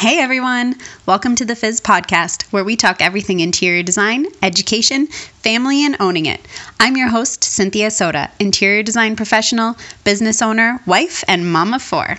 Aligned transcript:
Hey 0.00 0.18
everyone! 0.18 0.76
Welcome 1.04 1.36
to 1.36 1.44
the 1.44 1.54
Fizz 1.54 1.82
podcast, 1.82 2.44
where 2.52 2.64
we 2.64 2.74
talk 2.74 3.02
everything 3.02 3.40
interior 3.40 3.82
design, 3.82 4.24
education, 4.42 5.08
family, 5.08 5.84
and 5.84 5.94
owning 6.00 6.24
it. 6.24 6.40
I'm 6.80 6.96
your 6.96 7.08
host, 7.08 7.44
Cynthia 7.44 7.90
Soda, 7.90 8.30
interior 8.38 8.82
design 8.82 9.14
professional, 9.14 9.76
business 10.02 10.40
owner, 10.40 10.80
wife, 10.86 11.22
and 11.28 11.52
mama 11.52 11.78
four. 11.78 12.18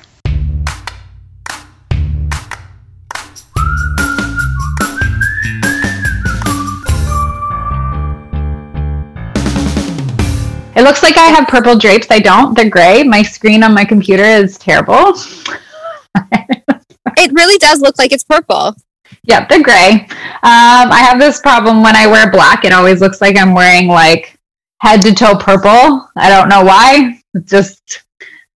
It 10.76 10.84
looks 10.84 11.02
like 11.02 11.18
I 11.18 11.34
have 11.36 11.48
purple 11.48 11.80
drapes. 11.80 12.12
I 12.12 12.20
don't. 12.20 12.56
They're 12.56 12.70
gray. 12.70 13.02
My 13.02 13.24
screen 13.24 13.64
on 13.64 13.74
my 13.74 13.86
computer 13.86 14.24
is 14.24 14.60
terrible. 14.60 15.16
it 17.18 17.32
really 17.34 17.58
does 17.58 17.82
look 17.82 17.98
like 17.98 18.12
it's 18.12 18.24
purple. 18.24 18.76
Yep, 19.24 19.50
they're 19.50 19.64
gray. 19.64 20.08
Um, 20.44 20.92
I 20.92 21.06
have 21.08 21.20
this 21.20 21.40
problem 21.40 21.84
when 21.84 21.96
I 21.96 22.08
wear 22.08 22.32
black. 22.32 22.66
It 22.66 22.72
always 22.72 23.02
looks 23.02 23.22
like 23.22 23.38
I'm 23.38 23.54
wearing 23.54 23.88
like 23.88 24.40
head 24.80 25.02
to 25.04 25.14
toe 25.14 25.36
purple. 25.36 26.10
I 26.16 26.30
don't 26.30 26.50
know 26.50 26.64
why. 26.64 27.22
It's 27.34 27.50
just 27.50 28.04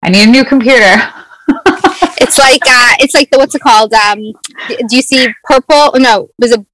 I 0.02 0.10
need 0.10 0.28
a 0.28 0.32
new 0.32 0.44
computer. 0.44 0.96
it's 2.20 2.38
like 2.38 2.62
uh, 2.66 2.94
it's 3.00 3.14
like 3.14 3.30
the 3.30 3.38
what's 3.38 3.56
it 3.56 3.62
called? 3.62 3.94
Um, 3.94 4.20
do 4.68 4.96
you 4.96 5.02
see 5.02 5.28
purple? 5.44 5.92
No, 6.00 6.30
was 6.40 6.52
it 6.52 6.66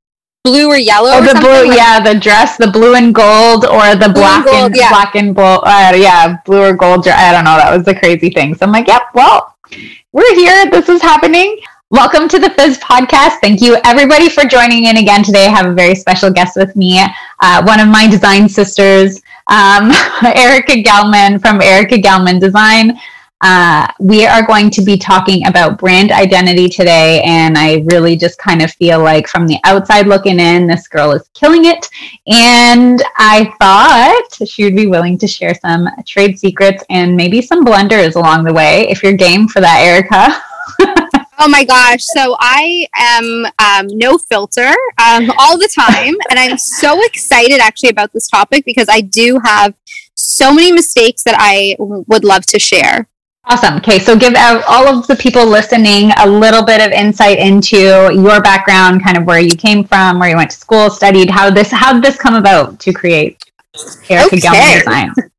blue 0.44 0.68
or 0.68 0.78
yellow? 0.78 1.12
Oh, 1.12 1.20
or 1.20 1.34
the 1.34 1.40
blue, 1.40 1.68
like, 1.68 1.78
yeah, 1.78 2.00
the 2.00 2.20
dress, 2.20 2.58
the 2.58 2.72
blue 2.72 2.96
and 2.96 3.14
gold, 3.14 3.66
or 3.66 3.96
the 3.96 4.12
black 4.14 4.46
and, 4.46 4.46
gold, 4.46 4.66
and 4.66 4.76
yeah. 4.76 4.90
black 4.90 5.16
and 5.16 5.36
gold, 5.36 5.62
uh, 5.66 5.94
yeah, 5.96 6.38
blue 6.46 6.62
or 6.62 6.74
gold. 6.74 7.08
I 7.08 7.32
don't 7.32 7.44
know. 7.44 7.58
That 7.58 7.76
was 7.76 7.86
the 7.86 7.96
crazy 7.96 8.30
thing. 8.30 8.56
So 8.56 8.66
I'm 8.66 8.72
like, 8.72 8.88
yep, 8.88 9.04
well, 9.14 9.51
we're 10.12 10.36
here. 10.36 10.70
This 10.70 10.90
is 10.90 11.02
happening. 11.02 11.60
Welcome 11.90 12.28
to 12.30 12.40
the 12.40 12.50
Fizz 12.50 12.80
podcast. 12.80 13.40
Thank 13.42 13.62
you, 13.62 13.78
everybody, 13.86 14.30
for 14.30 14.44
joining 14.44 14.86
in 14.86 14.98
again 14.98 15.24
today. 15.24 15.46
I 15.46 15.50
have 15.50 15.66
a 15.66 15.74
very 15.74 15.96
special 15.96 16.32
guest 16.32 16.56
with 16.56 16.76
me, 16.76 17.00
uh, 17.40 17.64
one 17.64 17.80
of 17.80 17.88
my 17.88 18.08
design 18.10 18.50
sisters, 18.50 19.22
um, 19.48 19.92
Erica 20.24 20.74
Gelman 20.74 21.42
from 21.42 21.62
Erica 21.62 21.96
Gelman 21.96 22.40
Design. 22.40 22.98
Uh, 23.42 23.88
we 24.00 24.26
are 24.26 24.46
going 24.46 24.70
to 24.70 24.82
be 24.82 24.98
talking 24.98 25.48
about 25.48 25.80
brand 25.80 26.12
identity 26.12 26.70
today, 26.70 27.22
and 27.24 27.58
I 27.58 27.84
really 27.92 28.16
just 28.16 28.38
kind 28.38 28.62
of 28.62 28.72
feel 28.74 29.00
like 29.02 29.28
from 29.28 29.48
the 29.48 29.58
outside 29.64 30.08
looking 30.08 30.40
in, 30.40 30.68
this 30.68 30.88
girl 30.88 31.12
is 31.12 31.28
killing 31.34 31.66
it. 31.66 31.88
And 32.28 33.02
I 33.18 33.52
thought 33.60 34.48
she 34.48 34.64
would 34.64 34.76
be 34.76 34.88
willing 34.88 35.18
to 35.20 35.28
share 35.28 35.56
some 35.56 35.88
trade 36.06 36.38
secrets 36.38 36.84
and 36.90 37.16
maybe 37.16 37.42
some 37.42 37.64
blunders 37.64 38.16
along 38.16 38.44
the 38.44 38.54
way. 38.54 38.88
If 38.90 39.02
you're 39.02 39.14
game 39.14 39.48
for 39.48 39.62
that, 39.62 39.80
Erica. 39.82 40.42
Oh 41.44 41.48
my 41.50 41.64
gosh. 41.64 42.04
So 42.04 42.36
I 42.40 42.86
am 42.96 43.48
um, 43.58 43.88
no 43.98 44.20
filter 44.20 44.70
um, 45.04 45.32
all 45.40 45.58
the 45.58 45.68
time. 45.74 46.14
and 46.30 46.38
I'm 46.38 46.56
so 46.56 47.04
excited 47.04 47.60
actually 47.60 47.90
about 47.90 48.14
this 48.14 48.28
topic 48.28 48.64
because 48.64 48.88
I 48.88 49.02
do 49.02 49.40
have 49.44 49.74
so 50.14 50.54
many 50.54 50.72
mistakes 50.72 51.24
that 51.24 51.34
I 51.40 51.76
w- 51.80 52.06
would 52.08 52.24
love 52.24 52.46
to 52.48 52.60
share. 52.60 53.08
Awesome. 53.46 53.78
Okay, 53.78 53.98
so 53.98 54.16
give 54.18 54.34
all 54.38 54.88
of 54.88 55.08
the 55.08 55.16
people 55.16 55.46
listening 55.46 56.12
a 56.18 56.28
little 56.28 56.64
bit 56.64 56.80
of 56.80 56.92
insight 56.92 57.40
into 57.40 57.78
your 58.14 58.42
background, 58.42 59.04
kind 59.04 59.18
of 59.18 59.26
where 59.26 59.40
you 59.40 59.56
came 59.56 59.84
from, 59.84 60.20
where 60.20 60.30
you 60.30 60.36
went 60.36 60.52
to 60.52 60.58
school, 60.58 60.90
studied, 60.90 61.30
how 61.30 61.50
this 61.50 61.72
how 61.72 61.92
did 61.94 62.04
this 62.04 62.18
come 62.18 62.36
about 62.36 62.80
to 62.80 62.94
create 62.94 63.44
Erica 64.10 64.36
okay. 64.36 64.38
Gelman 64.38 64.78
Design. 64.80 65.14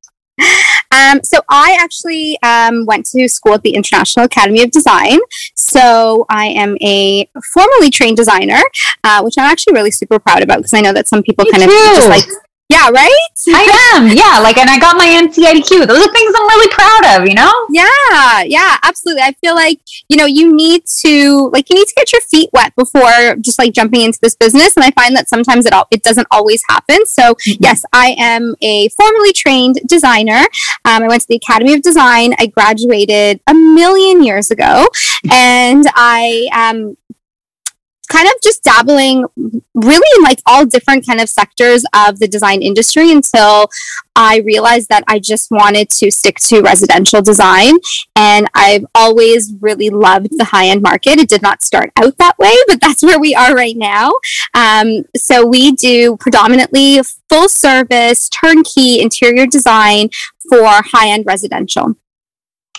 Um, 0.93 1.21
so 1.23 1.41
I 1.49 1.77
actually 1.81 2.39
um, 2.43 2.85
went 2.85 3.07
to 3.07 3.27
school 3.27 3.55
at 3.55 3.63
the 3.63 3.75
International 3.75 4.27
Academy 4.27 4.63
of 4.63 4.71
Design. 4.71 5.19
So 5.55 6.27
I 6.29 6.47
am 6.49 6.77
a 6.83 7.29
formally 7.55 7.89
trained 7.89 8.19
designer, 8.19 8.61
uh, 9.03 9.23
which 9.23 9.35
I'm 9.39 9.51
actually 9.51 9.73
really 9.73 9.91
super 9.91 10.19
proud 10.19 10.43
about 10.43 10.59
because 10.59 10.75
I 10.75 10.83
know 10.83 10.93
that 10.93 11.09
some 11.09 11.23
people 11.23 11.47
Me 11.47 11.53
kind 11.53 11.63
too. 11.63 11.71
of 11.71 11.97
just 11.97 12.09
like 12.09 12.25
yeah, 12.73 12.89
right? 12.89 13.29
I 13.49 13.93
am. 13.95 14.09
Yeah. 14.09 14.39
Like, 14.41 14.57
and 14.57 14.71
I 14.71 14.79
got 14.79 14.97
my 14.97 15.07
NCIDQ. 15.07 15.87
Those 15.87 16.07
are 16.07 16.13
things 16.13 16.35
I'm 16.35 16.49
really 16.49 16.73
proud 16.73 17.21
of, 17.21 17.29
you 17.29 17.35
know? 17.35 17.53
Yeah. 17.71 18.43
Yeah, 18.45 18.79
absolutely. 18.83 19.23
I 19.23 19.33
feel 19.41 19.55
like, 19.55 19.81
you 20.09 20.17
know, 20.17 20.25
you 20.25 20.55
need 20.55 20.85
to, 21.05 21.51
like, 21.53 21.69
you 21.69 21.77
need 21.77 21.87
to 21.87 21.95
get 21.95 22.13
your 22.13 22.23
feet 22.23 22.49
wet 22.53 22.75
before 22.77 23.37
just 23.41 23.59
like 23.59 23.73
jumping 23.73 24.01
into 24.01 24.19
this 24.23 24.35
business. 24.35 24.75
And 24.77 24.85
I 24.85 24.91
find 24.93 25.15
that 25.17 25.29
sometimes 25.29 25.67
it, 25.67 25.73
all, 25.73 25.87
it 25.91 26.03
doesn't 26.03 26.29
always 26.31 26.63
happen. 26.69 27.05
So, 27.07 27.35
mm-hmm. 27.35 27.63
yes, 27.63 27.85
I 27.93 28.17
am 28.19 28.55
a 28.63 28.89
formally 28.91 29.33
trained 29.35 29.81
designer. 29.87 30.41
Um, 30.87 31.03
I 31.03 31.09
went 31.09 31.23
to 31.23 31.29
the 31.29 31.37
Academy 31.37 31.75
of 31.75 31.83
Design. 31.83 32.35
I 32.39 32.47
graduated 32.47 33.41
a 33.47 33.55
million 33.55 34.23
years 34.23 34.51
ago. 34.51 34.87
And 35.31 35.85
I 35.95 36.49
um, 36.55 36.97
kind 38.13 38.27
of 38.27 38.35
just 38.43 38.63
dabbling 38.63 39.25
really 39.75 40.09
in 40.19 40.23
like 40.23 40.41
all 40.45 40.67
different 40.67 41.07
kind 41.07 41.21
of 41.21 41.29
sectors 41.29 41.85
of 41.95 42.19
the 42.19 42.29
design 42.29 42.61
industry 42.61 43.11
until 43.11 43.71
I 44.15 44.41
realized 44.41 44.91
that 44.91 45.03
I 45.09 45.19
just 45.19 45.51
wanted 45.51 45.89
to 45.91 46.11
stick 46.11 46.37
to 46.41 46.61
residential 46.61 47.23
design. 47.23 47.79
And 48.15 48.49
I've 48.55 48.85
always 48.95 49.55
really 49.61 49.89
loved 49.89 50.37
the 50.37 50.45
high 50.45 50.67
end 50.67 50.83
market. 50.83 51.19
It 51.19 51.29
did 51.31 51.41
not 51.41 51.63
start 51.63 51.91
out 51.97 52.19
that 52.19 52.39
way, 52.39 52.55
but 52.69 52.81
that's 52.81 53.03
where 53.03 53.19
we 53.19 53.35
are 53.35 53.55
right 53.55 53.77
now. 53.77 54.13
Um, 54.53 55.05
so 55.17 55.47
we 55.47 55.73
do 55.73 56.17
predominantly 56.19 57.01
full 57.31 57.49
service, 57.49 58.29
turnkey 58.29 59.01
interior 59.01 59.47
design 59.47 60.11
for 60.51 60.67
high 60.67 61.09
end 61.09 61.25
residential. 61.27 61.97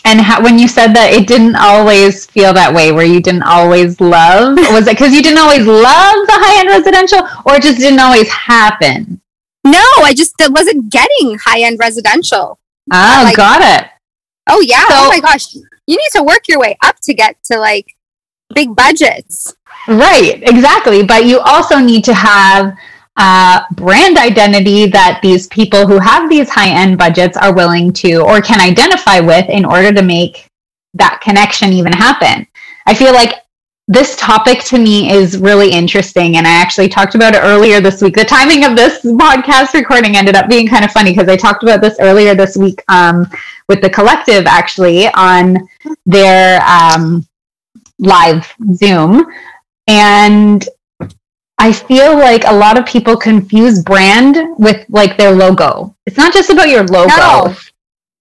And 0.06 0.20
how, 0.20 0.44
when 0.44 0.60
you 0.60 0.68
said 0.68 0.94
that 0.96 1.14
it 1.14 1.28
didn't 1.28 1.56
always 1.56 2.26
feel 2.26 2.54
that 2.54 2.74
way, 2.74 2.92
where 2.92 3.06
you 3.06 3.22
didn't 3.22 3.44
always 3.44 4.02
love, 4.02 4.58
was 4.72 4.88
it 4.88 4.98
because 4.98 5.14
you 5.14 5.24
didn't 5.24 5.40
always 5.40 5.66
love 5.66 6.16
the 6.28 6.34
high 6.36 6.60
end 6.60 6.70
residential, 6.70 7.20
or 7.46 7.56
it 7.56 7.64
just 7.64 7.80
didn't 7.80 8.00
always 8.00 8.30
happen? 8.30 9.22
No, 9.64 9.84
I 10.04 10.14
just 10.14 10.36
wasn't 10.50 10.92
getting 10.92 11.38
high 11.40 11.62
end 11.62 11.80
residential. 11.80 12.60
Oh, 12.92 13.22
like, 13.24 13.38
got 13.38 13.62
it. 13.62 13.90
Oh 14.50 14.60
yeah. 14.60 14.86
So, 14.90 14.96
oh 14.96 15.08
my 15.08 15.22
gosh, 15.22 15.54
you 15.54 15.64
need 15.88 16.12
to 16.14 16.24
work 16.24 16.48
your 16.48 16.60
way 16.60 16.78
up 16.84 16.98
to 17.04 17.14
get 17.14 17.42
to 17.46 17.58
like 17.58 17.96
big 18.54 18.76
budgets. 18.76 19.56
Right, 19.88 20.42
exactly. 20.44 21.04
But 21.04 21.26
you 21.26 21.40
also 21.40 21.80
need 21.80 22.04
to 22.06 22.14
have 22.14 22.78
uh, 23.18 23.62
brand 23.74 24.18
identity 24.18 24.88
that 24.88 25.20
these 25.22 25.48
people 25.48 25.86
who 25.86 26.00
have 26.00 26.30
these 26.30 26.50
high 26.50 26.70
end 26.70 26.98
budgets 26.98 27.38
are 27.38 27.54
willing 27.54 27.94
to 27.94 28.22
or 28.22 28.42
can 28.42 28.60
identify 28.60 29.20
with 29.20 29.48
in 29.50 29.66
order 29.66 29.94
to 29.94 30.02
make 30.02 30.48
that 30.96 31.22
connection 31.22 31.72
even 31.74 31.94
happen. 31.94 32.48
I 32.86 32.94
feel 32.94 33.14
like 33.14 33.44
this 33.88 34.16
topic 34.16 34.64
to 34.64 34.78
me 34.78 35.12
is 35.12 35.38
really 35.38 35.70
interesting 35.70 36.38
and 36.38 36.48
i 36.48 36.52
actually 36.52 36.88
talked 36.88 37.16
about 37.16 37.36
it 37.36 37.40
earlier 37.40 37.82
this 37.82 38.02
week 38.02 38.16
the 38.16 38.24
timing 38.24 38.64
of 38.64 38.78
this 38.78 39.04
podcast 39.04 39.74
recording 39.74 40.16
ended 40.16 40.36
up 40.36 40.48
being 40.48 40.66
kind 40.66 40.86
of 40.86 40.92
funny 40.92 41.12
because 41.12 41.28
i 41.28 41.36
talked 41.36 41.64
about 41.64 41.82
this 41.82 41.98
earlier 42.00 42.34
this 42.34 42.56
week 42.56 42.82
um, 42.88 43.28
with 43.68 43.82
the 43.82 43.90
collective 43.90 44.46
actually 44.46 45.08
on 45.10 45.58
their 46.06 46.62
um, 46.64 47.28
live 48.00 48.54
zoom 48.74 49.26
and 49.88 50.70
I 51.64 51.72
feel 51.72 52.18
like 52.18 52.44
a 52.44 52.54
lot 52.54 52.78
of 52.78 52.86
people 52.86 53.16
confuse 53.16 53.82
brand 53.82 54.36
with 54.60 54.86
like 54.90 55.16
their 55.16 55.32
logo. 55.32 55.96
It's 56.06 56.18
not 56.18 56.34
just 56.34 56.50
about 56.50 56.68
your 56.68 56.86
logo. 56.86 57.16
No. 57.16 57.56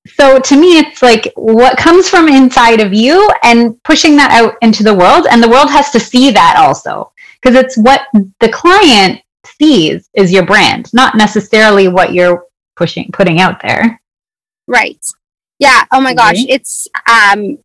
So 0.07 0.39
to 0.39 0.57
me, 0.57 0.79
it's 0.79 1.03
like 1.03 1.33
what 1.35 1.77
comes 1.77 2.09
from 2.09 2.29
inside 2.29 2.79
of 2.79 2.95
you 2.95 3.29
and 3.43 3.83
pushing 3.83 4.15
that 4.15 4.31
out 4.31 4.55
into 4.63 4.85
the 4.85 4.95
world. 4.95 5.27
And 5.29 5.43
the 5.43 5.49
world 5.49 5.71
has 5.71 5.91
to 5.91 5.99
see 5.99 6.31
that 6.31 6.55
also 6.57 7.11
because 7.43 7.57
it's 7.57 7.77
what 7.77 8.03
the 8.39 8.49
client 8.49 9.21
sees 9.45 10.09
is 10.15 10.31
your 10.31 10.47
brand, 10.47 10.95
not 10.95 11.17
necessarily 11.17 11.89
what 11.89 12.13
you're 12.13 12.45
pushing, 12.77 13.11
putting 13.13 13.41
out 13.41 13.61
there. 13.61 14.01
Right. 14.69 15.05
Yeah. 15.59 15.83
Oh 15.91 16.01
my 16.01 16.15
gosh. 16.15 16.45
It's, 16.49 16.87
um, 17.09 17.59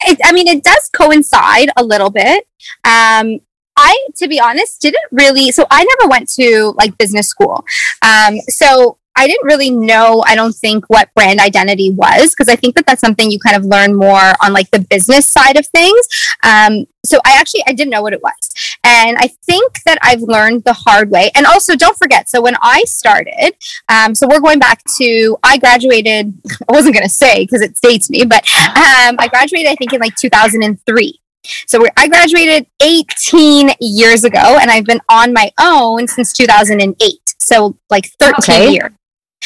it, 0.00 0.20
I 0.22 0.32
mean, 0.32 0.48
it 0.48 0.62
does 0.62 0.90
coincide 0.92 1.70
a 1.78 1.82
little 1.82 2.10
bit. 2.10 2.46
Um, 2.84 3.40
I, 3.78 4.08
to 4.16 4.28
be 4.28 4.40
honest, 4.40 4.80
didn't 4.80 5.04
really. 5.12 5.52
So 5.52 5.64
I 5.70 5.84
never 5.84 6.10
went 6.10 6.28
to 6.32 6.74
like 6.76 6.98
business 6.98 7.28
school. 7.28 7.64
Um, 8.02 8.40
so 8.48 8.98
I 9.18 9.26
didn't 9.26 9.46
really 9.46 9.70
know, 9.70 10.22
I 10.24 10.36
don't 10.36 10.54
think, 10.54 10.88
what 10.88 11.12
brand 11.12 11.40
identity 11.40 11.90
was, 11.90 12.30
because 12.30 12.48
I 12.48 12.54
think 12.54 12.76
that 12.76 12.86
that's 12.86 13.00
something 13.00 13.32
you 13.32 13.40
kind 13.40 13.56
of 13.56 13.64
learn 13.64 13.96
more 13.96 14.32
on 14.40 14.52
like 14.52 14.70
the 14.70 14.78
business 14.78 15.26
side 15.28 15.56
of 15.56 15.66
things. 15.66 16.06
Um, 16.44 16.86
so 17.04 17.18
I 17.26 17.36
actually, 17.36 17.64
I 17.66 17.72
didn't 17.72 17.90
know 17.90 18.00
what 18.00 18.12
it 18.12 18.22
was. 18.22 18.76
And 18.84 19.16
I 19.18 19.26
think 19.44 19.82
that 19.86 19.98
I've 20.02 20.20
learned 20.20 20.62
the 20.62 20.72
hard 20.72 21.10
way. 21.10 21.32
And 21.34 21.46
also, 21.46 21.74
don't 21.74 21.98
forget, 21.98 22.28
so 22.28 22.40
when 22.40 22.54
I 22.62 22.84
started, 22.84 23.56
um, 23.88 24.14
so 24.14 24.28
we're 24.28 24.40
going 24.40 24.60
back 24.60 24.82
to, 24.98 25.36
I 25.42 25.58
graduated, 25.58 26.32
I 26.68 26.72
wasn't 26.72 26.94
going 26.94 27.06
to 27.06 27.12
say 27.12 27.42
because 27.42 27.60
it 27.60 27.76
dates 27.82 28.08
me, 28.10 28.24
but 28.24 28.46
um, 28.54 29.16
I 29.18 29.26
graduated, 29.28 29.72
I 29.72 29.74
think, 29.74 29.92
in 29.92 30.00
like 30.00 30.14
2003. 30.14 31.20
So 31.66 31.84
I 31.96 32.08
graduated 32.08 32.66
18 32.82 33.70
years 33.80 34.24
ago 34.24 34.58
and 34.60 34.70
I've 34.70 34.84
been 34.84 35.00
on 35.08 35.32
my 35.32 35.50
own 35.60 36.06
since 36.08 36.32
2008. 36.32 36.96
So 37.38 37.76
like 37.90 38.10
13 38.18 38.34
okay. 38.38 38.72
years. 38.72 38.92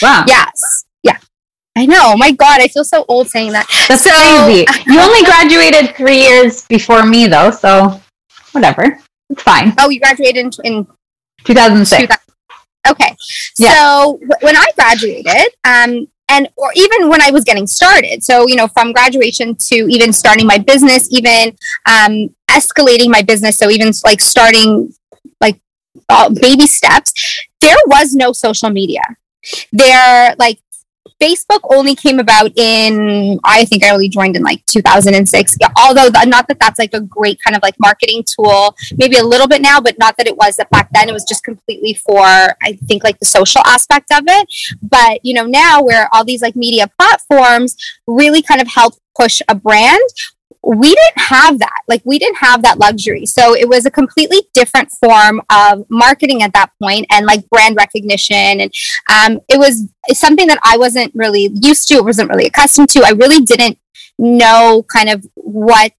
Wow. 0.00 0.24
Yes. 0.26 0.84
Yeah. 1.02 1.18
I 1.76 1.86
know. 1.86 2.16
My 2.16 2.32
God, 2.32 2.60
I 2.60 2.68
feel 2.68 2.84
so 2.84 3.04
old 3.08 3.28
saying 3.28 3.52
that. 3.52 3.66
That's 3.88 4.04
so, 4.04 4.10
crazy. 4.10 4.66
You 4.92 5.00
only 5.00 5.22
graduated 5.24 5.96
three 5.96 6.20
years 6.20 6.66
before 6.66 7.04
me 7.04 7.26
though, 7.26 7.50
so 7.50 8.00
whatever. 8.52 8.98
It's 9.30 9.42
fine. 9.42 9.74
Oh, 9.78 9.88
you 9.88 10.00
graduated 10.00 10.36
in, 10.36 10.50
in 10.64 10.86
2006. 11.44 12.16
Okay. 12.88 13.16
Yeah. 13.58 13.74
So 13.74 14.18
w- 14.20 14.30
when 14.40 14.56
I 14.56 14.66
graduated, 14.74 15.54
um, 15.64 16.08
and 16.32 16.48
or 16.56 16.70
even 16.74 17.08
when 17.08 17.20
I 17.20 17.30
was 17.30 17.44
getting 17.44 17.66
started, 17.66 18.24
so 18.24 18.46
you 18.48 18.56
know, 18.56 18.68
from 18.68 18.92
graduation 18.92 19.54
to 19.68 19.76
even 19.94 20.12
starting 20.12 20.46
my 20.46 20.58
business, 20.58 21.08
even 21.10 21.56
um, 21.86 22.34
escalating 22.50 23.10
my 23.10 23.22
business, 23.22 23.58
so 23.58 23.70
even 23.70 23.92
like 24.04 24.20
starting 24.20 24.92
like 25.40 25.60
uh, 26.08 26.30
baby 26.40 26.66
steps, 26.66 27.12
there 27.60 27.76
was 27.86 28.14
no 28.14 28.32
social 28.32 28.70
media. 28.70 29.02
There, 29.72 30.34
like 30.38 30.58
Facebook 31.22 31.60
only 31.70 31.94
came 31.94 32.18
about 32.18 32.50
in, 32.56 33.38
I 33.44 33.64
think 33.64 33.84
I 33.84 33.90
only 33.90 34.08
joined 34.08 34.34
in 34.34 34.42
like 34.42 34.66
2006. 34.66 35.56
Although 35.76 36.08
not 36.26 36.48
that 36.48 36.58
that's 36.58 36.78
like 36.80 36.92
a 36.94 37.00
great 37.00 37.38
kind 37.44 37.56
of 37.56 37.62
like 37.62 37.76
marketing 37.78 38.24
tool, 38.26 38.74
maybe 38.96 39.18
a 39.18 39.24
little 39.24 39.46
bit 39.46 39.62
now, 39.62 39.80
but 39.80 39.98
not 39.98 40.16
that 40.16 40.26
it 40.26 40.36
was 40.36 40.56
that 40.56 40.70
back 40.70 40.88
then. 40.92 41.08
It 41.08 41.12
was 41.12 41.24
just 41.28 41.44
completely 41.44 41.94
for, 41.94 42.24
I 42.24 42.78
think, 42.88 43.04
like 43.04 43.20
the 43.20 43.26
social 43.26 43.62
aspect 43.66 44.10
of 44.12 44.24
it. 44.26 44.48
But, 44.82 45.20
you 45.22 45.34
know, 45.34 45.46
now 45.46 45.82
where 45.82 46.08
all 46.12 46.24
these 46.24 46.42
like 46.42 46.56
media 46.56 46.90
platforms 46.98 47.76
really 48.06 48.42
kind 48.42 48.60
of 48.60 48.66
help 48.66 48.94
push 49.16 49.40
a 49.48 49.54
brand, 49.54 50.00
we 50.64 50.88
didn't 50.88 51.18
have 51.18 51.58
that. 51.58 51.80
Like 51.88 52.02
we 52.04 52.18
didn't 52.18 52.36
have 52.36 52.62
that 52.62 52.78
luxury. 52.78 53.26
So 53.26 53.54
it 53.54 53.68
was 53.68 53.84
a 53.84 53.90
completely 53.90 54.38
different 54.54 54.90
form 54.92 55.42
of 55.50 55.84
marketing 55.90 56.42
at 56.42 56.52
that 56.52 56.70
point 56.80 57.06
and 57.10 57.26
like 57.26 57.48
brand 57.50 57.76
recognition. 57.76 58.60
And 58.60 58.72
um, 59.10 59.40
it 59.48 59.58
was 59.58 59.88
something 60.12 60.46
that 60.46 60.60
I 60.62 60.76
wasn't 60.76 61.12
really 61.14 61.50
used 61.60 61.88
to, 61.88 61.94
It 61.94 62.04
wasn't 62.04 62.30
really 62.30 62.46
accustomed 62.46 62.90
to. 62.90 63.02
I 63.04 63.10
really 63.10 63.40
didn't 63.40 63.78
know 64.18 64.84
kind 64.92 65.08
of 65.08 65.26
what 65.34 65.92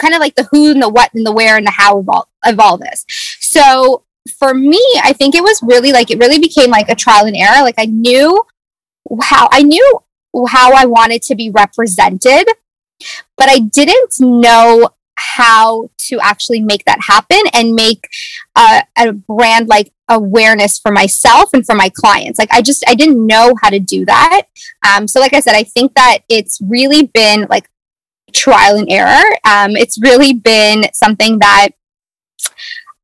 kind 0.00 0.14
of 0.14 0.20
like 0.20 0.34
the 0.34 0.48
who 0.50 0.72
and 0.72 0.82
the 0.82 0.88
what 0.88 1.12
and 1.14 1.26
the 1.26 1.32
where 1.32 1.56
and 1.56 1.66
the 1.66 1.72
how 1.72 1.98
of 1.98 2.08
all 2.08 2.28
of 2.44 2.58
all 2.58 2.76
this. 2.76 3.04
So 3.40 4.04
for 4.38 4.52
me, 4.52 4.82
I 5.02 5.12
think 5.12 5.34
it 5.34 5.42
was 5.42 5.60
really 5.62 5.92
like 5.92 6.10
it 6.10 6.18
really 6.18 6.38
became 6.38 6.70
like 6.70 6.88
a 6.88 6.94
trial 6.94 7.26
and 7.26 7.36
error. 7.36 7.62
Like 7.62 7.76
I 7.78 7.86
knew 7.86 8.42
how 9.22 9.48
I 9.52 9.62
knew 9.62 10.00
how 10.48 10.72
I 10.72 10.86
wanted 10.86 11.22
to 11.22 11.34
be 11.34 11.50
represented 11.50 12.46
but 13.36 13.48
I 13.48 13.58
didn't 13.60 14.14
know 14.20 14.90
how 15.18 15.90
to 15.98 16.18
actually 16.20 16.60
make 16.60 16.84
that 16.84 17.00
happen 17.00 17.40
and 17.52 17.74
make 17.74 18.08
a 18.56 19.12
brand 19.12 19.68
like 19.68 19.92
awareness 20.08 20.78
for 20.78 20.90
myself 20.90 21.50
and 21.52 21.66
for 21.66 21.74
my 21.74 21.88
clients. 21.88 22.38
Like 22.38 22.52
I 22.52 22.62
just 22.62 22.84
I 22.88 22.94
didn't 22.94 23.26
know 23.26 23.54
how 23.62 23.70
to 23.70 23.80
do 23.80 24.04
that. 24.06 24.42
Um, 24.86 25.08
so 25.08 25.20
like 25.20 25.34
I 25.34 25.40
said, 25.40 25.54
I 25.54 25.64
think 25.64 25.94
that 25.94 26.18
it's 26.28 26.58
really 26.62 27.06
been 27.06 27.46
like 27.50 27.68
trial 28.32 28.76
and 28.76 28.90
error. 28.90 29.24
Um, 29.44 29.76
it's 29.76 30.00
really 30.00 30.34
been 30.34 30.84
something 30.92 31.38
that 31.40 31.70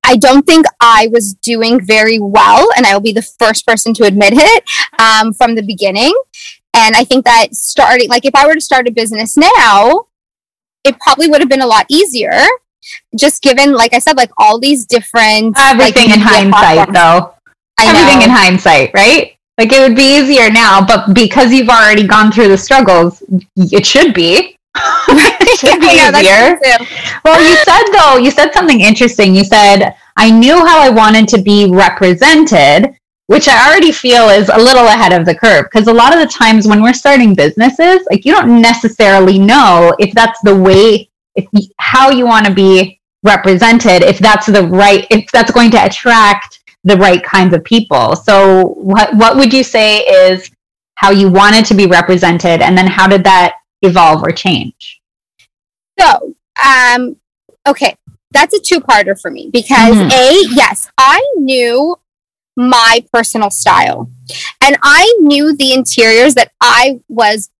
I 0.06 0.16
don't 0.16 0.44
think 0.46 0.66
I 0.80 1.08
was 1.12 1.34
doing 1.34 1.80
very 1.80 2.18
well, 2.20 2.68
and 2.76 2.86
I 2.86 2.92
will 2.92 3.00
be 3.00 3.12
the 3.12 3.22
first 3.22 3.66
person 3.66 3.94
to 3.94 4.04
admit 4.04 4.34
it 4.36 4.64
um, 4.98 5.32
from 5.32 5.54
the 5.54 5.62
beginning. 5.62 6.12
And 6.74 6.96
I 6.96 7.04
think 7.04 7.24
that 7.24 7.54
starting, 7.54 8.08
like, 8.08 8.24
if 8.24 8.34
I 8.34 8.46
were 8.46 8.54
to 8.54 8.60
start 8.60 8.88
a 8.88 8.90
business 8.90 9.36
now, 9.36 10.06
it 10.84 10.98
probably 11.00 11.28
would 11.28 11.40
have 11.40 11.48
been 11.48 11.62
a 11.62 11.66
lot 11.66 11.86
easier. 11.88 12.32
Just 13.18 13.42
given, 13.42 13.72
like 13.72 13.94
I 13.94 13.98
said, 13.98 14.16
like 14.16 14.30
all 14.38 14.58
these 14.58 14.84
different 14.84 15.56
everything 15.58 16.10
like, 16.10 16.16
in 16.16 16.20
hindsight, 16.20 16.52
platforms. 16.88 16.92
though. 16.92 17.34
I 17.78 17.86
everything 17.88 18.18
know. 18.18 18.24
in 18.24 18.30
hindsight, 18.30 18.90
right? 18.92 19.36
Like 19.56 19.72
it 19.72 19.80
would 19.80 19.96
be 19.96 20.18
easier 20.18 20.50
now, 20.50 20.84
but 20.84 21.14
because 21.14 21.52
you've 21.52 21.68
already 21.68 22.06
gone 22.06 22.32
through 22.32 22.48
the 22.48 22.58
struggles, 22.58 23.22
it 23.56 23.86
should 23.86 24.12
be. 24.12 24.56
it 24.76 25.58
should 25.58 25.80
be 25.80 25.86
easier. 25.94 26.58
Well, 27.24 27.40
you 27.40 27.56
said 27.64 27.82
though, 27.92 28.16
you 28.18 28.30
said 28.30 28.52
something 28.52 28.80
interesting. 28.80 29.34
You 29.34 29.44
said 29.44 29.94
I 30.16 30.30
knew 30.30 30.56
how 30.56 30.80
I 30.80 30.90
wanted 30.90 31.28
to 31.28 31.42
be 31.42 31.70
represented, 31.70 32.96
which 33.26 33.48
I 33.48 33.68
already 33.68 33.92
feel 33.92 34.28
is 34.28 34.48
a 34.50 34.58
little 34.58 34.86
ahead 34.86 35.12
of 35.12 35.24
the 35.24 35.34
curve 35.34 35.64
because 35.64 35.88
a 35.88 35.92
lot 35.92 36.12
of 36.14 36.20
the 36.20 36.32
times 36.32 36.66
when 36.66 36.82
we're 36.82 36.92
starting 36.92 37.34
businesses, 37.34 38.06
like 38.10 38.24
you 38.24 38.32
don't 38.32 38.60
necessarily 38.60 39.38
know 39.38 39.94
if 39.98 40.12
that's 40.12 40.40
the 40.42 40.54
way, 40.54 41.10
if 41.34 41.46
how 41.78 42.10
you 42.10 42.26
want 42.26 42.46
to 42.46 42.54
be 42.54 43.00
represented, 43.22 44.02
if 44.02 44.18
that's 44.18 44.46
the 44.46 44.62
right, 44.62 45.06
if 45.10 45.30
that's 45.32 45.50
going 45.50 45.70
to 45.70 45.84
attract 45.84 46.60
the 46.84 46.96
right 46.96 47.24
kinds 47.24 47.54
of 47.54 47.64
people. 47.64 48.14
So, 48.14 48.66
what 48.76 49.14
what 49.16 49.36
would 49.36 49.52
you 49.52 49.64
say 49.64 50.00
is 50.00 50.50
how 50.96 51.10
you 51.10 51.28
wanted 51.30 51.64
to 51.66 51.74
be 51.74 51.86
represented, 51.86 52.60
and 52.60 52.76
then 52.76 52.86
how 52.86 53.08
did 53.08 53.24
that 53.24 53.54
evolve 53.82 54.22
or 54.22 54.30
change? 54.30 55.00
So, 55.98 56.34
um, 56.62 57.16
okay, 57.66 57.96
that's 58.30 58.54
a 58.54 58.60
two-parter 58.60 59.18
for 59.18 59.30
me 59.30 59.48
because 59.52 59.96
mm-hmm. 59.96 60.10
a 60.10 60.54
yes, 60.54 60.90
I 60.98 61.24
knew 61.36 61.96
my 62.56 63.04
personal 63.12 63.50
style. 63.50 64.10
And 64.62 64.76
I 64.82 65.12
knew 65.20 65.56
the 65.56 65.72
interiors 65.72 66.34
that 66.34 66.52
I 66.60 67.00
was 67.08 67.50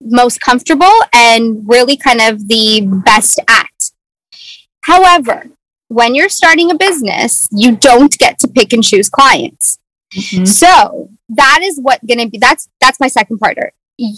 most 0.00 0.40
comfortable 0.40 0.92
and 1.12 1.68
really 1.68 1.96
kind 1.96 2.20
of 2.20 2.48
the 2.48 2.82
best 3.04 3.38
at. 3.48 3.66
However, 4.82 5.50
when 5.88 6.14
you're 6.14 6.28
starting 6.28 6.70
a 6.70 6.74
business, 6.74 7.48
you 7.52 7.76
don't 7.76 8.16
get 8.18 8.38
to 8.38 8.48
pick 8.48 8.72
and 8.72 8.82
choose 8.82 9.08
clients. 9.08 9.78
Mm-hmm. 10.14 10.44
So 10.44 11.10
that 11.28 11.60
is 11.62 11.78
what 11.80 12.04
gonna 12.06 12.28
be 12.28 12.38
that's 12.38 12.68
that's 12.80 12.98
my 12.98 13.08
second 13.08 13.38
partner. 13.38 13.72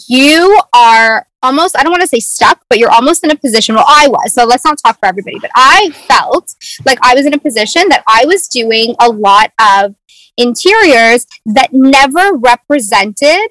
You 0.09 0.61
are 0.73 1.27
almost 1.43 1.77
i 1.77 1.83
don't 1.83 1.91
want 1.91 2.03
to 2.03 2.07
say 2.07 2.21
stuck 2.21 2.65
but 2.69 2.79
you're 2.79 2.91
almost 2.91 3.25
in 3.25 3.31
a 3.31 3.37
position 3.37 3.75
well 3.75 3.85
i 3.87 4.07
was 4.09 4.33
so 4.33 4.45
let's 4.45 4.65
not 4.65 4.79
talk 4.79 4.99
for 4.99 5.07
everybody 5.07 5.39
but 5.41 5.51
i 5.57 5.91
felt 6.09 6.55
like 6.87 6.99
i 7.03 7.15
was 7.15 7.27
in 7.27 7.35
a 7.35 7.39
position 7.39 7.89
that 7.89 8.03
i 8.07 8.25
was 8.27 8.47
doing 8.47 8.95
a 9.01 9.11
lot 9.11 9.53
of 9.61 9.95
interiors 10.37 11.27
that 11.45 11.69
never 11.73 12.35
represented 12.35 13.51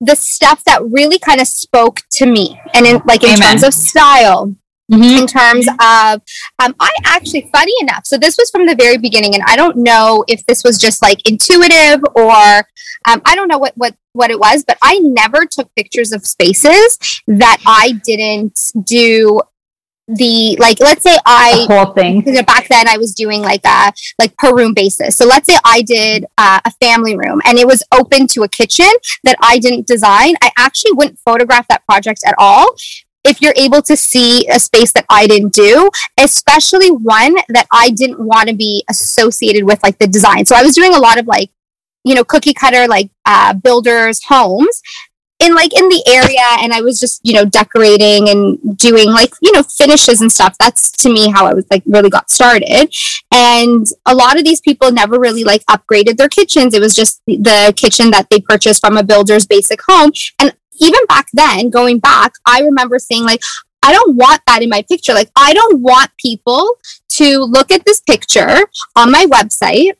the 0.00 0.14
stuff 0.14 0.62
that 0.64 0.82
really 0.90 1.18
kind 1.18 1.40
of 1.40 1.46
spoke 1.46 2.00
to 2.10 2.26
me 2.26 2.60
and 2.74 2.86
in 2.86 3.00
like 3.06 3.22
in 3.22 3.30
Amen. 3.30 3.40
terms 3.40 3.62
of 3.62 3.72
style 3.72 4.54
Mm-hmm. 4.88 5.18
in 5.18 5.26
terms 5.26 5.66
of 5.66 6.22
um, 6.60 6.72
i 6.78 6.88
actually 7.06 7.50
funny 7.52 7.72
enough 7.80 8.02
so 8.06 8.16
this 8.16 8.36
was 8.38 8.48
from 8.52 8.66
the 8.66 8.74
very 8.76 8.96
beginning 8.96 9.34
and 9.34 9.42
i 9.44 9.56
don't 9.56 9.76
know 9.76 10.24
if 10.28 10.46
this 10.46 10.62
was 10.62 10.78
just 10.78 11.02
like 11.02 11.28
intuitive 11.28 12.00
or 12.14 12.64
um, 13.08 13.20
i 13.24 13.34
don't 13.34 13.48
know 13.48 13.58
what 13.58 13.76
what 13.76 13.96
what 14.16 14.30
it 14.30 14.38
was 14.38 14.64
but 14.66 14.78
i 14.82 14.98
never 14.98 15.46
took 15.46 15.72
pictures 15.74 16.12
of 16.12 16.26
spaces 16.26 16.98
that 17.26 17.58
i 17.66 17.92
didn't 18.04 18.58
do 18.84 19.40
the 20.08 20.56
like 20.60 20.78
let's 20.78 21.02
say 21.02 21.16
i 21.26 21.66
the 21.68 21.74
whole 21.74 21.92
thing. 21.92 22.22
Back 22.46 22.68
then 22.68 22.86
i 22.86 22.96
was 22.96 23.12
doing 23.12 23.42
like 23.42 23.64
a 23.64 23.92
like 24.18 24.36
per 24.36 24.54
room 24.54 24.72
basis. 24.72 25.16
So 25.16 25.26
let's 25.26 25.52
say 25.52 25.58
i 25.64 25.82
did 25.82 26.26
uh, 26.38 26.60
a 26.64 26.70
family 26.80 27.16
room 27.16 27.40
and 27.44 27.58
it 27.58 27.66
was 27.66 27.82
open 27.92 28.28
to 28.28 28.44
a 28.44 28.48
kitchen 28.48 28.90
that 29.24 29.36
i 29.40 29.58
didn't 29.58 29.86
design. 29.86 30.34
I 30.42 30.50
actually 30.56 30.92
wouldn't 30.92 31.18
photograph 31.24 31.66
that 31.68 31.84
project 31.86 32.20
at 32.24 32.34
all 32.38 32.76
if 33.26 33.42
you're 33.42 33.54
able 33.56 33.82
to 33.82 33.96
see 33.96 34.46
a 34.48 34.60
space 34.60 34.92
that 34.92 35.04
I 35.10 35.26
didn't 35.26 35.52
do, 35.52 35.90
especially 36.16 36.90
one 36.90 37.34
that 37.48 37.66
I 37.72 37.90
didn't 37.90 38.20
want 38.20 38.48
to 38.48 38.54
be 38.54 38.84
associated 38.88 39.64
with 39.64 39.82
like 39.82 39.98
the 39.98 40.06
design. 40.06 40.46
So 40.46 40.54
I 40.54 40.62
was 40.62 40.74
doing 40.74 40.94
a 40.94 40.98
lot 40.98 41.18
of 41.18 41.26
like, 41.26 41.50
you 42.06 42.14
know, 42.14 42.24
cookie 42.24 42.54
cutter 42.54 42.86
like 42.86 43.10
uh, 43.26 43.52
builders 43.52 44.22
homes 44.24 44.80
in 45.38 45.54
like 45.54 45.76
in 45.76 45.88
the 45.88 46.02
area 46.06 46.62
and 46.62 46.72
I 46.72 46.80
was 46.80 46.98
just, 46.98 47.20
you 47.22 47.34
know, 47.34 47.44
decorating 47.44 48.28
and 48.28 48.78
doing 48.78 49.10
like, 49.10 49.32
you 49.42 49.52
know, 49.52 49.62
finishes 49.62 50.20
and 50.22 50.32
stuff. 50.32 50.56
That's 50.58 50.90
to 51.02 51.12
me 51.12 51.30
how 51.30 51.46
I 51.46 51.52
was 51.52 51.66
like 51.70 51.82
really 51.84 52.08
got 52.08 52.30
started. 52.30 52.94
And 53.32 53.86
a 54.06 54.14
lot 54.14 54.38
of 54.38 54.44
these 54.44 54.60
people 54.60 54.92
never 54.92 55.18
really 55.18 55.44
like 55.44 55.64
upgraded 55.66 56.16
their 56.16 56.28
kitchens. 56.28 56.74
It 56.74 56.80
was 56.80 56.94
just 56.94 57.20
the 57.26 57.74
kitchen 57.76 58.10
that 58.12 58.28
they 58.30 58.40
purchased 58.40 58.80
from 58.80 58.96
a 58.96 59.02
builder's 59.02 59.46
basic 59.46 59.80
home. 59.86 60.12
And 60.38 60.54
even 60.80 61.00
back 61.08 61.26
then, 61.32 61.70
going 61.70 61.98
back, 61.98 62.32
I 62.46 62.60
remember 62.60 62.98
saying, 62.98 63.24
like, 63.24 63.40
I 63.82 63.92
don't 63.92 64.16
want 64.16 64.42
that 64.46 64.62
in 64.62 64.68
my 64.68 64.82
picture. 64.82 65.12
Like, 65.12 65.30
I 65.36 65.54
don't 65.54 65.80
want 65.80 66.10
people 66.18 66.76
to 67.10 67.40
look 67.40 67.70
at 67.70 67.84
this 67.84 68.00
picture 68.00 68.58
on 68.94 69.10
my 69.10 69.26
website 69.26 69.92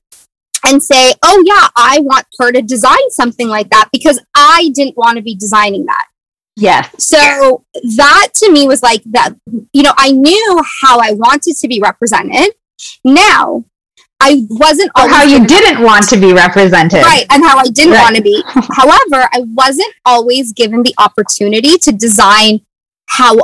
and 0.66 0.82
say, 0.82 1.12
oh, 1.22 1.42
yeah, 1.46 1.68
I 1.76 2.00
want 2.00 2.26
her 2.38 2.52
to 2.52 2.62
design 2.62 3.10
something 3.10 3.48
like 3.48 3.70
that 3.70 3.88
because 3.92 4.20
I 4.34 4.70
didn't 4.74 4.96
want 4.96 5.16
to 5.16 5.22
be 5.22 5.34
designing 5.34 5.86
that. 5.86 6.06
Yes. 6.56 6.90
So 6.98 7.64
that 7.96 8.28
to 8.36 8.50
me 8.50 8.66
was 8.66 8.82
like 8.82 9.02
that, 9.06 9.34
you 9.72 9.82
know, 9.82 9.92
I 9.98 10.12
knew 10.12 10.62
how 10.80 10.98
I 10.98 11.12
wanted 11.12 11.56
to 11.56 11.68
be 11.68 11.80
represented. 11.80 12.54
Now, 13.04 13.64
I 14.18 14.46
wasn't 14.48 14.90
how 14.96 15.24
you 15.24 15.46
didn't 15.46 15.82
want 15.82 16.08
to 16.08 16.16
be 16.16 16.32
represented. 16.32 17.02
Right, 17.02 17.26
and 17.30 17.44
how 17.44 17.58
I 17.58 17.64
didn't 17.64 17.92
right. 17.92 18.02
want 18.02 18.16
to 18.16 18.22
be. 18.22 18.42
However, 18.46 19.28
I 19.32 19.42
wasn't 19.54 19.92
always 20.06 20.52
given 20.52 20.82
the 20.82 20.94
opportunity 20.98 21.76
to 21.78 21.92
design 21.92 22.62
how 23.08 23.36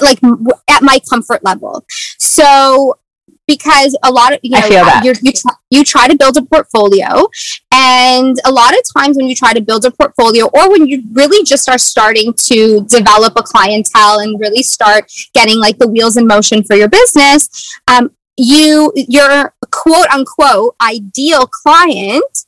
like 0.00 0.20
at 0.68 0.82
my 0.82 1.00
comfort 1.10 1.44
level. 1.44 1.84
So 2.18 2.98
because 3.46 3.96
a 4.02 4.10
lot 4.10 4.32
of 4.32 4.40
you 4.42 4.50
know 4.50 4.58
I 4.58 4.68
feel 4.68 4.84
that. 4.84 5.04
you're, 5.04 5.14
you 5.22 5.32
try, 5.32 5.52
you 5.70 5.84
try 5.84 6.08
to 6.08 6.16
build 6.16 6.36
a 6.36 6.42
portfolio, 6.42 7.28
and 7.72 8.36
a 8.44 8.52
lot 8.52 8.72
of 8.72 8.80
times 8.96 9.16
when 9.16 9.28
you 9.28 9.34
try 9.34 9.52
to 9.52 9.60
build 9.60 9.84
a 9.84 9.90
portfolio, 9.90 10.46
or 10.46 10.70
when 10.70 10.86
you 10.86 11.02
really 11.12 11.44
just 11.44 11.68
are 11.68 11.78
starting 11.78 12.32
to 12.34 12.84
develop 12.84 13.34
a 13.36 13.42
clientele 13.42 14.20
and 14.20 14.40
really 14.40 14.62
start 14.62 15.10
getting 15.34 15.58
like 15.58 15.78
the 15.78 15.88
wheels 15.88 16.16
in 16.16 16.26
motion 16.26 16.62
for 16.62 16.76
your 16.76 16.88
business, 16.88 17.78
um, 17.88 18.10
you 18.36 18.92
your 18.94 19.54
quote 19.70 20.08
unquote 20.08 20.74
ideal 20.80 21.46
client 21.46 22.46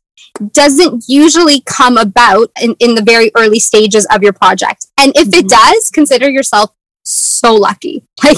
doesn't 0.52 1.04
usually 1.08 1.62
come 1.62 1.96
about 1.96 2.50
in, 2.60 2.76
in 2.78 2.94
the 2.94 3.02
very 3.02 3.30
early 3.36 3.58
stages 3.58 4.06
of 4.10 4.22
your 4.22 4.32
project. 4.32 4.86
And 4.98 5.12
if 5.16 5.28
it 5.32 5.48
does, 5.48 5.90
consider 5.90 6.28
yourself 6.28 6.72
so 7.06 7.54
lucky. 7.54 8.04
Like 8.24 8.36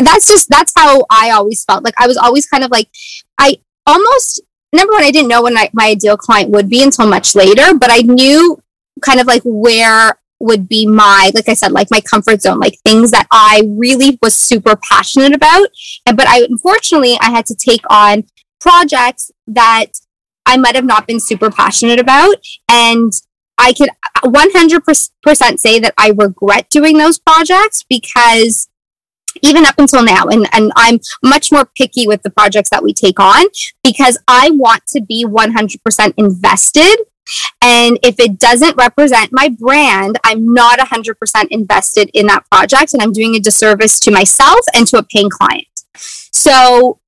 that's 0.00 0.26
just 0.26 0.48
that's 0.48 0.72
how 0.76 1.04
I 1.10 1.30
always 1.30 1.64
felt. 1.64 1.84
Like 1.84 1.94
I 1.98 2.06
was 2.06 2.16
always 2.16 2.46
kind 2.46 2.64
of 2.64 2.70
like 2.70 2.88
I 3.38 3.56
almost 3.86 4.40
number 4.72 4.92
one, 4.92 5.04
I 5.04 5.10
didn't 5.10 5.28
know 5.28 5.42
when 5.42 5.56
I, 5.56 5.70
my 5.72 5.88
ideal 5.88 6.16
client 6.16 6.50
would 6.50 6.68
be 6.68 6.82
until 6.82 7.06
much 7.06 7.34
later, 7.34 7.74
but 7.74 7.90
I 7.90 7.98
knew 7.98 8.62
kind 9.02 9.20
of 9.20 9.26
like 9.26 9.42
where 9.44 10.18
would 10.40 10.68
be 10.68 10.86
my 10.86 11.30
like 11.34 11.48
I 11.48 11.54
said, 11.54 11.72
like 11.72 11.88
my 11.90 12.00
comfort 12.00 12.42
zone, 12.42 12.60
like 12.60 12.78
things 12.84 13.10
that 13.10 13.26
I 13.30 13.62
really 13.66 14.18
was 14.22 14.36
super 14.36 14.76
passionate 14.76 15.34
about. 15.34 15.68
And 16.06 16.16
but 16.16 16.26
I 16.28 16.42
unfortunately 16.48 17.18
I 17.20 17.30
had 17.30 17.46
to 17.46 17.54
take 17.54 17.82
on 17.90 18.24
projects 18.60 19.30
that 19.46 19.86
I 20.46 20.56
might 20.56 20.76
have 20.76 20.84
not 20.84 21.06
been 21.06 21.20
super 21.20 21.50
passionate 21.50 22.00
about. 22.00 22.36
And 22.70 23.12
I 23.58 23.72
could 23.72 23.90
100% 24.24 25.58
say 25.58 25.78
that 25.80 25.94
I 25.98 26.12
regret 26.16 26.70
doing 26.70 26.98
those 26.98 27.18
projects 27.18 27.84
because 27.88 28.68
even 29.42 29.66
up 29.66 29.78
until 29.78 30.02
now, 30.02 30.24
and, 30.26 30.48
and 30.52 30.72
I'm 30.76 31.00
much 31.22 31.52
more 31.52 31.68
picky 31.76 32.06
with 32.06 32.22
the 32.22 32.30
projects 32.30 32.70
that 32.70 32.82
we 32.82 32.92
take 32.92 33.20
on 33.20 33.46
because 33.82 34.18
I 34.26 34.50
want 34.50 34.86
to 34.88 35.00
be 35.00 35.24
100% 35.24 36.14
invested. 36.16 36.98
And 37.62 37.98
if 38.02 38.18
it 38.18 38.38
doesn't 38.38 38.76
represent 38.76 39.30
my 39.32 39.50
brand, 39.50 40.18
I'm 40.24 40.52
not 40.54 40.78
100% 40.78 41.14
invested 41.50 42.10
in 42.14 42.26
that 42.28 42.44
project 42.50 42.94
and 42.94 43.02
I'm 43.02 43.12
doing 43.12 43.34
a 43.34 43.40
disservice 43.40 44.00
to 44.00 44.10
myself 44.10 44.60
and 44.74 44.86
to 44.88 44.98
a 44.98 45.02
paying 45.02 45.28
client. 45.28 45.66
So 45.94 47.00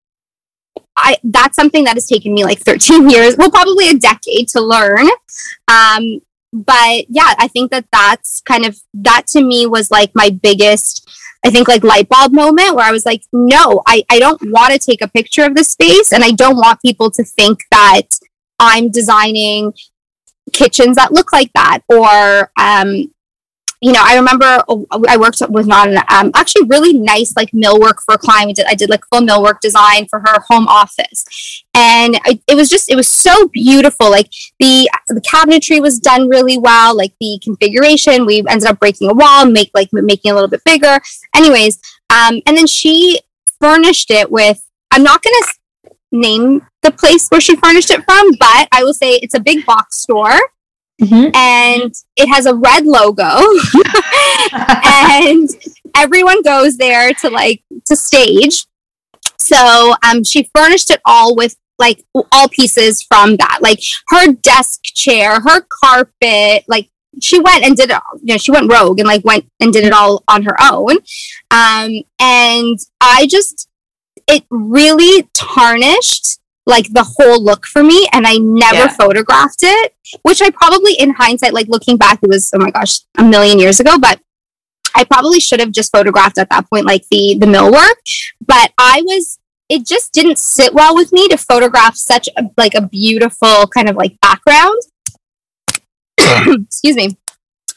I 0.96 1.16
that's 1.24 1.56
something 1.56 1.84
that 1.84 1.94
has 1.94 2.06
taken 2.06 2.34
me 2.34 2.44
like 2.44 2.58
13 2.58 3.08
years, 3.08 3.36
well, 3.36 3.50
probably 3.50 3.88
a 3.88 3.94
decade 3.94 4.48
to 4.48 4.60
learn. 4.60 5.06
Um, 5.68 6.20
but 6.52 7.06
yeah, 7.08 7.34
I 7.38 7.48
think 7.48 7.70
that 7.70 7.86
that's 7.92 8.40
kind 8.42 8.64
of 8.66 8.78
that 8.94 9.26
to 9.28 9.42
me 9.42 9.66
was 9.66 9.90
like 9.90 10.10
my 10.14 10.30
biggest, 10.30 11.08
I 11.44 11.50
think 11.50 11.68
like 11.68 11.84
light 11.84 12.08
bulb 12.08 12.32
moment 12.32 12.74
where 12.74 12.84
I 12.84 12.90
was 12.90 13.06
like, 13.06 13.22
no, 13.32 13.82
I, 13.86 14.04
I 14.10 14.18
don't 14.18 14.40
want 14.50 14.72
to 14.72 14.78
take 14.78 15.02
a 15.02 15.08
picture 15.08 15.44
of 15.44 15.54
the 15.54 15.64
space 15.64 16.12
and 16.12 16.24
I 16.24 16.32
don't 16.32 16.56
want 16.56 16.82
people 16.82 17.10
to 17.12 17.24
think 17.24 17.60
that 17.70 18.08
I'm 18.58 18.90
designing 18.90 19.72
kitchens 20.52 20.96
that 20.96 21.12
look 21.12 21.32
like 21.32 21.52
that 21.54 21.80
or 21.88 22.50
um, 22.58 23.12
you 23.80 23.92
know, 23.92 24.00
I 24.02 24.16
remember 24.16 24.62
oh, 24.68 24.86
I 25.08 25.16
worked 25.16 25.40
with 25.48 25.66
non 25.66 25.96
um, 26.08 26.30
actually 26.34 26.66
really 26.66 26.92
nice 26.92 27.34
like 27.34 27.50
millwork 27.52 28.00
for 28.04 28.14
a 28.14 28.18
client. 28.18 28.56
did, 28.56 28.66
I 28.66 28.74
did 28.74 28.90
like 28.90 29.04
full 29.06 29.22
millwork 29.22 29.60
design 29.60 30.06
for 30.06 30.20
her 30.20 30.40
home 30.48 30.68
office, 30.68 31.64
and 31.72 32.20
I, 32.26 32.40
it 32.46 32.56
was 32.56 32.68
just 32.68 32.90
it 32.90 32.96
was 32.96 33.08
so 33.08 33.48
beautiful. 33.48 34.10
Like 34.10 34.30
the 34.58 34.90
the 35.08 35.22
cabinetry 35.22 35.80
was 35.80 35.98
done 35.98 36.28
really 36.28 36.58
well. 36.58 36.94
Like 36.94 37.14
the 37.20 37.40
configuration, 37.42 38.26
we 38.26 38.44
ended 38.48 38.68
up 38.68 38.80
breaking 38.80 39.10
a 39.10 39.14
wall, 39.14 39.46
make 39.46 39.70
like 39.72 39.88
making 39.92 40.28
it 40.28 40.32
a 40.32 40.34
little 40.34 40.50
bit 40.50 40.62
bigger. 40.64 41.00
Anyways, 41.34 41.80
um, 42.10 42.42
and 42.46 42.56
then 42.56 42.66
she 42.66 43.20
furnished 43.60 44.10
it 44.10 44.30
with. 44.30 44.62
I'm 44.90 45.02
not 45.02 45.22
gonna 45.22 45.46
name 46.12 46.66
the 46.82 46.90
place 46.90 47.28
where 47.28 47.40
she 47.40 47.56
furnished 47.56 47.90
it 47.90 48.04
from, 48.04 48.32
but 48.38 48.68
I 48.72 48.82
will 48.82 48.92
say 48.92 49.12
it's 49.14 49.34
a 49.34 49.40
big 49.40 49.64
box 49.64 50.00
store 50.00 50.38
Mm-hmm. 51.00 51.34
and 51.34 51.94
it 52.16 52.28
has 52.28 52.46
a 52.46 52.54
red 52.54 52.84
logo. 52.84 53.40
And 54.52 55.48
everyone 55.96 56.42
goes 56.42 56.76
there 56.76 57.12
to 57.14 57.30
like 57.30 57.62
to 57.86 57.96
stage. 57.96 58.66
So 59.38 59.94
um 60.04 60.24
she 60.24 60.50
furnished 60.54 60.90
it 60.90 61.00
all 61.04 61.36
with 61.36 61.56
like 61.78 62.04
all 62.32 62.48
pieces 62.48 63.02
from 63.02 63.36
that. 63.36 63.58
Like 63.62 63.80
her 64.08 64.32
desk 64.32 64.80
chair 64.84 65.40
her 65.40 65.60
carpet 65.82 66.64
like 66.68 66.90
she 67.22 67.38
went 67.40 67.64
and 67.64 67.76
did 67.76 67.90
it 67.90 67.98
you 68.22 68.34
know 68.34 68.38
she 68.38 68.50
went 68.50 68.70
rogue 68.70 68.98
and 68.98 69.06
like 69.06 69.24
went 69.24 69.46
and 69.60 69.72
did 69.72 69.84
it 69.84 69.92
all 69.92 70.22
on 70.28 70.42
her 70.42 70.56
own. 70.60 70.96
Um 71.50 72.02
and 72.18 72.78
i 73.00 73.26
just 73.28 73.68
it 74.26 74.44
really 74.50 75.28
tarnished 75.32 76.39
like 76.70 76.92
the 76.92 77.02
whole 77.02 77.42
look 77.44 77.66
for 77.66 77.82
me 77.82 78.08
and 78.12 78.26
I 78.26 78.38
never 78.38 78.76
yeah. 78.76 78.88
photographed 78.88 79.62
it, 79.62 79.94
which 80.22 80.40
I 80.40 80.50
probably 80.50 80.94
in 80.94 81.10
hindsight, 81.10 81.52
like 81.52 81.68
looking 81.68 81.98
back, 81.98 82.20
it 82.22 82.28
was, 82.28 82.50
oh 82.54 82.58
my 82.58 82.70
gosh, 82.70 83.00
a 83.18 83.24
million 83.24 83.58
years 83.58 83.80
ago, 83.80 83.98
but 83.98 84.20
I 84.94 85.04
probably 85.04 85.40
should 85.40 85.60
have 85.60 85.72
just 85.72 85.92
photographed 85.92 86.38
at 86.38 86.48
that 86.50 86.70
point, 86.70 86.86
like 86.86 87.04
the, 87.10 87.36
the 87.38 87.46
millwork, 87.46 88.00
but 88.46 88.72
I 88.78 89.02
was, 89.04 89.38
it 89.68 89.86
just 89.86 90.12
didn't 90.12 90.38
sit 90.38 90.72
well 90.72 90.94
with 90.94 91.12
me 91.12 91.28
to 91.28 91.36
photograph 91.36 91.96
such 91.96 92.28
a, 92.36 92.44
like 92.56 92.74
a 92.74 92.86
beautiful 92.86 93.66
kind 93.66 93.88
of 93.88 93.96
like 93.96 94.18
background. 94.20 94.80
Excuse 96.18 96.96
me. 96.96 97.16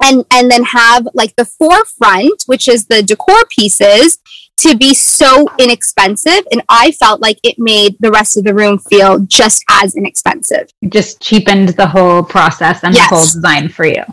And, 0.02 0.26
and 0.32 0.50
then 0.50 0.64
have 0.64 1.08
like 1.14 1.36
the 1.36 1.46
forefront, 1.46 2.44
which 2.46 2.68
is 2.68 2.88
the 2.88 3.04
decor 3.04 3.46
pieces, 3.50 4.18
to 4.58 4.78
be 4.78 4.94
so 4.94 5.48
inexpensive. 5.60 6.46
And 6.52 6.62
I 6.70 6.92
felt 6.92 7.22
like 7.22 7.40
it 7.44 7.58
made 7.58 7.98
the 8.00 8.12
rest 8.12 8.38
of 8.38 8.44
the 8.44 8.54
room 8.54 8.78
feel 8.78 9.20
just 9.20 9.64
as 9.70 9.96
inexpensive. 9.96 10.70
It 10.82 10.92
just 10.92 11.22
cheapened 11.22 11.70
the 11.70 11.88
whole 11.88 12.24
process 12.24 12.84
and 12.84 12.94
yes. 12.94 13.10
the 13.10 13.16
whole 13.16 13.26
design 13.26 13.70
for 13.70 13.86
you. 13.86 14.04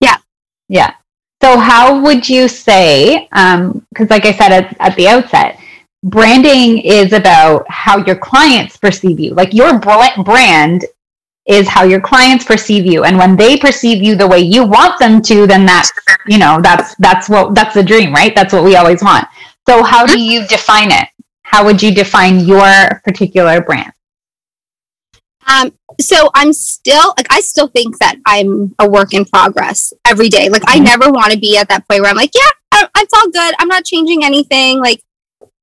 Yeah. 0.00 0.16
Yeah. 0.68 0.94
So, 1.42 1.58
how 1.58 2.00
would 2.00 2.28
you 2.28 2.46
say, 2.48 3.28
because 3.30 3.60
um, 3.60 3.84
like 4.08 4.24
I 4.24 4.32
said 4.32 4.52
at, 4.52 4.76
at 4.80 4.96
the 4.96 5.08
outset, 5.08 5.58
branding 6.04 6.78
is 6.78 7.12
about 7.12 7.64
how 7.68 7.98
your 7.98 8.16
clients 8.16 8.76
perceive 8.76 9.18
you. 9.18 9.34
Like 9.34 9.52
your 9.52 9.78
brand 9.78 10.84
is 11.46 11.66
how 11.66 11.82
your 11.82 12.00
clients 12.00 12.44
perceive 12.44 12.86
you 12.86 13.02
and 13.02 13.18
when 13.18 13.36
they 13.36 13.56
perceive 13.56 14.02
you 14.02 14.14
the 14.14 14.26
way 14.26 14.38
you 14.38 14.64
want 14.64 14.96
them 15.00 15.20
to 15.20 15.44
then 15.44 15.66
that's 15.66 15.90
you 16.28 16.38
know 16.38 16.60
that's 16.62 16.94
that's 16.96 17.28
what 17.28 17.52
that's 17.52 17.74
the 17.74 17.82
dream 17.82 18.12
right 18.12 18.32
that's 18.36 18.52
what 18.52 18.62
we 18.62 18.76
always 18.76 19.02
want 19.02 19.26
so, 19.68 19.82
how 19.82 20.06
do 20.06 20.20
you 20.20 20.46
define 20.46 20.90
it? 20.90 21.08
How 21.42 21.64
would 21.64 21.82
you 21.82 21.94
define 21.94 22.40
your 22.40 23.00
particular 23.04 23.60
brand? 23.60 23.92
Um, 25.46 25.72
so 26.00 26.30
I'm 26.34 26.52
still 26.52 27.14
like 27.16 27.26
I 27.30 27.40
still 27.40 27.68
think 27.68 27.98
that 27.98 28.16
I'm 28.26 28.74
a 28.78 28.88
work 28.88 29.12
in 29.12 29.24
progress 29.24 29.92
every 30.06 30.28
day. 30.28 30.48
Like 30.48 30.62
mm-hmm. 30.62 30.80
I 30.80 30.84
never 30.84 31.10
want 31.10 31.32
to 31.32 31.38
be 31.38 31.58
at 31.58 31.68
that 31.68 31.86
point 31.88 32.02
where 32.02 32.10
I'm 32.10 32.16
like, 32.16 32.32
yeah, 32.34 32.50
I, 32.72 32.88
it's 32.98 33.12
all 33.14 33.28
good. 33.30 33.54
I'm 33.58 33.68
not 33.68 33.84
changing 33.84 34.24
anything. 34.24 34.80
Like 34.80 35.02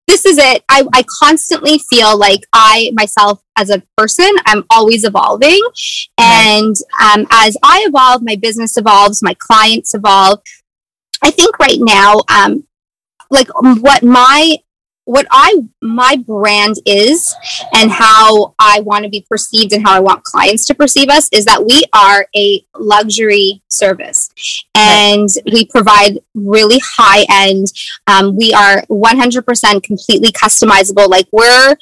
this 0.07 0.25
is 0.25 0.37
it. 0.37 0.63
I, 0.69 0.83
I 0.93 1.03
constantly 1.19 1.79
feel 1.89 2.17
like 2.17 2.41
I 2.51 2.91
myself 2.93 3.41
as 3.57 3.69
a 3.69 3.83
person, 3.97 4.29
I'm 4.45 4.65
always 4.69 5.03
evolving. 5.03 5.61
And 6.17 6.75
um, 7.01 7.27
as 7.29 7.55
I 7.63 7.85
evolve, 7.87 8.23
my 8.23 8.35
business 8.35 8.77
evolves, 8.77 9.21
my 9.21 9.35
clients 9.37 9.93
evolve. 9.93 10.41
I 11.21 11.31
think 11.31 11.59
right 11.59 11.77
now, 11.79 12.21
um, 12.29 12.63
like 13.29 13.47
what 13.53 14.03
my 14.03 14.57
what 15.09 15.25
I 15.31 15.63
my 15.81 16.17
brand 16.17 16.75
is 16.85 17.35
and 17.73 17.89
how 17.89 18.53
I 18.59 18.81
want 18.81 19.05
to 19.05 19.09
be 19.09 19.25
perceived 19.27 19.73
and 19.73 19.83
how 19.83 19.95
I 19.95 19.99
want 19.99 20.23
clients 20.23 20.65
to 20.67 20.75
perceive 20.75 21.09
us 21.09 21.27
is 21.31 21.45
that 21.45 21.65
we 21.65 21.83
are 21.93 22.27
a 22.35 22.63
luxury 22.77 23.63
service 23.69 24.29
and 24.75 25.27
right. 25.35 25.53
we 25.53 25.65
provide 25.65 26.19
really 26.35 26.79
high 26.85 27.25
end. 27.27 27.65
Um, 28.05 28.37
we 28.37 28.53
are 28.53 28.83
100% 28.83 29.81
completely 29.81 30.31
customizable. 30.31 31.09
Like 31.09 31.27
we're 31.31 31.75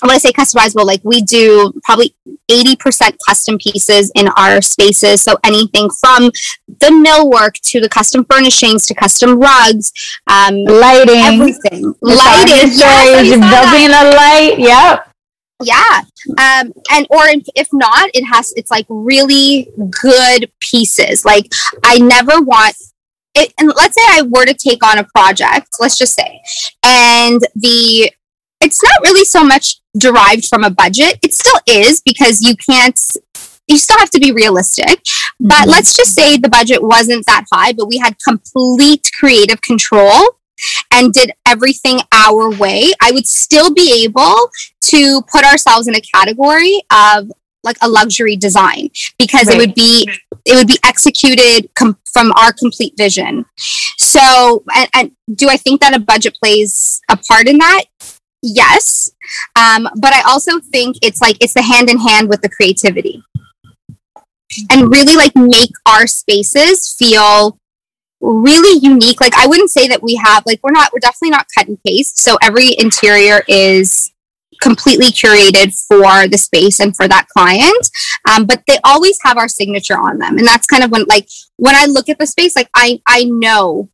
when 0.00 0.10
I 0.10 0.18
say 0.18 0.32
customizable, 0.32 0.84
like 0.84 1.00
we 1.04 1.22
do 1.22 1.72
probably 1.84 2.14
80% 2.50 3.16
custom 3.26 3.58
pieces 3.58 4.12
in 4.14 4.28
our 4.28 4.60
spaces. 4.60 5.22
So 5.22 5.36
anything 5.44 5.88
from 5.90 6.30
the 6.66 6.88
millwork 6.88 7.54
to 7.70 7.80
the 7.80 7.88
custom 7.88 8.24
furnishings 8.30 8.86
to 8.86 8.94
custom 8.94 9.38
rugs, 9.38 9.92
um, 10.26 10.56
lighting, 10.64 11.16
everything. 11.16 11.94
lighting. 12.00 12.70
Yes, 12.72 13.30
building 13.30 13.90
a 13.90 14.04
light. 14.16 14.58
Yep. 14.58 15.12
Yeah. 15.62 16.00
Um, 16.28 16.72
and 16.90 17.06
or 17.08 17.24
if 17.54 17.68
not, 17.72 18.10
it 18.12 18.24
has 18.24 18.52
it's 18.56 18.70
like 18.70 18.86
really 18.90 19.68
good 20.02 20.50
pieces. 20.60 21.24
Like 21.24 21.50
I 21.82 21.98
never 21.98 22.42
want 22.42 22.76
it, 23.34 23.54
and 23.58 23.68
let's 23.68 23.94
say 23.94 24.02
I 24.06 24.22
were 24.22 24.44
to 24.44 24.54
take 24.54 24.84
on 24.84 24.98
a 24.98 25.04
project, 25.04 25.68
let's 25.80 25.96
just 25.96 26.14
say, 26.14 26.40
and 26.84 27.40
the 27.54 28.10
it's 28.60 28.82
not 28.82 29.00
really 29.02 29.24
so 29.24 29.44
much 29.44 29.80
derived 29.96 30.46
from 30.46 30.64
a 30.64 30.70
budget. 30.70 31.18
It 31.22 31.34
still 31.34 31.60
is 31.66 32.00
because 32.04 32.40
you 32.40 32.54
can't 32.56 33.00
you 33.68 33.78
still 33.78 33.98
have 33.98 34.10
to 34.10 34.20
be 34.20 34.32
realistic. 34.32 35.02
But 35.40 35.54
mm-hmm. 35.54 35.70
let's 35.70 35.96
just 35.96 36.14
say 36.14 36.36
the 36.36 36.48
budget 36.48 36.82
wasn't 36.82 37.26
that 37.26 37.44
high, 37.52 37.72
but 37.72 37.88
we 37.88 37.98
had 37.98 38.16
complete 38.24 39.08
creative 39.18 39.60
control 39.60 40.36
and 40.92 41.12
did 41.12 41.32
everything 41.46 42.00
our 42.12 42.50
way, 42.56 42.92
I 43.02 43.10
would 43.12 43.26
still 43.26 43.72
be 43.72 44.04
able 44.04 44.50
to 44.84 45.22
put 45.30 45.44
ourselves 45.44 45.88
in 45.88 45.94
a 45.94 46.00
category 46.00 46.80
of 46.90 47.30
like 47.62 47.76
a 47.82 47.88
luxury 47.88 48.36
design 48.36 48.88
because 49.18 49.48
right. 49.48 49.56
it 49.56 49.58
would 49.58 49.74
be 49.74 50.08
it 50.44 50.54
would 50.54 50.68
be 50.68 50.78
executed 50.84 51.68
com- 51.74 51.98
from 52.12 52.32
our 52.32 52.52
complete 52.52 52.94
vision. 52.96 53.44
So, 53.98 54.62
and, 54.74 54.88
and, 54.94 55.10
do 55.34 55.48
I 55.48 55.56
think 55.56 55.80
that 55.80 55.92
a 55.92 55.98
budget 55.98 56.36
plays 56.40 57.00
a 57.10 57.16
part 57.16 57.48
in 57.48 57.58
that? 57.58 57.84
Yes, 58.48 59.10
um, 59.56 59.88
but 59.96 60.12
I 60.12 60.22
also 60.24 60.60
think 60.60 60.98
it's 61.02 61.20
like 61.20 61.36
it's 61.40 61.54
the 61.54 61.62
hand 61.62 61.90
in 61.90 61.98
hand 61.98 62.28
with 62.28 62.42
the 62.42 62.48
creativity, 62.48 63.20
and 64.70 64.88
really 64.88 65.16
like 65.16 65.34
make 65.34 65.72
our 65.84 66.06
spaces 66.06 66.94
feel 66.96 67.58
really 68.20 68.78
unique. 68.78 69.20
Like 69.20 69.34
I 69.36 69.48
wouldn't 69.48 69.70
say 69.70 69.88
that 69.88 70.00
we 70.00 70.14
have 70.14 70.44
like 70.46 70.60
we're 70.62 70.70
not 70.70 70.90
we're 70.92 71.00
definitely 71.00 71.30
not 71.30 71.46
cut 71.58 71.66
and 71.66 71.78
paste. 71.84 72.18
So 72.18 72.36
every 72.40 72.76
interior 72.78 73.42
is 73.48 74.12
completely 74.60 75.06
curated 75.06 75.76
for 75.88 76.28
the 76.28 76.38
space 76.38 76.80
and 76.80 76.96
for 76.96 77.06
that 77.06 77.26
client 77.28 77.90
um, 78.30 78.46
but 78.46 78.62
they 78.66 78.78
always 78.84 79.18
have 79.22 79.36
our 79.36 79.48
signature 79.48 79.98
on 79.98 80.16
them 80.18 80.38
and 80.38 80.46
that's 80.46 80.66
kind 80.66 80.82
of 80.82 80.90
when 80.90 81.04
like 81.10 81.28
when 81.56 81.74
i 81.74 81.84
look 81.84 82.08
at 82.08 82.18
the 82.18 82.26
space 82.26 82.56
like 82.56 82.70
i 82.74 82.98
i 83.06 83.24
know 83.24 83.90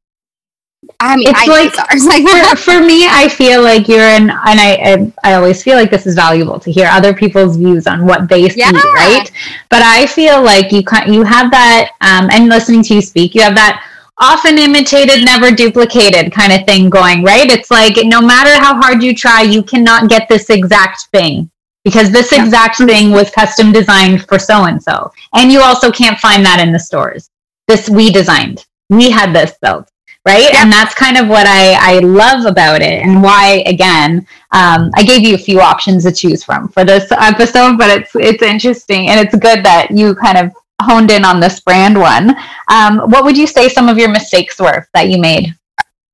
I 0.99 1.17
mean, 1.17 1.29
it's 1.29 1.39
I 1.39 1.47
like, 1.47 2.57
for, 2.57 2.57
for 2.73 2.81
me, 2.81 3.07
I 3.07 3.29
feel 3.29 3.63
like 3.63 3.89
you're 3.89 4.01
in, 4.01 4.31
and 4.31 4.31
I, 4.31 5.13
I, 5.25 5.33
I 5.33 5.35
always 5.35 5.63
feel 5.63 5.77
like 5.77 5.91
this 5.91 6.07
is 6.07 6.15
valuable 6.15 6.59
to 6.59 6.73
hear 6.73 6.87
other 6.87 7.15
people's 7.15 7.57
views 7.57 7.87
on 7.87 8.05
what 8.05 8.29
they 8.29 8.49
see, 8.49 8.61
yeah. 8.61 8.71
right? 8.71 9.31
But 9.71 9.83
I 9.83 10.07
feel 10.07 10.43
like 10.43 10.73
you 10.73 10.83
can 10.83 11.13
you 11.13 11.23
have 11.23 11.51
that, 11.51 11.91
um, 12.01 12.31
and 12.33 12.49
listening 12.49 12.83
to 12.85 12.95
you 12.95 13.03
speak, 13.03 13.35
you 13.35 13.43
have 13.43 13.55
that 13.55 13.85
often 14.19 14.59
imitated, 14.59 15.25
never 15.25 15.51
duplicated 15.51 16.33
kind 16.33 16.53
of 16.53 16.65
thing 16.67 16.91
going, 16.91 17.23
right? 17.23 17.51
It's 17.51 17.71
like 17.71 17.95
no 18.05 18.21
matter 18.21 18.55
how 18.55 18.81
hard 18.81 19.03
you 19.03 19.15
try, 19.15 19.43
you 19.43 19.63
cannot 19.63 20.09
get 20.09 20.29
this 20.29 20.51
exact 20.51 21.07
thing 21.13 21.51
because 21.85 22.11
this 22.11 22.33
yeah. 22.33 22.45
exact 22.45 22.79
thing 22.79 23.11
was 23.11 23.31
custom 23.31 23.73
designed 23.73 24.27
for 24.27 24.39
so 24.39 24.65
and 24.65 24.83
so. 24.83 25.13
And 25.35 25.51
you 25.51 25.61
also 25.61 25.91
can't 25.91 26.19
find 26.19 26.45
that 26.45 26.61
in 26.61 26.73
the 26.73 26.79
stores. 26.79 27.31
This 27.69 27.89
we 27.89 28.11
designed. 28.11 28.67
We 28.89 29.11
had 29.11 29.35
this 29.35 29.55
built. 29.61 29.89
Right. 30.25 30.55
And 30.55 30.73
that's 30.73 30.95
kind 30.95 31.17
of 31.17 31.27
what 31.27 31.47
I, 31.49 31.97
I 31.97 31.99
love 31.99 32.47
about 32.47 32.81
it 32.81 33.03
and 33.03 33.25
why, 33.25 33.65
again, 33.67 34.25
um, 34.53 34.93
I 34.95 35.03
gave 35.05 35.23
you 35.23 35.35
a 35.35 35.39
few 35.39 35.61
options 35.61 36.05
to 36.05 36.13
choose 36.13 36.45
from 36.45 36.69
for 36.69 36.85
this 36.85 37.11
episode, 37.11 37.77
but 37.77 37.91
it's, 37.91 38.15
it's 38.15 38.43
interesting 38.43 39.09
and 39.09 39.19
it's 39.19 39.35
good 39.35 39.65
that 39.65 39.91
you 39.91 40.15
kind 40.15 40.39
of 40.39 40.53
honed 40.81 41.11
in 41.11 41.25
on 41.25 41.41
this 41.41 41.59
brand 41.59 41.99
one. 41.99 42.37
Um, 42.69 42.99
what 43.11 43.25
would 43.25 43.37
you 43.37 43.49
say 43.49 43.69
some 43.69 43.89
of 43.89 43.99
your 43.99 44.11
mistakes 44.11 44.61
were 44.61 44.87
that 44.95 45.09
you 45.09 45.19
made? 45.19 45.57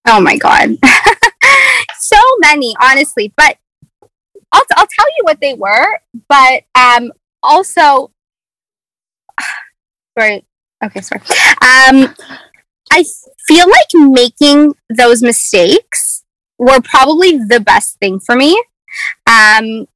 Oh 0.07 0.21
my 0.23 0.39
God. 0.39 0.71
so 1.99 2.17
many, 2.39 2.75
honestly. 2.81 3.33
But 3.37 3.59
I'll, 4.53 4.63
I'll 4.77 4.87
tell 4.87 5.09
you 5.19 5.25
what 5.25 5.41
they 5.41 5.53
were. 5.53 5.99
But 6.29 6.63
um, 6.75 7.13
also, 7.43 8.11
sorry. 10.19 10.47
Okay, 10.83 11.01
sorry. 11.03 11.21
Um, 11.61 12.15
I 12.91 13.05
feel 13.49 13.67
like 13.69 13.87
making 13.95 14.75
those 14.95 15.23
mistakes 15.23 16.23
were 16.59 16.81
probably 16.83 17.39
the 17.39 17.61
best 17.61 17.99
thing 17.99 18.21
for 18.21 18.37
me. 18.37 18.53
Um, 19.27 19.87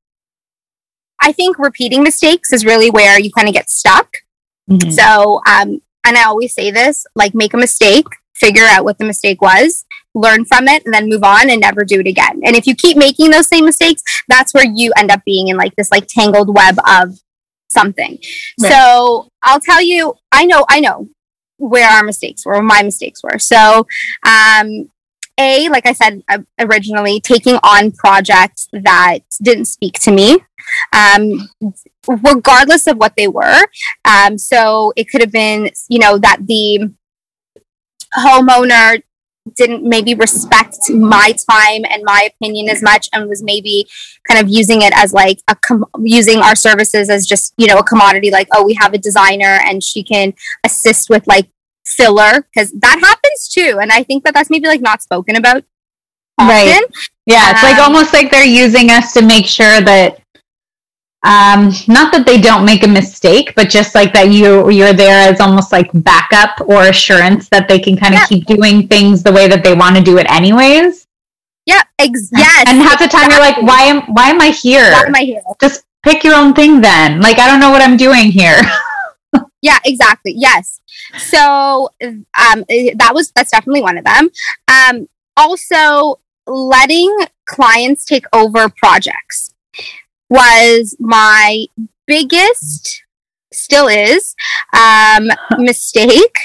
I 1.21 1.32
think 1.32 1.59
repeating 1.59 2.02
mistakes 2.02 2.52
is 2.52 2.64
really 2.64 2.90
where 2.90 3.21
you 3.21 3.30
kind 3.30 3.49
of 3.49 3.54
get 3.54 3.68
stuck. 3.71 4.18
Mm-hmm. 4.71 4.90
So, 4.90 5.40
um, 5.47 5.82
and 6.04 6.16
I 6.16 6.25
always 6.25 6.54
say 6.54 6.71
this 6.71 7.06
like, 7.14 7.35
make 7.35 7.52
a 7.52 7.59
mistake, 7.59 8.06
figure 8.35 8.64
out 8.64 8.85
what 8.85 8.99
the 8.99 9.04
mistake 9.04 9.40
was, 9.42 9.85
learn 10.14 10.44
from 10.44 10.66
it, 10.66 10.85
and 10.85 10.94
then 10.94 11.09
move 11.09 11.23
on 11.23 11.50
and 11.50 11.61
never 11.61 11.85
do 11.85 12.00
it 12.00 12.06
again. 12.06 12.40
And 12.44 12.56
if 12.56 12.66
you 12.66 12.75
keep 12.75 12.97
making 12.97 13.30
those 13.30 13.49
same 13.49 13.66
mistakes, 13.66 14.02
that's 14.28 14.54
where 14.54 14.66
you 14.66 14.92
end 14.97 15.11
up 15.11 15.21
being 15.25 15.49
in 15.49 15.56
like 15.56 15.76
this 15.76 15.92
like 15.92 16.06
tangled 16.09 16.52
web 16.54 16.76
of 16.88 17.21
something. 17.68 18.18
Right. 18.61 18.73
So, 18.73 19.28
I'll 19.42 19.61
tell 19.61 19.82
you, 19.82 20.14
I 20.32 20.44
know, 20.44 20.64
I 20.68 20.80
know 20.80 21.09
where 21.69 21.88
our 21.88 22.02
mistakes 22.02 22.45
were, 22.45 22.61
my 22.62 22.83
mistakes 22.83 23.23
were. 23.23 23.38
So, 23.38 23.87
um, 24.26 24.90
a 25.38 25.71
like 25.71 25.87
i 25.87 25.95
said 25.95 26.23
uh, 26.28 26.40
originally 26.59 27.19
taking 27.19 27.54
on 27.62 27.90
projects 27.90 28.69
that 28.75 29.21
didn't 29.42 29.64
speak 29.64 29.95
to 29.95 30.12
me 30.12 30.37
um, 30.92 31.48
regardless 32.07 32.87
of 32.87 32.96
what 32.96 33.14
they 33.16 33.29
were. 33.29 33.64
Um, 34.05 34.38
so 34.38 34.92
it 34.96 35.09
could 35.11 35.20
have 35.20 35.33
been, 35.33 35.70
you 35.88 35.98
know, 35.98 36.18
that 36.18 36.38
the 36.46 36.92
homeowner 38.16 39.03
didn't 39.57 39.83
maybe 39.83 40.14
respect 40.14 40.88
my 40.90 41.35
time 41.50 41.85
and 41.90 42.02
my 42.05 42.28
opinion 42.33 42.68
as 42.68 42.83
much 42.83 43.09
and 43.12 43.28
was 43.28 43.42
maybe 43.42 43.88
kind 44.26 44.40
of 44.40 44.48
using 44.48 44.83
it 44.83 44.92
as 44.96 45.12
like 45.12 45.40
a 45.48 45.57
com- 45.57 45.85
using 46.05 46.38
our 46.38 46.55
services 46.55 47.11
as 47.11 47.26
just 47.26 47.52
you 47.57 47.66
know 47.66 47.78
a 47.78 47.83
commodity 47.83 48.31
like 48.31 48.46
oh 48.52 48.64
we 48.64 48.74
have 48.74 48.94
a 48.94 48.98
designer 48.98 49.59
and 49.66 49.83
she 49.83 50.02
can 50.02 50.33
assist 50.64 51.11
with 51.11 51.26
like 51.26 51.48
filler 51.85 52.42
because 52.42 52.70
that 52.72 52.98
happens 53.00 53.48
too 53.48 53.78
and 53.83 53.90
i 53.90 54.02
think 54.02 54.22
that 54.24 54.33
that's 54.33 54.48
maybe 54.48 54.68
like 54.68 54.81
not 54.81 55.02
spoken 55.02 55.35
about 55.35 55.64
often. 56.38 56.48
right 56.48 56.85
yeah 57.26 57.50
it's 57.50 57.64
um, 57.64 57.70
like 57.70 57.78
almost 57.81 58.12
like 58.12 58.31
they're 58.31 58.44
using 58.44 58.90
us 58.90 59.12
to 59.12 59.22
make 59.22 59.46
sure 59.46 59.81
that 59.81 60.21
um, 61.24 61.70
not 61.87 62.12
that 62.12 62.24
they 62.26 62.40
don't 62.40 62.64
make 62.64 62.85
a 62.85 62.88
mistake, 62.88 63.54
but 63.54 63.70
just 63.70 63.94
like 63.94 64.12
that 64.12 64.30
you 64.30 64.70
you're 64.70 64.92
there 64.92 65.30
as 65.30 65.40
almost 65.40 65.70
like 65.70 65.88
backup 65.94 66.61
or 66.66 66.88
assurance 66.88 67.48
that 67.50 67.68
they 67.68 67.78
can 67.78 67.96
kind 67.96 68.14
of 68.14 68.20
yeah. 68.20 68.26
keep 68.26 68.46
doing 68.46 68.88
things 68.88 69.22
the 69.22 69.30
way 69.30 69.46
that 69.46 69.62
they 69.62 69.74
want 69.74 69.96
to 69.96 70.02
do 70.02 70.18
it 70.18 70.28
anyways. 70.28 71.06
Yeah, 71.64 71.82
ex- 72.00 72.30
yes. 72.32 72.64
And 72.66 72.78
half 72.78 72.98
the 72.98 73.06
time 73.06 73.30
you're 73.30 73.38
like, 73.38 73.56
why 73.62 73.82
am 73.82 74.02
why 74.14 74.30
am 74.30 74.40
I 74.40 74.48
here? 74.48 74.90
Why 74.90 75.04
am 75.06 75.14
I 75.14 75.20
here? 75.20 75.42
Just 75.61 75.85
pick 76.02 76.24
your 76.24 76.35
own 76.35 76.54
thing 76.54 76.80
then. 76.80 77.20
Like 77.20 77.38
I 77.38 77.46
don't 77.46 77.61
know 77.61 77.70
what 77.70 77.82
I'm 77.82 77.96
doing 77.96 78.32
here. 78.32 78.61
yeah, 79.62 79.78
exactly. 79.85 80.35
Yes. 80.37 80.80
So 81.18 81.90
um, 82.00 82.64
that 82.96 83.12
was 83.14 83.30
that's 83.30 83.52
definitely 83.52 83.82
one 83.82 83.96
of 83.96 84.04
them. 84.04 84.28
Um, 84.66 85.08
also, 85.37 86.18
letting 86.48 87.16
clients 87.46 88.04
take 88.04 88.24
over 88.32 88.68
projects 88.68 89.51
was 90.33 90.97
my 90.99 91.66
biggest, 92.07 93.05
still 93.53 93.87
is, 93.87 94.35
um, 94.73 95.29
mistake 95.59 96.38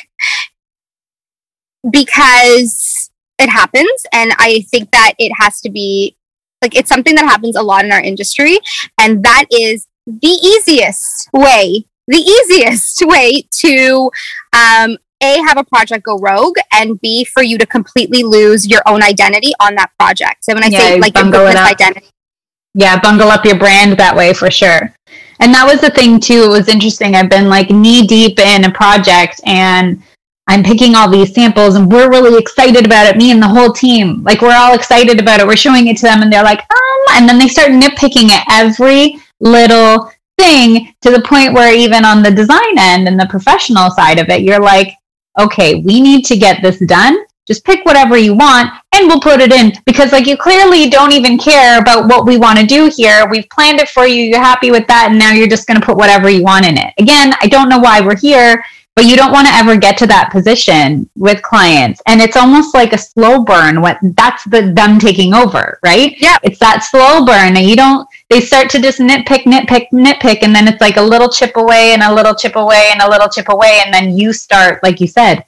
because 1.90 3.10
it 3.40 3.50
happens. 3.50 4.06
And 4.12 4.34
I 4.38 4.66
think 4.70 4.92
that 4.92 5.14
it 5.18 5.32
has 5.40 5.62
to 5.62 5.70
be 5.70 6.16
like 6.62 6.76
it's 6.76 6.90
something 6.90 7.16
that 7.16 7.26
happens 7.26 7.56
a 7.56 7.62
lot 7.62 7.86
in 7.86 7.92
our 7.92 8.02
industry. 8.02 8.60
And 9.00 9.24
that 9.24 9.46
is 9.52 9.88
the 10.06 10.28
easiest 10.28 11.30
way, 11.34 11.86
the 12.08 12.18
easiest 12.18 13.02
way 13.06 13.48
to 13.62 14.12
um, 14.54 14.98
a 15.22 15.38
have 15.48 15.58
a 15.58 15.64
project 15.64 16.06
go 16.06 16.18
rogue 16.20 16.58
and 16.72 17.00
b 17.02 17.24
for 17.24 17.42
you 17.42 17.58
to 17.58 17.66
completely 17.66 18.24
lose 18.24 18.68
your 18.68 18.82
own 18.86 19.02
identity 19.02 19.52
on 19.60 19.74
that 19.74 19.90
project 19.98 20.46
so 20.46 20.54
when 20.54 20.64
i 20.64 20.68
yeah, 20.68 20.78
say 20.78 21.00
like 21.00 21.16
your 21.16 21.26
business 21.32 21.56
identity 21.56 22.08
yeah, 22.78 23.00
bungle 23.00 23.30
up 23.30 23.44
your 23.44 23.58
brand 23.58 23.98
that 23.98 24.16
way 24.16 24.34
for 24.34 24.52
sure. 24.52 24.94
And 25.40 25.52
that 25.52 25.66
was 25.66 25.82
the 25.82 25.90
thing 25.90 26.20
too. 26.20 26.44
It 26.44 26.50
was 26.50 26.68
interesting. 26.70 27.16
I've 27.16 27.30
been 27.30 27.50
like 27.50 27.72
knee 27.72 28.06
deep 28.06 28.38
in 28.40 28.66
a 28.66 28.72
project 28.72 29.42
and 29.46 30.02
I'm 30.48 30.64
picking 30.64 30.94
all 30.94 31.10
these 31.10 31.34
samples 31.34 31.74
and 31.74 31.92
we're 31.92 32.12
really 32.12 32.40
excited 32.40 32.86
about 32.86 33.08
it. 33.08 33.18
Me 33.18 33.32
and 33.32 33.42
the 33.42 33.48
whole 33.48 33.74
team, 33.74 34.22
like 34.24 34.44
we're 34.44 34.56
all 34.56 34.76
excited 34.76 35.20
about 35.20 35.40
it. 35.40 35.48
We're 35.48 35.56
showing 35.56 35.88
it 35.88 35.98
to 35.98 36.04
them 36.04 36.22
and 36.22 36.32
they're 36.32 36.44
like, 36.44 36.60
um, 36.60 37.06
and 37.14 37.28
then 37.28 37.40
they 37.40 37.48
start 37.48 37.72
nitpicking 37.72 38.30
at 38.30 38.46
every 38.48 39.18
little 39.40 40.12
thing 40.38 40.94
to 41.02 41.10
the 41.10 41.22
point 41.22 41.54
where 41.54 41.76
even 41.76 42.06
on 42.06 42.22
the 42.22 42.30
design 42.30 42.78
end 42.78 43.08
and 43.08 43.20
the 43.20 43.26
professional 43.26 43.90
side 43.90 44.20
of 44.20 44.30
it, 44.30 44.44
you're 44.44 44.62
like, 44.62 44.94
okay, 45.40 45.82
we 45.82 46.00
need 46.00 46.26
to 46.26 46.38
get 46.38 46.62
this 46.62 46.78
done 46.86 47.18
just 47.48 47.64
pick 47.64 47.86
whatever 47.86 48.18
you 48.18 48.36
want 48.36 48.70
and 48.94 49.08
we'll 49.08 49.22
put 49.22 49.40
it 49.40 49.52
in 49.52 49.72
because 49.86 50.12
like 50.12 50.28
you 50.28 50.38
clearly 50.38 50.90
don't 50.90 51.14
even 51.14 51.38
care 51.38 51.80
about 51.80 52.08
what 52.08 52.26
we 52.26 52.38
want 52.38 52.60
to 52.60 52.66
do 52.66 52.92
here. 52.94 53.28
We've 53.30 53.50
planned 53.50 53.80
it 53.80 53.90
for 53.90 54.06
you. 54.06 54.24
You're 54.24 54.44
happy 54.44 54.70
with 54.70 54.86
that. 54.88 55.08
And 55.10 55.18
now 55.18 55.32
you're 55.32 55.48
just 55.48 55.68
going 55.68 55.80
to 55.80 55.86
put 55.86 55.98
whatever 55.98 56.30
you 56.30 56.44
want 56.44 56.66
in 56.66 56.78
it. 56.78 56.94
Again, 56.98 57.34
I 57.42 57.48
don't 57.48 57.70
know 57.70 57.80
why 57.80 58.02
we're 58.02 58.18
here, 58.18 58.64
but 58.96 59.06
you 59.06 59.16
don't 59.16 59.32
want 59.32 59.48
to 59.48 59.54
ever 59.54 59.78
get 59.78 59.98
to 60.00 60.08
that 60.08 60.32
position 60.32 61.10
with 61.16 61.42
clients. 61.42 62.02
And 62.08 62.20
it's 62.20 62.36
almost 62.36 62.74
like 62.74 62.94
a 62.94 62.98
slow 62.98 63.44
burn 63.44 63.80
What 63.80 64.00
that's 64.02 64.44
the 64.46 64.74
them 64.74 65.00
taking 65.00 65.34
over, 65.34 65.80
right? 65.86 66.16
Yeah. 66.20 66.38
It's 66.44 66.60
that 66.60 66.84
slow 66.84 67.24
burn 67.26 67.56
and 67.56 67.70
you 67.70 67.76
don't, 67.76 68.08
they 68.30 68.42
start 68.42 68.70
to 68.72 68.82
just 68.82 69.00
nitpick, 69.00 69.44
nitpick, 69.44 69.88
nitpick. 69.94 70.40
And 70.42 70.54
then 70.54 70.68
it's 70.68 70.82
like 70.82 70.98
a 70.98 71.02
little 71.02 71.30
chip 71.30 71.56
away 71.56 71.94
and 71.94 72.02
a 72.02 72.14
little 72.14 72.36
chip 72.36 72.56
away 72.56 72.90
and 72.92 73.02
a 73.02 73.10
little 73.10 73.30
chip 73.30 73.50
away. 73.50 73.82
And 73.86 73.94
then 73.94 74.18
you 74.18 74.34
start, 74.34 74.82
like 74.84 75.00
you 75.00 75.08
said, 75.08 75.46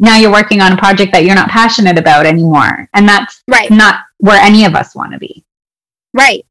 now 0.00 0.16
you're 0.16 0.32
working 0.32 0.60
on 0.60 0.72
a 0.72 0.76
project 0.76 1.12
that 1.12 1.24
you're 1.24 1.36
not 1.36 1.50
passionate 1.50 1.98
about 1.98 2.26
anymore. 2.26 2.88
And 2.94 3.08
that's 3.08 3.42
right. 3.46 3.70
not 3.70 4.00
where 4.18 4.40
any 4.40 4.64
of 4.64 4.74
us 4.74 4.96
want 4.96 5.12
to 5.12 5.18
be. 5.18 5.44
Right. 6.12 6.44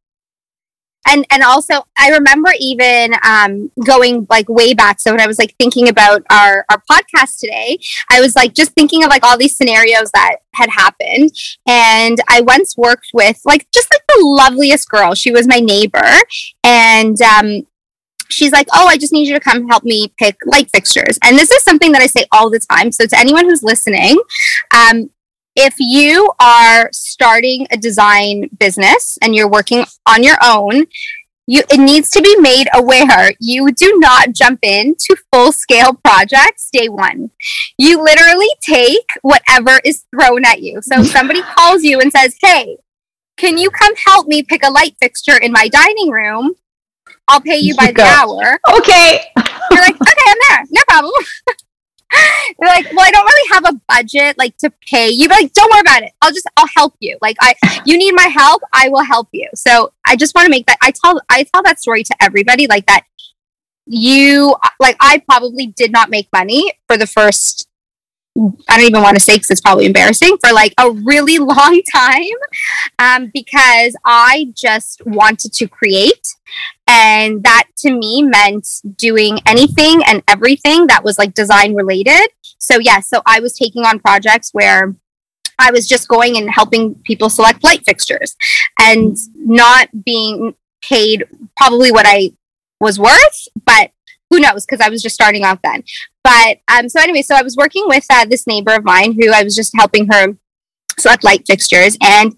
and 1.08 1.26
and 1.32 1.44
also 1.44 1.86
I 1.98 2.10
remember 2.12 2.52
even 2.60 3.14
um, 3.26 3.72
going 3.86 4.28
like 4.30 4.48
way 4.48 4.74
back. 4.74 5.00
So 5.00 5.12
when 5.12 5.22
I 5.22 5.28
was 5.28 5.40
like 5.40 5.56
thinking 5.58 5.90
about 5.90 6.24
our 6.32 6.66
our 6.70 6.82
podcast 6.90 7.40
today, 7.40 7.80
I 8.12 8.22
was 8.22 8.36
like 8.36 8.54
just 8.54 8.72
thinking 8.74 9.04
of 9.04 9.10
like 9.10 9.26
all 9.26 9.38
these 9.38 9.58
scenarios 9.58 10.12
that 10.12 10.38
had 10.54 10.70
happened. 10.70 11.32
And 11.68 12.20
I 12.28 12.42
once 12.42 12.78
worked 12.78 13.10
with 13.14 13.42
like 13.46 13.68
just 13.72 13.90
like 13.92 14.04
the 14.08 14.24
loveliest 14.24 14.90
girl. 14.90 15.16
She 15.16 15.32
was 15.32 15.48
my 15.48 15.60
neighbor, 15.60 16.12
and 16.64 17.20
um, 17.22 17.66
she's 18.30 18.52
like, 18.52 18.68
Oh, 18.74 18.88
I 18.88 18.98
just 18.98 19.14
need 19.14 19.28
you 19.28 19.34
to 19.34 19.40
come 19.40 19.68
help 19.68 19.84
me 19.84 20.14
pick 20.18 20.38
light 20.46 20.70
fixtures. 20.74 21.18
And 21.24 21.38
this 21.38 21.52
is 21.52 21.64
something 21.64 21.92
that 21.92 22.02
I 22.02 22.08
say 22.08 22.26
all 22.32 22.50
the 22.50 22.60
time. 22.60 22.92
So, 22.92 23.06
to 23.06 23.20
anyone 23.20 23.46
who's 23.46 23.64
listening, 23.64 24.18
um, 24.74 25.10
if 25.56 25.76
you 25.80 26.32
are 26.40 26.90
starting 26.94 27.68
a 27.72 27.78
design 27.78 28.50
business 28.60 29.18
and 29.22 29.36
you're 29.36 29.50
working 29.50 29.84
on 30.06 30.24
your 30.24 30.38
own, 30.42 30.86
you, 31.48 31.64
it 31.72 31.80
needs 31.80 32.12
to 32.12 32.22
be 32.22 32.36
made 32.40 32.68
aware 32.76 33.34
you 33.40 33.72
do 33.72 33.98
not 33.98 34.34
jump 34.34 34.60
into 34.62 35.16
full 35.34 35.52
scale 35.52 35.96
projects 35.96 36.70
day 36.72 36.90
one. 36.90 37.32
You 37.78 38.04
literally 38.04 38.50
take 38.62 39.10
whatever 39.24 39.80
is 39.84 40.06
thrown 40.12 40.46
at 40.46 40.62
you. 40.62 40.80
So 40.84 41.02
somebody 41.04 41.42
calls 41.42 41.84
you 41.84 42.00
and 42.00 42.12
says, 42.12 42.38
Hey, 42.42 42.78
can 43.36 43.58
you 43.58 43.72
come 43.72 43.96
help 44.06 44.28
me 44.28 44.44
pick 44.44 44.64
a 44.64 44.70
light 44.70 44.96
fixture 45.02 45.38
in 45.38 45.52
my 45.52 45.68
dining 45.68 46.12
room? 46.12 46.54
I'll 47.30 47.42
pay 47.42 47.58
you 47.58 47.76
by 47.76 47.92
the 47.92 48.02
hour. 48.02 48.60
Okay. 48.78 49.22
You're 49.72 49.82
like, 49.82 49.96
okay, 49.96 50.26
I'm 50.28 50.38
there. 50.50 50.66
No 50.72 50.82
problem. 50.88 51.14
They're 52.60 52.70
like, 52.70 52.88
well, 52.92 53.06
I 53.06 53.12
don't 53.12 53.24
really 53.24 53.50
have 53.54 53.76
a 53.76 53.82
budget 53.88 54.38
like 54.38 54.58
to 54.58 54.72
pay 54.90 55.10
you. 55.10 55.30
But 55.30 55.44
like, 55.44 55.54
don't 55.54 55.72
worry 55.72 55.82
about 55.82 56.02
it. 56.02 56.12
I'll 56.22 56.32
just 56.32 56.48
I'll 56.58 56.68
help 56.76 56.96
you. 57.00 57.18
Like 57.22 57.38
I 57.40 57.54
you 57.86 57.98
need 57.98 58.14
my 58.14 58.24
help, 58.24 58.64
I 58.74 58.90
will 58.90 59.04
help 59.04 59.30
you. 59.32 59.48
So 59.54 59.94
I 60.06 60.16
just 60.16 60.34
want 60.34 60.48
to 60.48 60.50
make 60.50 60.66
that 60.66 60.78
I 60.82 60.92
tell 60.92 61.22
I 61.30 61.44
tell 61.44 61.62
that 61.64 61.80
story 61.80 62.04
to 62.04 62.16
everybody 62.20 62.66
like 62.68 62.88
that 62.88 63.04
you 63.86 64.56
like 64.80 64.98
I 65.00 65.20
probably 65.20 65.68
did 65.68 65.92
not 65.92 66.10
make 66.10 66.28
money 66.34 66.74
for 66.88 66.98
the 66.98 67.08
first 67.08 67.69
I 68.68 68.78
don't 68.78 68.90
even 68.90 69.02
want 69.02 69.16
to 69.16 69.22
say 69.22 69.36
because 69.36 69.50
it's 69.50 69.62
probably 69.62 69.86
embarrassing 69.86 70.38
for 70.44 70.54
like 70.54 70.74
a 70.78 70.92
really 70.92 71.38
long 71.40 71.82
time 71.92 72.24
um, 73.00 73.32
because 73.34 73.96
I 74.06 74.54
just 74.56 75.02
wanted 75.06 75.54
to 75.54 75.68
create. 75.68 76.28
And 76.88 77.44
that 77.44 77.66
to 77.80 77.92
me 77.92 78.24
meant 78.24 78.68
doing 78.96 79.40
anything 79.46 80.02
and 80.08 80.24
everything 80.28 80.88
that 80.88 81.04
was 81.04 81.20
like 81.20 81.34
design 81.34 81.76
related. 81.76 82.30
So, 82.58 82.80
yes, 82.80 82.86
yeah, 83.12 83.18
so 83.18 83.22
I 83.26 83.40
was 83.40 83.58
taking 83.58 83.86
on 83.86 84.00
projects 84.00 84.50
where 84.54 84.96
I 85.60 85.72
was 85.72 85.88
just 85.88 86.08
going 86.08 86.38
and 86.38 86.50
helping 86.50 86.96
people 87.04 87.30
select 87.30 87.64
light 87.64 87.84
fixtures 87.86 88.36
and 88.80 89.18
not 89.36 89.90
being 90.06 90.56
paid 90.82 91.26
probably 91.58 91.92
what 91.92 92.06
I 92.08 92.32
was 92.80 92.98
worth, 92.98 93.48
but 93.66 93.92
who 94.30 94.40
knows? 94.40 94.66
Because 94.66 94.86
I 94.86 94.90
was 94.90 95.02
just 95.02 95.16
starting 95.16 95.44
off 95.44 95.60
then. 95.64 95.84
But 96.24 96.60
um, 96.68 96.90
so 96.90 97.02
anyway, 97.02 97.22
so 97.22 97.36
I 97.36 97.42
was 97.42 97.56
working 97.56 97.84
with 97.88 98.06
uh, 98.10 98.26
this 98.26 98.48
neighbor 98.48 98.74
of 98.74 98.84
mine 98.84 99.14
who 99.14 99.32
I 99.32 99.44
was 99.44 99.56
just 99.56 99.74
helping 99.76 100.08
her 100.12 100.38
select 100.98 101.24
light 101.24 101.46
fixtures, 101.48 101.98
and 102.02 102.36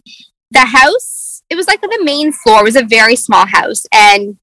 the 0.51 0.65
house 0.65 1.43
it 1.49 1.55
was 1.55 1.67
like 1.67 1.81
the 1.81 2.01
main 2.03 2.31
floor 2.31 2.63
was 2.63 2.75
a 2.75 2.83
very 2.83 3.15
small 3.15 3.45
house, 3.45 3.85
and 3.91 4.37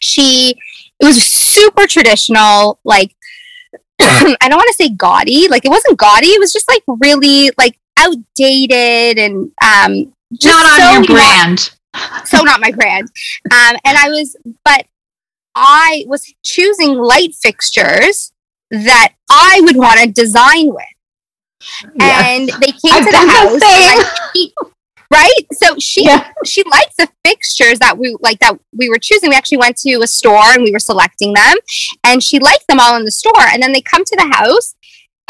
she 0.00 0.54
it 0.98 1.04
was 1.04 1.22
super 1.22 1.86
traditional, 1.86 2.78
like 2.84 3.14
I 4.00 4.36
don't 4.48 4.56
want 4.56 4.68
to 4.68 4.82
say 4.82 4.90
gaudy, 4.90 5.48
like 5.48 5.64
it 5.64 5.70
wasn't 5.70 5.98
gaudy, 5.98 6.28
it 6.28 6.40
was 6.40 6.52
just 6.52 6.68
like 6.68 6.82
really 6.86 7.50
like 7.58 7.78
outdated 7.98 9.18
and 9.18 9.50
um 9.62 10.14
just 10.32 10.46
not 10.46 10.64
on 10.64 10.78
so 10.78 10.92
your 10.92 11.04
brand. 11.04 11.70
Not, 11.94 12.28
so 12.28 12.42
not 12.42 12.60
my 12.60 12.70
brand. 12.70 13.08
Um, 13.52 13.76
and 13.84 13.98
I 13.98 14.08
was, 14.08 14.36
but 14.64 14.86
I 15.60 16.04
was 16.08 16.32
choosing 16.42 16.96
light 16.96 17.34
fixtures 17.40 18.32
that 18.70 19.14
I 19.30 19.60
would 19.62 19.76
want 19.76 20.00
to 20.00 20.10
design 20.10 20.72
with. 20.72 20.84
And 22.00 22.48
they 22.48 22.72
came 22.72 22.94
I've 22.94 23.04
to 23.04 23.10
the 23.10 23.16
house. 23.28 24.32
She, 24.34 24.54
right? 25.12 25.46
So 25.52 25.76
she 25.78 26.04
yeah. 26.04 26.30
she 26.44 26.62
liked 26.70 26.96
the 26.96 27.08
fixtures 27.24 27.78
that 27.80 27.98
we 27.98 28.16
like 28.20 28.38
that 28.38 28.58
we 28.72 28.88
were 28.88 28.98
choosing. 28.98 29.30
We 29.30 29.36
actually 29.36 29.58
went 29.58 29.76
to 29.78 30.00
a 30.02 30.06
store 30.06 30.52
and 30.52 30.62
we 30.62 30.72
were 30.72 30.78
selecting 30.78 31.34
them, 31.34 31.56
and 32.04 32.22
she 32.22 32.38
liked 32.38 32.66
them 32.68 32.80
all 32.80 32.96
in 32.96 33.04
the 33.04 33.10
store. 33.10 33.32
And 33.52 33.62
then 33.62 33.72
they 33.72 33.82
come 33.82 34.04
to 34.04 34.16
the 34.16 34.34
house, 34.34 34.74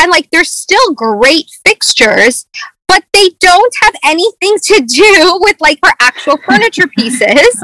and 0.00 0.10
like 0.10 0.30
they're 0.30 0.44
still 0.44 0.94
great 0.94 1.50
fixtures, 1.66 2.46
but 2.90 3.04
they 3.14 3.28
don't 3.38 3.72
have 3.82 3.94
anything 4.02 4.56
to 4.64 4.80
do 4.84 5.38
with 5.40 5.56
like 5.60 5.78
her 5.84 5.92
actual 6.00 6.36
furniture 6.38 6.88
pieces 6.98 7.62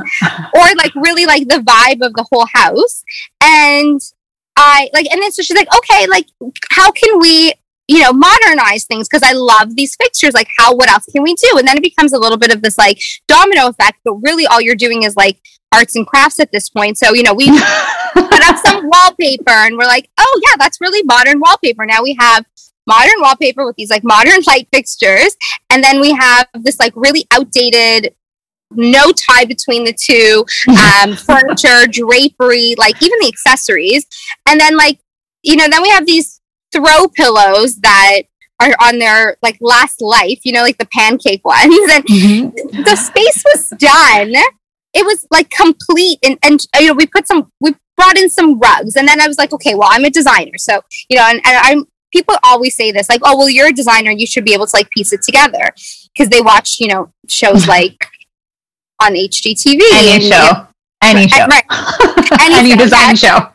or 0.55 0.75
like 0.77 0.95
really 0.95 1.27
like 1.27 1.49
the 1.49 1.57
vibe 1.57 2.07
of 2.07 2.15
the 2.15 2.25
whole 2.31 2.47
house. 2.55 3.03
And 3.41 4.01
I 4.57 4.89
like, 4.93 5.11
and 5.11 5.21
then 5.21 5.33
so 5.33 5.43
she's 5.43 5.57
like, 5.57 5.69
okay, 5.77 6.07
like, 6.07 6.27
how 6.71 6.93
can 6.93 7.19
we, 7.19 7.55
you 7.89 8.03
know, 8.03 8.12
modernize 8.12 8.85
things? 8.85 9.09
Because 9.09 9.29
I 9.29 9.33
love 9.33 9.75
these 9.75 9.97
fixtures. 9.97 10.33
Like, 10.33 10.47
how, 10.59 10.77
what 10.77 10.89
else 10.89 11.07
can 11.07 11.25
we 11.25 11.35
do? 11.35 11.59
And 11.59 11.67
then 11.67 11.77
it 11.77 11.83
becomes 11.83 12.12
a 12.12 12.19
little 12.19 12.39
bit 12.39 12.55
of 12.55 12.62
this 12.62 12.79
like 12.79 13.01
domino 13.27 13.67
effect, 13.67 13.99
but 14.05 14.15
really 14.23 14.47
all 14.47 14.61
you're 14.61 14.77
doing 14.77 15.03
is 15.03 15.17
like 15.17 15.41
arts 15.75 15.97
and 15.97 16.07
crafts 16.07 16.39
at 16.39 16.53
this 16.53 16.71
point. 16.71 16.99
So, 16.99 17.15
you 17.15 17.25
know, 17.25 17.35
we 17.35 17.47
put 18.15 18.49
up 18.49 18.65
some 18.65 18.89
wallpaper 18.89 19.51
and 19.51 19.77
we're 19.77 19.87
like, 19.87 20.09
oh, 20.19 20.41
yeah, 20.47 20.55
that's 20.57 20.81
really 20.81 21.03
modern 21.03 21.41
wallpaper. 21.41 21.85
Now 21.85 22.05
we 22.05 22.17
have 22.21 22.47
modern 22.87 23.20
wallpaper 23.20 23.66
with 23.66 23.77
these 23.77 23.90
like 23.90 24.05
modern 24.05 24.40
light 24.46 24.68
fixtures. 24.72 25.37
And 25.70 25.83
then 25.83 26.01
we 26.01 26.12
have 26.12 26.49
this 26.55 26.79
like 26.79 26.92
really 26.96 27.27
outdated 27.33 28.14
no 28.72 29.12
tie 29.12 29.44
between 29.44 29.85
the 29.85 29.92
two 29.92 30.44
um, 31.03 31.16
furniture 31.16 31.87
drapery 31.90 32.75
like 32.77 33.01
even 33.03 33.18
the 33.20 33.29
accessories 33.29 34.07
and 34.49 34.59
then 34.59 34.77
like 34.77 34.99
you 35.42 35.57
know 35.57 35.68
then 35.70 35.83
we 35.83 35.88
have 35.88 36.07
these 36.07 36.40
throw 36.72 37.07
pillows 37.14 37.77
that 37.77 38.22
are 38.61 38.75
on 38.81 38.99
their 38.99 39.37
like 39.42 39.57
last 39.61 40.01
life 40.01 40.40
you 40.44 40.53
know 40.53 40.62
like 40.62 40.79
the 40.79 40.87
pancake 40.87 41.44
ones 41.44 41.62
and 41.92 42.05
mm-hmm. 42.07 42.83
the 42.83 42.96
space 42.96 43.44
was 43.55 43.68
done 43.79 44.33
it 44.92 45.05
was 45.05 45.27
like 45.31 45.49
complete 45.51 46.18
and, 46.25 46.38
and 46.42 46.61
you 46.81 46.88
know 46.88 46.94
we 46.94 47.07
put 47.07 47.27
some 47.27 47.51
we 47.61 47.75
brought 47.96 48.18
in 48.18 48.29
some 48.29 48.59
rugs 48.59 48.96
and 48.96 49.07
then 49.07 49.20
i 49.20 49.29
was 49.29 49.38
like 49.38 49.53
okay 49.53 49.75
well 49.75 49.88
i'm 49.92 50.05
a 50.05 50.11
designer 50.11 50.59
so 50.59 50.81
you 51.09 51.16
know 51.16 51.25
and, 51.25 51.40
and 51.46 51.57
i'm 51.62 51.87
people 52.12 52.35
always 52.45 52.77
say 52.77 52.92
this 52.92 53.09
like 53.09 53.21
oh 53.25 53.37
well 53.37 53.49
you're 53.49 53.69
a 53.69 53.73
designer 53.73 54.11
you 54.11 54.27
should 54.27 54.45
be 54.45 54.55
able 54.55 54.66
to 54.66 54.77
like 54.77 54.90
piece 54.90 55.12
it 55.12 55.23
together. 55.23 55.73
Because 56.12 56.29
they 56.31 56.40
watch 56.40 56.79
you 56.81 56.88
know 56.88 57.12
shows 57.29 57.66
like 57.77 58.09
on 59.01 59.12
hgtv 59.12 59.81
any 59.92 60.12
and, 60.12 60.23
show. 60.23 60.29
You 60.29 60.53
know, 60.53 60.66
any 61.03 61.29
show. 61.29 61.47
right. 61.47 61.64
Any, 62.40 62.55
any 62.73 62.77
design 62.77 63.14
show. 63.14 63.51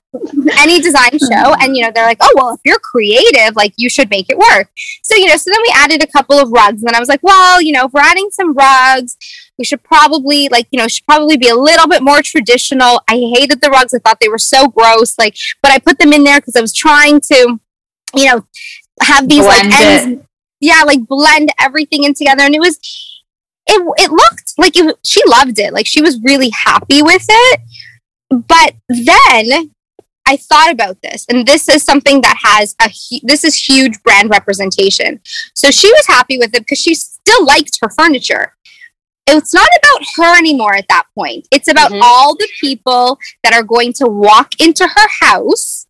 Any 0.57 0.79
design 0.79 1.11
show 1.11 1.53
and 1.59 1.75
you 1.75 1.83
know 1.83 1.91
they're 1.93 2.05
like 2.05 2.19
oh 2.21 2.31
well 2.35 2.53
if 2.53 2.61
you're 2.63 2.79
creative 2.79 3.55
like 3.55 3.73
you 3.77 3.89
should 3.89 4.09
make 4.09 4.27
it 4.29 4.37
work. 4.37 4.69
So 5.03 5.15
you 5.15 5.27
know 5.27 5.35
so 5.35 5.51
then 5.51 5.59
we 5.61 5.71
added 5.75 6.03
a 6.03 6.07
couple 6.07 6.39
of 6.39 6.51
rugs 6.51 6.81
and 6.81 6.87
then 6.87 6.95
i 6.95 6.99
was 6.99 7.09
like 7.09 7.23
well 7.23 7.61
you 7.61 7.71
know 7.71 7.85
if 7.85 7.93
we're 7.93 8.01
adding 8.01 8.29
some 8.31 8.53
rugs 8.53 9.17
we 9.57 9.65
should 9.65 9.83
probably 9.83 10.49
like 10.49 10.67
you 10.71 10.79
know 10.79 10.87
should 10.87 11.05
probably 11.05 11.37
be 11.37 11.49
a 11.49 11.55
little 11.55 11.87
bit 11.87 12.01
more 12.01 12.21
traditional. 12.21 13.01
I 13.07 13.15
hated 13.35 13.61
the 13.61 13.69
rugs 13.69 13.93
i 13.93 13.99
thought 13.99 14.19
they 14.19 14.29
were 14.29 14.37
so 14.37 14.67
gross 14.67 15.17
like 15.17 15.35
but 15.61 15.71
i 15.71 15.79
put 15.79 15.99
them 15.99 16.13
in 16.13 16.23
there 16.23 16.39
because 16.39 16.55
i 16.55 16.61
was 16.61 16.73
trying 16.73 17.21
to 17.31 17.59
you 18.15 18.25
know, 18.25 18.45
have 19.01 19.27
these 19.27 19.45
blend 19.45 19.71
like 19.71 19.81
ends, 19.81 20.25
yeah, 20.59 20.83
like 20.85 21.05
blend 21.07 21.51
everything 21.59 22.03
in 22.03 22.13
together. 22.13 22.43
And 22.43 22.55
it 22.55 22.59
was, 22.59 22.77
it, 23.67 23.81
it 23.97 24.11
looked 24.11 24.53
like 24.57 24.75
it, 24.75 24.97
she 25.03 25.21
loved 25.27 25.59
it. 25.59 25.73
Like 25.73 25.87
she 25.87 26.01
was 26.01 26.21
really 26.23 26.49
happy 26.49 27.01
with 27.01 27.25
it. 27.27 27.61
But 28.29 28.75
then 28.87 29.71
I 30.25 30.37
thought 30.37 30.71
about 30.71 31.01
this, 31.01 31.25
and 31.29 31.45
this 31.45 31.67
is 31.67 31.83
something 31.83 32.21
that 32.21 32.37
has 32.41 32.75
a 32.81 32.89
this 33.23 33.43
is 33.43 33.55
huge 33.55 34.01
brand 34.03 34.29
representation. 34.29 35.19
So 35.55 35.71
she 35.71 35.91
was 35.91 36.07
happy 36.07 36.37
with 36.37 36.55
it 36.55 36.61
because 36.61 36.79
she 36.79 36.95
still 36.95 37.45
liked 37.45 37.79
her 37.81 37.89
furniture. 37.89 38.55
It's 39.27 39.53
not 39.53 39.67
about 39.77 40.07
her 40.15 40.37
anymore 40.37 40.75
at 40.75 40.87
that 40.89 41.05
point. 41.15 41.47
It's 41.51 41.67
about 41.67 41.91
mm-hmm. 41.91 42.01
all 42.03 42.35
the 42.35 42.47
people 42.59 43.19
that 43.43 43.53
are 43.53 43.63
going 43.63 43.93
to 43.93 44.07
walk 44.07 44.53
into 44.59 44.87
her 44.87 45.07
house 45.19 45.80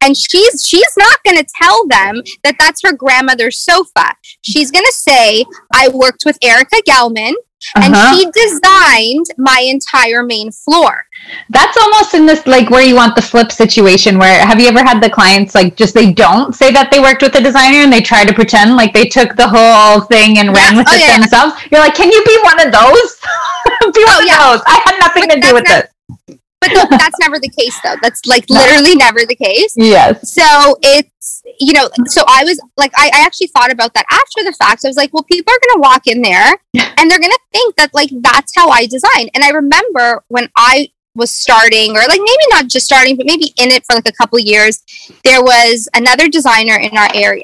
and 0.00 0.16
she's 0.16 0.66
she's 0.66 0.94
not 0.96 1.22
going 1.24 1.36
to 1.36 1.46
tell 1.60 1.86
them 1.86 2.22
that 2.44 2.56
that's 2.58 2.82
her 2.82 2.92
grandmother's 2.92 3.58
sofa. 3.58 4.14
She's 4.42 4.70
going 4.70 4.84
to 4.84 4.92
say 4.92 5.44
i 5.72 5.88
worked 5.88 6.22
with 6.24 6.38
erica 6.42 6.76
gelman 6.88 7.34
and 7.74 7.92
uh-huh. 7.92 8.14
she 8.14 8.30
designed 8.30 9.26
my 9.36 9.60
entire 9.66 10.22
main 10.22 10.52
floor. 10.52 11.04
That's 11.50 11.76
almost 11.76 12.14
in 12.14 12.24
this 12.24 12.46
like 12.46 12.70
where 12.70 12.84
you 12.84 12.94
want 12.94 13.16
the 13.16 13.22
flip 13.22 13.50
situation 13.50 14.16
where 14.16 14.46
have 14.46 14.60
you 14.60 14.68
ever 14.68 14.82
had 14.82 15.02
the 15.02 15.10
clients 15.10 15.54
like 15.54 15.76
just 15.76 15.92
they 15.92 16.12
don't 16.12 16.54
say 16.54 16.70
that 16.70 16.90
they 16.90 17.00
worked 17.00 17.22
with 17.22 17.34
a 17.34 17.40
designer 17.40 17.78
and 17.78 17.92
they 17.92 18.00
try 18.00 18.24
to 18.24 18.32
pretend 18.32 18.76
like 18.76 18.94
they 18.94 19.06
took 19.06 19.34
the 19.34 19.48
whole 19.48 20.02
thing 20.02 20.38
and 20.38 20.54
ran 20.54 20.76
with 20.76 20.86
oh, 20.88 20.94
it 20.94 21.00
yeah, 21.00 21.18
themselves? 21.18 21.54
Yeah. 21.62 21.68
you're 21.72 21.80
like 21.80 21.94
can 21.94 22.12
you 22.12 22.22
be 22.24 22.38
one 22.44 22.60
of 22.64 22.72
those? 22.72 23.18
Be 23.94 24.04
one 24.04 24.16
oh, 24.16 24.20
of 24.20 24.26
yeah. 24.26 24.38
those. 24.38 24.62
I 24.66 24.80
had 24.84 24.98
nothing 24.98 25.24
but 25.28 25.34
to 25.34 25.40
do 25.40 25.54
with 25.54 25.64
not- 25.68 25.88
this 26.26 26.37
but 26.60 26.70
no, 26.74 26.84
that's 26.90 27.18
never 27.20 27.38
the 27.38 27.48
case 27.48 27.78
though. 27.82 27.96
That's 28.02 28.24
like 28.26 28.48
literally 28.50 28.96
never 28.96 29.20
the 29.24 29.36
case. 29.36 29.74
Yes. 29.76 30.32
So 30.32 30.76
it's 30.82 31.42
you 31.60 31.72
know, 31.72 31.88
so 32.06 32.22
I 32.26 32.44
was 32.44 32.60
like, 32.76 32.92
I, 32.96 33.10
I 33.12 33.24
actually 33.24 33.48
thought 33.48 33.72
about 33.72 33.94
that 33.94 34.04
after 34.10 34.44
the 34.44 34.52
fact. 34.52 34.84
I 34.84 34.88
was 34.88 34.96
like, 34.96 35.12
well, 35.12 35.24
people 35.24 35.52
are 35.52 35.58
going 35.58 35.76
to 35.76 35.80
walk 35.80 36.06
in 36.06 36.22
there 36.22 36.52
and 36.98 37.10
they're 37.10 37.18
going 37.18 37.32
to 37.32 37.40
think 37.52 37.76
that 37.76 37.92
like 37.94 38.10
that's 38.20 38.52
how 38.54 38.70
I 38.70 38.86
design. 38.86 39.28
And 39.34 39.44
I 39.44 39.50
remember 39.50 40.24
when 40.28 40.48
I 40.56 40.88
was 41.14 41.30
starting 41.30 41.96
or 41.96 42.00
like 42.00 42.20
maybe 42.20 42.44
not 42.50 42.68
just 42.68 42.86
starting 42.86 43.16
but 43.16 43.26
maybe 43.26 43.52
in 43.56 43.70
it 43.70 43.84
for 43.84 43.96
like 43.96 44.08
a 44.08 44.12
couple 44.12 44.38
years 44.38 44.84
there 45.24 45.42
was 45.42 45.88
another 45.94 46.28
designer 46.28 46.76
in 46.76 46.96
our 46.96 47.08
area 47.12 47.42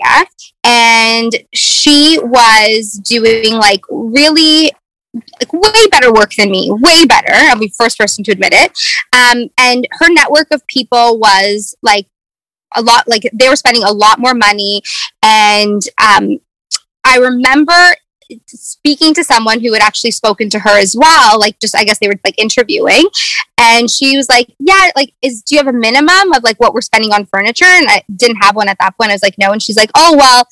and 0.63 1.33
she 1.53 2.19
was 2.23 3.01
doing 3.05 3.55
like 3.55 3.83
really 3.91 4.73
like 5.15 5.53
way 5.53 5.87
better 5.91 6.13
work 6.13 6.33
than 6.37 6.51
me, 6.51 6.71
way 6.71 7.05
better. 7.07 7.33
I'll 7.33 7.59
be 7.59 7.73
first 7.79 7.99
person 7.99 8.25
to 8.25 8.33
admit 8.33 8.53
it. 8.53 8.73
Um, 9.13 9.49
and 9.59 9.87
her 9.93 10.13
network 10.13 10.49
of 10.51 10.67
people 10.67 11.19
was 11.19 11.75
like 11.83 12.07
a 12.75 12.83
lot, 12.83 13.07
like 13.09 13.29
they 13.33 13.49
were 13.49 13.57
spending 13.57 13.85
a 13.85 13.93
lot 13.93 14.19
more 14.19 14.35
money. 14.35 14.83
And 15.23 15.83
um, 16.01 16.39
I 17.05 17.19
remember 17.19 17.95
speaking 18.47 19.15
to 19.15 19.25
someone 19.25 19.61
who 19.61 19.73
had 19.73 19.83
actually 19.83 20.11
spoken 20.11 20.49
to 20.51 20.59
her 20.59 20.79
as 20.79 20.97
well 20.99 21.39
like 21.39 21.59
just 21.61 21.77
i 21.77 21.85
guess 21.85 21.99
they 21.99 22.09
were 22.09 22.19
like 22.25 22.39
interviewing 22.39 23.05
and 23.59 23.91
she 23.91 24.17
was 24.17 24.29
like 24.29 24.53
yeah 24.59 24.91
like 24.97 25.13
is 25.23 25.43
do 25.43 25.55
you 25.55 25.59
have 25.59 25.73
a 25.73 25.79
minimum 25.79 26.33
of 26.33 26.43
like 26.43 26.59
what 26.59 26.73
we're 26.73 26.81
spending 26.81 27.13
on 27.13 27.27
furniture 27.27 27.67
and 27.67 27.87
i 27.89 28.03
didn't 28.17 28.37
have 28.37 28.57
one 28.57 28.69
at 28.69 28.79
that 28.81 28.97
point 28.97 29.11
i 29.11 29.15
was 29.15 29.23
like 29.23 29.37
no 29.39 29.53
and 29.53 29.63
she's 29.63 29.77
like 29.77 29.91
oh 29.95 30.17
well 30.17 30.47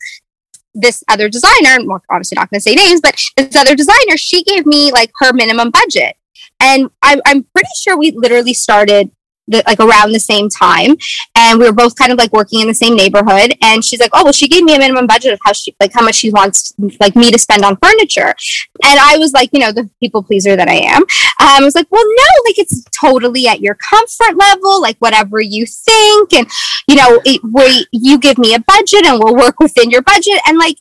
this 0.75 1.05
other 1.09 1.29
designer, 1.29 1.79
we're 1.85 2.01
obviously 2.11 2.37
not 2.37 2.51
going 2.51 2.59
to 2.59 2.63
say 2.63 2.75
names, 2.75 3.01
but 3.01 3.21
this 3.37 3.57
other 3.57 3.75
designer, 3.75 4.17
she 4.17 4.43
gave 4.43 4.67
me 4.67 4.93
like 4.93 5.11
her 5.19 5.33
minimum 5.33 5.71
budget. 5.71 6.17
And 6.61 6.91
I, 7.03 7.21
I'm 7.27 7.45
pretty 7.45 7.71
sure 7.83 7.99
we 7.99 8.13
literally 8.13 8.55
started 8.55 9.11
the, 9.53 9.63
like 9.67 9.81
around 9.81 10.13
the 10.13 10.21
same 10.21 10.49
time. 10.49 10.97
And 11.35 11.59
we 11.59 11.67
were 11.67 11.73
both 11.73 11.97
kind 11.97 12.13
of 12.13 12.19
like 12.19 12.33
working 12.33 12.61
in 12.61 12.69
the 12.69 12.75
same 12.75 12.97
neighborhood. 12.97 13.57
And 13.63 13.85
she's 13.85 14.01
like 14.01 14.11
oh 14.13 14.25
well 14.25 14.33
she 14.33 14.49
gave 14.49 14.65
me 14.65 14.75
a 14.75 14.79
minimum 14.79 15.07
budget 15.07 15.33
of 15.33 15.41
how 15.45 15.53
she 15.53 15.75
like 15.81 15.93
how 15.93 16.03
much 16.03 16.17
she 16.17 16.31
wants 16.31 16.75
like 17.01 17.17
me 17.17 17.31
to 17.31 17.39
spend 17.39 17.65
on 17.65 17.77
furniture. 17.83 18.35
And 18.85 18.99
i 18.99 19.17
was 19.19 19.33
like 19.33 19.51
you 19.53 19.61
know 19.61 19.73
the 19.73 19.89
people 20.01 20.23
pleaser 20.23 20.57
that 20.57 20.69
i 20.69 20.75
am. 20.75 21.03
Um, 21.03 21.07
i 21.39 21.61
was 21.61 21.75
like 21.75 21.91
well 21.91 22.05
no 22.05 22.43
like 22.47 22.59
it's 22.59 22.85
totally 22.99 23.47
at 23.47 23.61
your 23.61 23.75
comfort 23.75 24.37
level 24.37 24.81
like 24.81 24.97
whatever 24.99 25.41
you 25.41 25.67
think. 25.67 26.33
And 26.33 26.49
you 26.87 26.97
know 26.97 27.21
it, 27.25 27.41
we 27.45 27.87
you 27.93 28.19
give 28.19 28.39
me 28.39 28.55
a 28.55 28.61
budget 28.61 29.07
and 29.07 29.23
we'll 29.23 29.37
work 29.37 29.61
within 29.61 29.91
your 29.91 30.03
budget. 30.03 30.41
And 30.47 30.59
like 30.59 30.79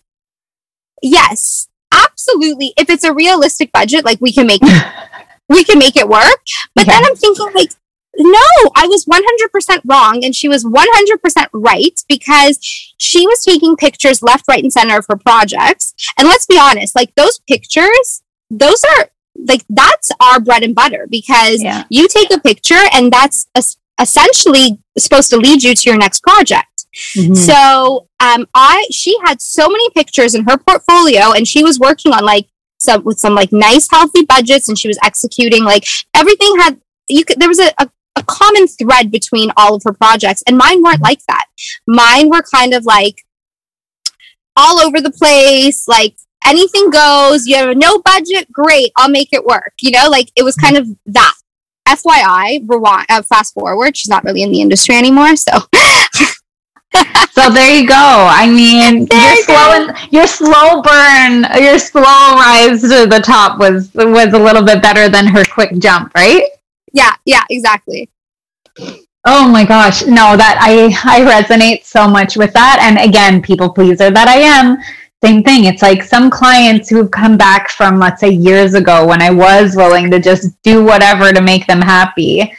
yes 1.01 1.67
absolutely. 1.91 2.73
If 2.77 2.89
it's 2.89 3.03
a 3.03 3.13
realistic 3.13 3.71
budget 3.71 4.05
like 4.05 4.21
we 4.21 4.31
can 4.31 4.47
make 4.47 4.61
we 5.49 5.63
can 5.63 5.79
make 5.79 5.97
it 5.97 6.07
work. 6.07 6.39
But 6.75 6.83
okay. 6.83 6.91
then 6.91 7.05
i'm 7.05 7.15
thinking 7.15 7.51
like 7.53 7.71
no, 8.17 8.45
I 8.75 8.87
was 8.87 9.05
100% 9.05 9.81
wrong 9.85 10.23
and 10.23 10.35
she 10.35 10.49
was 10.49 10.65
100% 10.65 11.47
right 11.53 11.99
because 12.09 12.59
she 12.97 13.25
was 13.25 13.43
taking 13.43 13.75
pictures 13.77 14.21
left, 14.21 14.45
right, 14.47 14.63
and 14.63 14.71
center 14.71 14.97
of 14.97 15.05
her 15.07 15.15
projects. 15.15 15.93
And 16.17 16.27
let's 16.27 16.45
be 16.45 16.59
honest, 16.59 16.95
like 16.95 17.15
those 17.15 17.39
pictures, 17.47 18.23
those 18.49 18.83
are 18.83 19.09
like 19.47 19.63
that's 19.69 20.11
our 20.19 20.39
bread 20.39 20.63
and 20.63 20.75
butter 20.75 21.07
because 21.09 21.63
yeah. 21.63 21.85
you 21.89 22.07
take 22.07 22.33
a 22.33 22.39
picture 22.39 22.83
and 22.93 23.11
that's 23.11 23.47
essentially 23.99 24.79
supposed 24.97 25.29
to 25.29 25.37
lead 25.37 25.63
you 25.63 25.73
to 25.73 25.89
your 25.89 25.97
next 25.97 26.21
project. 26.21 26.85
Mm-hmm. 27.15 27.35
So, 27.35 28.07
um, 28.19 28.47
I 28.53 28.85
she 28.91 29.17
had 29.25 29.41
so 29.41 29.69
many 29.69 29.89
pictures 29.91 30.35
in 30.35 30.43
her 30.43 30.57
portfolio, 30.57 31.31
and 31.31 31.47
she 31.47 31.63
was 31.63 31.79
working 31.79 32.11
on 32.11 32.25
like 32.25 32.49
some 32.79 33.03
with 33.05 33.17
some 33.17 33.33
like 33.33 33.53
nice 33.53 33.89
healthy 33.89 34.25
budgets, 34.25 34.67
and 34.67 34.77
she 34.77 34.89
was 34.89 34.99
executing 35.01 35.63
like 35.63 35.85
everything 36.13 36.53
had 36.59 36.81
you 37.07 37.23
could 37.23 37.39
there 37.39 37.47
was 37.47 37.59
a, 37.59 37.71
a 37.77 37.89
a 38.15 38.23
common 38.23 38.67
thread 38.67 39.11
between 39.11 39.51
all 39.55 39.75
of 39.75 39.83
her 39.83 39.93
projects 39.93 40.43
and 40.47 40.57
mine 40.57 40.81
weren't 40.83 41.01
like 41.01 41.23
that 41.27 41.45
mine 41.87 42.29
were 42.29 42.43
kind 42.43 42.73
of 42.73 42.85
like 42.85 43.25
all 44.55 44.79
over 44.79 44.99
the 44.99 45.11
place 45.11 45.87
like 45.87 46.15
anything 46.45 46.89
goes 46.89 47.47
you 47.47 47.55
have 47.55 47.77
no 47.77 47.99
budget 47.99 48.51
great 48.51 48.91
i'll 48.97 49.09
make 49.09 49.29
it 49.31 49.45
work 49.45 49.73
you 49.81 49.91
know 49.91 50.09
like 50.09 50.29
it 50.35 50.43
was 50.43 50.55
kind 50.55 50.77
of 50.77 50.87
that 51.05 51.33
fyi 51.87 52.61
rewind 52.67 53.05
uh, 53.09 53.21
fast 53.21 53.53
forward 53.53 53.95
she's 53.95 54.09
not 54.09 54.23
really 54.23 54.41
in 54.41 54.51
the 54.51 54.61
industry 54.61 54.95
anymore 54.95 55.35
so 55.35 55.51
so 57.31 57.49
there 57.49 57.79
you 57.79 57.87
go. 57.87 57.95
I 57.95 58.47
mean, 58.47 59.05
there 59.05 59.35
your 59.35 59.43
slow 59.43 59.87
your 60.09 60.27
slow 60.27 60.81
burn, 60.81 61.45
your 61.63 61.79
slow 61.79 62.01
rise 62.35 62.81
to 62.81 63.07
the 63.07 63.21
top 63.23 63.59
was 63.59 63.93
was 63.93 64.33
a 64.33 64.39
little 64.39 64.63
bit 64.63 64.81
better 64.81 65.07
than 65.07 65.25
her 65.27 65.43
quick 65.45 65.77
jump, 65.79 66.13
right? 66.15 66.43
Yeah, 66.93 67.13
yeah, 67.25 67.43
exactly. 67.49 68.09
Oh 69.25 69.47
my 69.47 69.65
gosh. 69.65 70.03
No, 70.05 70.35
that 70.35 70.57
I 70.59 70.85
I 71.05 71.21
resonate 71.21 71.83
so 71.85 72.07
much 72.07 72.35
with 72.37 72.53
that. 72.53 72.79
And 72.81 72.97
again, 72.97 73.41
people 73.41 73.69
pleaser 73.71 74.09
that 74.09 74.27
I 74.27 74.37
am, 74.37 74.77
same 75.23 75.43
thing. 75.43 75.65
It's 75.65 75.83
like 75.83 76.03
some 76.03 76.29
clients 76.31 76.89
who've 76.89 77.11
come 77.11 77.37
back 77.37 77.69
from 77.69 77.99
let's 77.99 78.19
say 78.21 78.29
years 78.29 78.73
ago 78.73 79.05
when 79.05 79.21
I 79.21 79.29
was 79.29 79.75
willing 79.75 80.09
to 80.11 80.19
just 80.19 80.59
do 80.63 80.83
whatever 80.83 81.31
to 81.33 81.41
make 81.41 81.67
them 81.67 81.81
happy. 81.81 82.51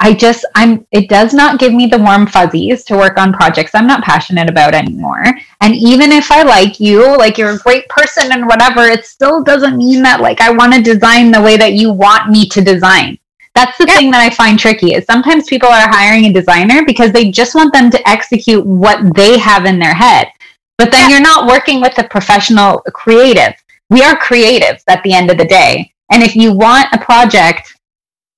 I 0.00 0.12
just 0.14 0.44
I'm 0.54 0.86
it 0.90 1.08
does 1.08 1.32
not 1.32 1.58
give 1.60 1.72
me 1.72 1.86
the 1.86 1.98
warm 1.98 2.26
fuzzies 2.26 2.84
to 2.86 2.96
work 2.96 3.16
on 3.18 3.32
projects 3.32 3.74
I'm 3.74 3.86
not 3.86 4.04
passionate 4.04 4.50
about 4.50 4.74
anymore. 4.74 5.24
And 5.62 5.74
even 5.76 6.12
if 6.12 6.30
I 6.30 6.42
like 6.42 6.78
you, 6.80 7.16
like 7.16 7.38
you're 7.38 7.54
a 7.56 7.58
great 7.60 7.88
person 7.88 8.32
and 8.32 8.46
whatever, 8.46 8.82
it 8.82 9.06
still 9.06 9.42
doesn't 9.42 9.78
mean 9.78 10.02
that 10.02 10.20
like 10.20 10.40
I 10.42 10.50
want 10.50 10.74
to 10.74 10.82
design 10.82 11.30
the 11.30 11.40
way 11.40 11.56
that 11.56 11.72
you 11.74 11.92
want 11.92 12.30
me 12.30 12.46
to 12.48 12.60
design. 12.62 13.18
That's 13.54 13.76
the 13.76 13.86
thing 13.86 14.10
that 14.10 14.20
I 14.20 14.34
find 14.34 14.58
tricky 14.58 14.94
is 14.94 15.04
sometimes 15.04 15.46
people 15.46 15.68
are 15.68 15.88
hiring 15.88 16.24
a 16.26 16.32
designer 16.32 16.84
because 16.86 17.12
they 17.12 17.30
just 17.30 17.54
want 17.54 17.72
them 17.72 17.90
to 17.90 18.08
execute 18.08 18.64
what 18.64 19.14
they 19.14 19.38
have 19.38 19.66
in 19.66 19.78
their 19.78 19.94
head. 19.94 20.28
But 20.78 20.90
then 20.90 21.10
you're 21.10 21.20
not 21.20 21.46
working 21.46 21.80
with 21.80 21.96
a 21.98 22.08
professional 22.08 22.80
creative. 22.92 23.54
We 23.90 24.02
are 24.02 24.18
creatives 24.18 24.82
at 24.88 25.02
the 25.02 25.12
end 25.12 25.30
of 25.30 25.36
the 25.36 25.44
day. 25.44 25.92
And 26.10 26.22
if 26.22 26.34
you 26.34 26.52
want 26.52 26.88
a 26.92 26.98
project, 26.98 27.76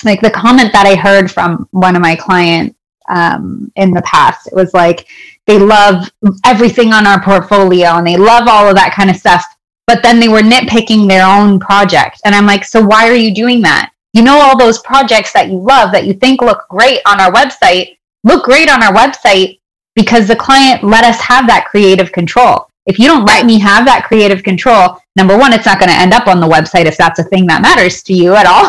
like 0.05 0.21
the 0.21 0.31
comment 0.31 0.73
that 0.73 0.87
I 0.87 0.97
heard 0.97 1.31
from 1.31 1.69
one 1.71 1.95
of 1.95 2.03
my 2.03 2.17
clients 2.17 2.77
um, 3.09 3.71
in 3.77 3.93
the 3.93 4.03
past, 4.03 4.49
it 4.49 4.55
was 4.55 4.75
like 4.75 5.07
they 5.47 5.59
love 5.59 6.11
everything 6.45 6.93
on 6.93 7.07
our 7.07 7.23
portfolio 7.23 7.97
and 7.97 8.07
they 8.07 8.17
love 8.17 8.49
all 8.49 8.69
of 8.69 8.75
that 8.75 8.95
kind 8.95 9.11
of 9.11 9.17
stuff. 9.17 9.45
But 9.87 10.03
then 10.03 10.19
they 10.19 10.29
were 10.29 10.41
nitpicking 10.41 11.09
their 11.09 11.27
own 11.27 11.61
project. 11.61 12.21
And 12.25 12.35
I'm 12.35 12.47
like, 12.47 12.65
so 12.65 12.85
why 12.85 13.09
are 13.09 13.15
you 13.15 13.35
doing 13.35 13.61
that? 13.63 13.91
You 14.15 14.23
know 14.23 14.39
all 14.39 14.57
those 14.57 14.79
projects 14.79 15.33
that 15.33 15.49
you 15.49 15.59
love 15.59 15.93
that 15.93 16.07
you 16.07 16.15
think 16.15 16.41
look 16.41 16.67
great 16.71 17.01
on 17.07 17.21
our 17.21 17.31
website 17.31 17.99
look 18.23 18.45
great 18.45 18.71
on 18.71 18.83
our 18.83 18.93
website 18.95 19.61
because 19.95 20.27
the 20.27 20.37
client 20.37 20.83
let 20.83 21.05
us 21.05 21.21
have 21.21 21.47
that 21.47 21.67
creative 21.67 22.11
control. 22.11 22.69
If 22.87 22.99
you 22.99 23.07
don't 23.07 23.25
let 23.25 23.47
me 23.47 23.59
have 23.61 23.85
that 23.87 24.05
creative 24.05 24.43
control 24.43 24.99
number 25.17 25.39
one 25.39 25.53
it's 25.53 25.67
not 25.67 25.79
going 25.79 25.91
to 25.91 25.99
end 25.99 26.13
up 26.13 26.27
on 26.27 26.41
the 26.41 26.47
website 26.47 26.87
if 26.87 26.97
that's 26.97 27.19
a 27.19 27.25
thing 27.25 27.47
that 27.47 27.63
matters 27.63 28.03
to 28.05 28.15
you 28.15 28.35
at 28.35 28.47
all 28.47 28.69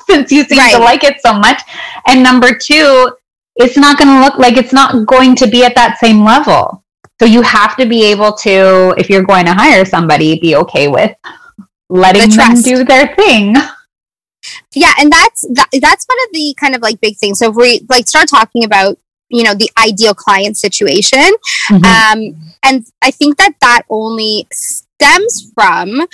since 0.06 0.32
you 0.32 0.44
seem 0.44 0.58
right. 0.58 0.72
to 0.72 0.78
like 0.78 1.04
it 1.04 1.20
so 1.20 1.34
much. 1.38 1.60
And 2.06 2.22
number 2.22 2.56
two 2.56 3.10
it's 3.56 3.76
not 3.76 3.98
going 3.98 4.08
to 4.08 4.20
look 4.24 4.38
like 4.38 4.56
it's 4.56 4.72
not 4.72 5.06
going 5.06 5.36
to 5.36 5.46
be 5.46 5.64
at 5.64 5.74
that 5.74 5.98
same 5.98 6.24
level. 6.24 6.82
So 7.20 7.26
you 7.26 7.42
have 7.42 7.76
to 7.76 7.86
be 7.86 8.04
able 8.04 8.32
to 8.38 8.94
if 8.98 9.08
you're 9.10 9.22
going 9.22 9.46
to 9.46 9.52
hire 9.52 9.84
somebody 9.84 10.40
be 10.40 10.56
okay 10.56 10.88
with 10.88 11.14
letting 11.88 12.30
the 12.30 12.36
them 12.36 12.62
do 12.62 12.84
their 12.84 13.14
thing 13.14 13.54
yeah 14.74 14.92
and 14.98 15.12
that's 15.12 15.42
that, 15.52 15.68
that's 15.80 16.06
one 16.06 16.18
of 16.24 16.32
the 16.32 16.54
kind 16.58 16.74
of 16.74 16.82
like 16.82 17.00
big 17.00 17.16
things 17.16 17.38
so 17.38 17.50
if 17.50 17.56
we 17.56 17.84
like 17.88 18.06
start 18.06 18.28
talking 18.28 18.64
about 18.64 18.98
you 19.28 19.42
know 19.42 19.54
the 19.54 19.70
ideal 19.78 20.14
client 20.14 20.56
situation 20.56 21.30
mm-hmm. 21.70 21.84
um 21.84 22.52
and 22.62 22.86
i 23.02 23.10
think 23.10 23.36
that 23.38 23.54
that 23.60 23.82
only 23.88 24.46
stems 24.52 25.50
from 25.54 26.06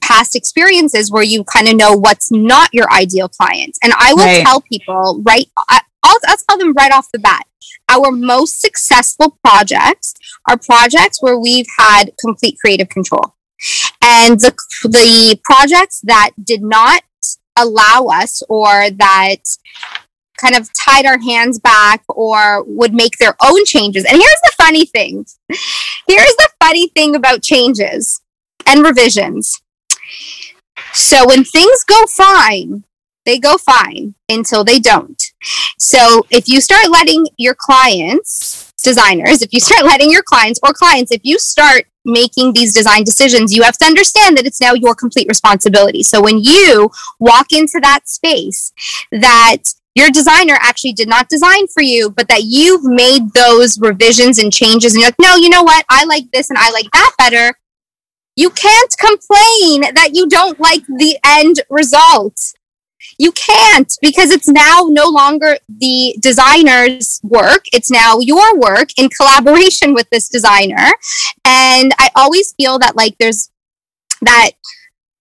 past 0.00 0.36
experiences 0.36 1.10
where 1.10 1.24
you 1.24 1.42
kind 1.44 1.68
of 1.68 1.76
know 1.76 1.92
what's 1.92 2.30
not 2.30 2.72
your 2.72 2.90
ideal 2.92 3.28
client 3.28 3.76
and 3.82 3.92
i 3.98 4.12
will 4.14 4.24
right. 4.24 4.44
tell 4.44 4.60
people 4.60 5.22
right 5.26 5.46
I, 5.68 5.80
I'll, 6.04 6.18
I'll 6.26 6.36
tell 6.48 6.58
them 6.58 6.72
right 6.74 6.92
off 6.92 7.10
the 7.12 7.18
bat 7.18 7.44
our 7.88 8.12
most 8.12 8.60
successful 8.60 9.38
projects 9.42 10.14
are 10.48 10.56
projects 10.56 11.22
where 11.22 11.38
we've 11.38 11.66
had 11.78 12.12
complete 12.20 12.56
creative 12.60 12.88
control 12.88 13.34
and 14.02 14.38
the, 14.40 14.54
the 14.84 15.38
projects 15.44 16.00
that 16.04 16.30
did 16.42 16.62
not 16.62 17.02
allow 17.56 18.06
us 18.12 18.42
or 18.48 18.90
that 18.90 19.36
kind 20.36 20.54
of 20.54 20.70
tied 20.72 21.04
our 21.04 21.18
hands 21.18 21.58
back 21.58 22.02
or 22.08 22.62
would 22.64 22.94
make 22.94 23.18
their 23.18 23.34
own 23.42 23.64
changes. 23.64 24.04
And 24.04 24.16
here's 24.16 24.40
the 24.44 24.52
funny 24.56 24.86
thing 24.86 25.26
here's 26.06 26.36
the 26.36 26.48
funny 26.62 26.88
thing 26.88 27.14
about 27.14 27.42
changes 27.42 28.20
and 28.66 28.84
revisions. 28.84 29.60
So 30.92 31.26
when 31.26 31.44
things 31.44 31.84
go 31.84 32.06
fine, 32.06 32.84
they 33.26 33.38
go 33.38 33.58
fine 33.58 34.14
until 34.28 34.64
they 34.64 34.78
don't. 34.78 35.22
So 35.78 36.24
if 36.30 36.48
you 36.48 36.60
start 36.60 36.90
letting 36.90 37.26
your 37.36 37.54
clients, 37.58 38.72
designers, 38.82 39.42
if 39.42 39.52
you 39.52 39.60
start 39.60 39.84
letting 39.84 40.10
your 40.10 40.22
clients 40.22 40.60
or 40.62 40.72
clients, 40.72 41.12
if 41.12 41.20
you 41.24 41.38
start 41.38 41.86
making 42.08 42.52
these 42.52 42.72
design 42.72 43.04
decisions, 43.04 43.54
you 43.54 43.62
have 43.62 43.78
to 43.78 43.84
understand 43.84 44.36
that 44.36 44.46
it's 44.46 44.60
now 44.60 44.74
your 44.74 44.94
complete 44.94 45.28
responsibility. 45.28 46.02
So 46.02 46.20
when 46.22 46.38
you 46.42 46.90
walk 47.20 47.52
into 47.52 47.78
that 47.80 48.08
space 48.08 48.72
that 49.12 49.58
your 49.94 50.10
designer 50.10 50.56
actually 50.60 50.92
did 50.92 51.08
not 51.08 51.28
design 51.28 51.66
for 51.66 51.82
you, 51.82 52.10
but 52.10 52.28
that 52.28 52.44
you've 52.44 52.84
made 52.84 53.32
those 53.34 53.80
revisions 53.80 54.38
and 54.38 54.52
changes 54.52 54.94
and 54.94 55.00
you're 55.00 55.08
like, 55.08 55.16
no, 55.20 55.36
you 55.36 55.48
know 55.48 55.62
what? 55.62 55.84
I 55.88 56.04
like 56.04 56.30
this 56.32 56.50
and 56.50 56.58
I 56.58 56.70
like 56.70 56.88
that 56.92 57.12
better. 57.18 57.58
You 58.36 58.50
can't 58.50 58.94
complain 58.98 59.94
that 59.94 60.10
you 60.12 60.28
don't 60.28 60.60
like 60.60 60.86
the 60.86 61.18
end 61.26 61.56
result. 61.68 62.54
You 63.18 63.32
can't 63.32 63.92
because 64.00 64.30
it's 64.30 64.48
now 64.48 64.86
no 64.88 65.08
longer 65.08 65.58
the 65.68 66.16
designer's 66.20 67.20
work. 67.24 67.64
It's 67.72 67.90
now 67.90 68.20
your 68.20 68.56
work 68.58 68.90
in 68.96 69.08
collaboration 69.08 69.92
with 69.92 70.08
this 70.10 70.28
designer. 70.28 70.86
And 71.44 71.92
I 71.98 72.10
always 72.14 72.54
feel 72.56 72.78
that 72.78 72.94
like 72.94 73.16
there's 73.18 73.50
that 74.22 74.50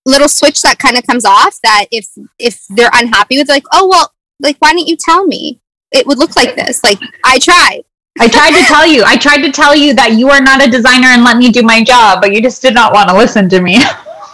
little 0.06 0.30
switch 0.30 0.62
that 0.62 0.80
kind 0.80 0.96
of 0.96 1.06
comes 1.06 1.26
off 1.26 1.60
that 1.64 1.88
if 1.92 2.08
if 2.40 2.64
they're 2.70 2.90
unhappy 2.94 3.38
with 3.38 3.50
like 3.50 3.66
oh 3.74 3.88
well 3.88 4.14
like 4.40 4.56
why 4.60 4.72
didn't 4.72 4.88
you 4.88 4.96
tell 4.98 5.28
me 5.28 5.60
it 5.92 6.08
would 6.08 6.18
look 6.18 6.36
like 6.36 6.56
this 6.56 6.82
like 6.84 6.98
i 7.26 7.38
tried 7.38 7.84
I 8.20 8.28
tried 8.28 8.50
to 8.50 8.64
tell 8.64 8.88
you. 8.88 9.04
I 9.06 9.16
tried 9.16 9.44
to 9.44 9.52
tell 9.52 9.76
you 9.76 9.94
that 9.94 10.14
you 10.14 10.32
are 10.32 10.42
not 10.42 10.66
a 10.66 10.72
designer 10.72 11.10
and 11.10 11.24
let 11.24 11.38
me 11.38 11.52
do 11.52 11.62
my 11.62 11.84
job, 11.84 12.20
but 12.20 12.34
you 12.34 12.42
just 12.42 12.64
did 12.64 12.74
not 12.74 12.92
want 12.92 13.10
to 13.10 13.16
listen 13.16 13.48
to 13.50 13.62
me. 13.62 13.78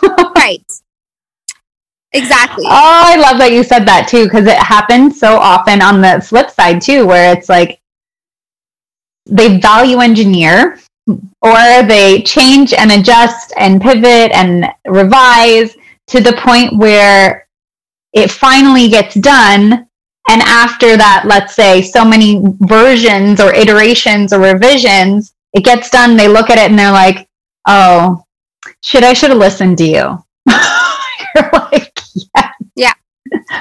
right 0.37 0.63
exactly. 2.13 2.65
Oh, 2.65 3.01
I 3.05 3.15
love 3.17 3.37
that 3.39 3.51
you 3.51 3.63
said 3.63 3.85
that 3.85 4.07
too, 4.07 4.25
because 4.25 4.47
it 4.47 4.57
happens 4.57 5.19
so 5.19 5.37
often 5.37 5.81
on 5.81 6.01
the 6.01 6.21
flip 6.21 6.49
side 6.49 6.81
too, 6.81 7.05
where 7.05 7.35
it's 7.35 7.49
like 7.49 7.79
they 9.25 9.57
value 9.59 9.99
engineer 9.99 10.79
or 11.41 11.83
they 11.83 12.21
change 12.23 12.73
and 12.73 12.91
adjust 12.91 13.53
and 13.57 13.81
pivot 13.81 14.31
and 14.33 14.65
revise 14.87 15.75
to 16.07 16.21
the 16.21 16.33
point 16.33 16.77
where 16.77 17.47
it 18.13 18.31
finally 18.31 18.89
gets 18.89 19.15
done. 19.15 19.87
And 20.29 20.41
after 20.41 20.95
that 20.95 21.23
let's 21.25 21.53
say 21.53 21.81
so 21.81 22.05
many 22.05 22.41
versions 22.61 23.41
or 23.41 23.53
iterations 23.53 24.31
or 24.31 24.39
revisions 24.39 25.33
it 25.53 25.63
gets 25.63 25.89
done 25.89 26.17
they 26.17 26.27
look 26.27 26.49
at 26.49 26.57
it 26.57 26.69
and 26.69 26.77
they're 26.77 26.91
like 26.91 27.27
oh 27.67 28.23
shit 28.81 29.03
i 29.03 29.13
should 29.13 29.29
have 29.29 29.39
listened 29.39 29.77
to 29.77 29.85
you 29.85 30.22
yeah. 32.15 32.51
Yeah 32.75 32.93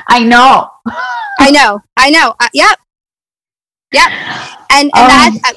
i 0.09 0.23
know. 0.23 0.69
I 1.39 1.51
know. 1.51 1.81
I 1.97 2.11
know. 2.11 2.35
Uh, 2.39 2.49
yep. 2.53 2.79
Yep. 3.93 4.09
And, 4.71 4.91
and 4.95 4.95
um, 4.95 5.41
that 5.43 5.53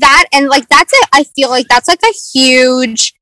that 0.00 0.24
and 0.32 0.48
like 0.48 0.66
that's 0.70 0.92
it 0.94 1.08
i 1.12 1.24
feel 1.24 1.50
like 1.50 1.66
that's 1.68 1.88
like 1.88 2.00
a 2.02 2.14
huge 2.32 3.12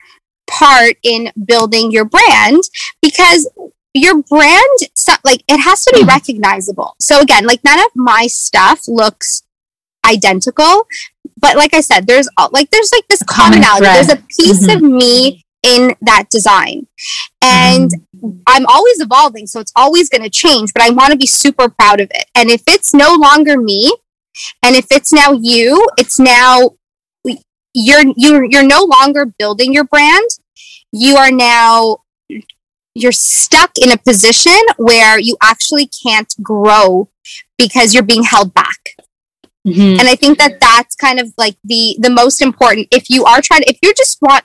part 0.49 0.95
in 1.03 1.33
building 1.45 1.91
your 1.91 2.05
brand 2.05 2.63
because 3.01 3.51
your 3.95 4.23
brand 4.23 4.79
like 5.25 5.43
it 5.49 5.59
has 5.59 5.85
to 5.85 5.93
be 5.93 6.03
hmm. 6.03 6.09
recognizable. 6.09 6.95
So 7.01 7.21
again 7.21 7.47
like 7.47 7.65
none 7.65 7.81
of 7.81 7.87
my 7.97 8.27
stuff 8.29 8.83
looks 8.87 9.43
identical 10.07 10.87
but 11.41 11.57
like 11.57 11.75
i 11.75 11.81
said 11.81 12.07
there's 12.07 12.29
all, 12.37 12.51
like 12.53 12.71
there's 12.71 12.91
like 12.93 13.07
this 13.09 13.23
commonality. 13.25 13.87
There's 13.87 14.11
a 14.11 14.17
piece 14.17 14.67
mm-hmm. 14.67 14.85
of 14.85 14.91
me 14.91 15.45
in 15.63 15.95
that 16.01 16.25
design 16.31 16.87
and 17.41 17.93
mm-hmm. 18.17 18.39
i'm 18.47 18.67
always 18.67 19.01
evolving 19.01 19.47
so 19.47 19.61
it's 19.61 19.73
always 19.77 20.09
going 20.09 20.23
to 20.23 20.31
change 20.31 20.73
but 20.75 20.83
i 20.83 20.91
want 20.91 21.13
to 21.13 21.19
be 21.19 21.27
super 21.27 21.69
proud 21.69 22.01
of 22.01 22.09
it 22.11 22.27
and 22.35 22.51
if 22.51 22.63
it's 22.67 22.93
no 22.93 23.15
longer 23.15 23.57
me 23.57 23.93
and 24.63 24.77
if 24.77 24.87
it's 24.91 25.13
now 25.13 25.33
you, 25.33 25.87
it's 25.99 26.19
now 26.19 26.71
you're 27.75 28.03
you're 28.17 28.45
you're 28.45 28.67
no 28.67 28.85
longer 28.85 29.27
building 29.27 29.73
your 29.73 29.85
brand. 29.85 30.29
You 30.93 31.17
are 31.17 31.31
now 31.31 31.99
you're 32.95 33.13
stuck 33.13 33.71
in 33.81 33.91
a 33.91 33.97
position 33.97 34.59
where 34.77 35.19
you 35.19 35.37
actually 35.43 35.89
can't 36.05 36.33
grow 36.43 37.09
because 37.57 37.95
you're 37.95 38.03
being 38.03 38.25
held 38.25 38.53
back. 38.53 38.97
Mm-hmm. 39.67 40.01
And 40.01 40.09
I 40.09 40.17
think 40.17 40.39
that 40.39 40.61
that's 40.61 40.95
kind 40.97 41.21
of 41.21 41.33
like 41.39 41.57
the 41.65 41.97
the 41.99 42.11
most 42.11 42.43
important 42.43 42.89
if 42.91 43.09
you 43.09 43.25
are 43.25 43.41
trying 43.41 43.63
to, 43.63 43.71
if 43.71 43.79
you 43.83 43.95
just 43.95 44.19
want 44.21 44.45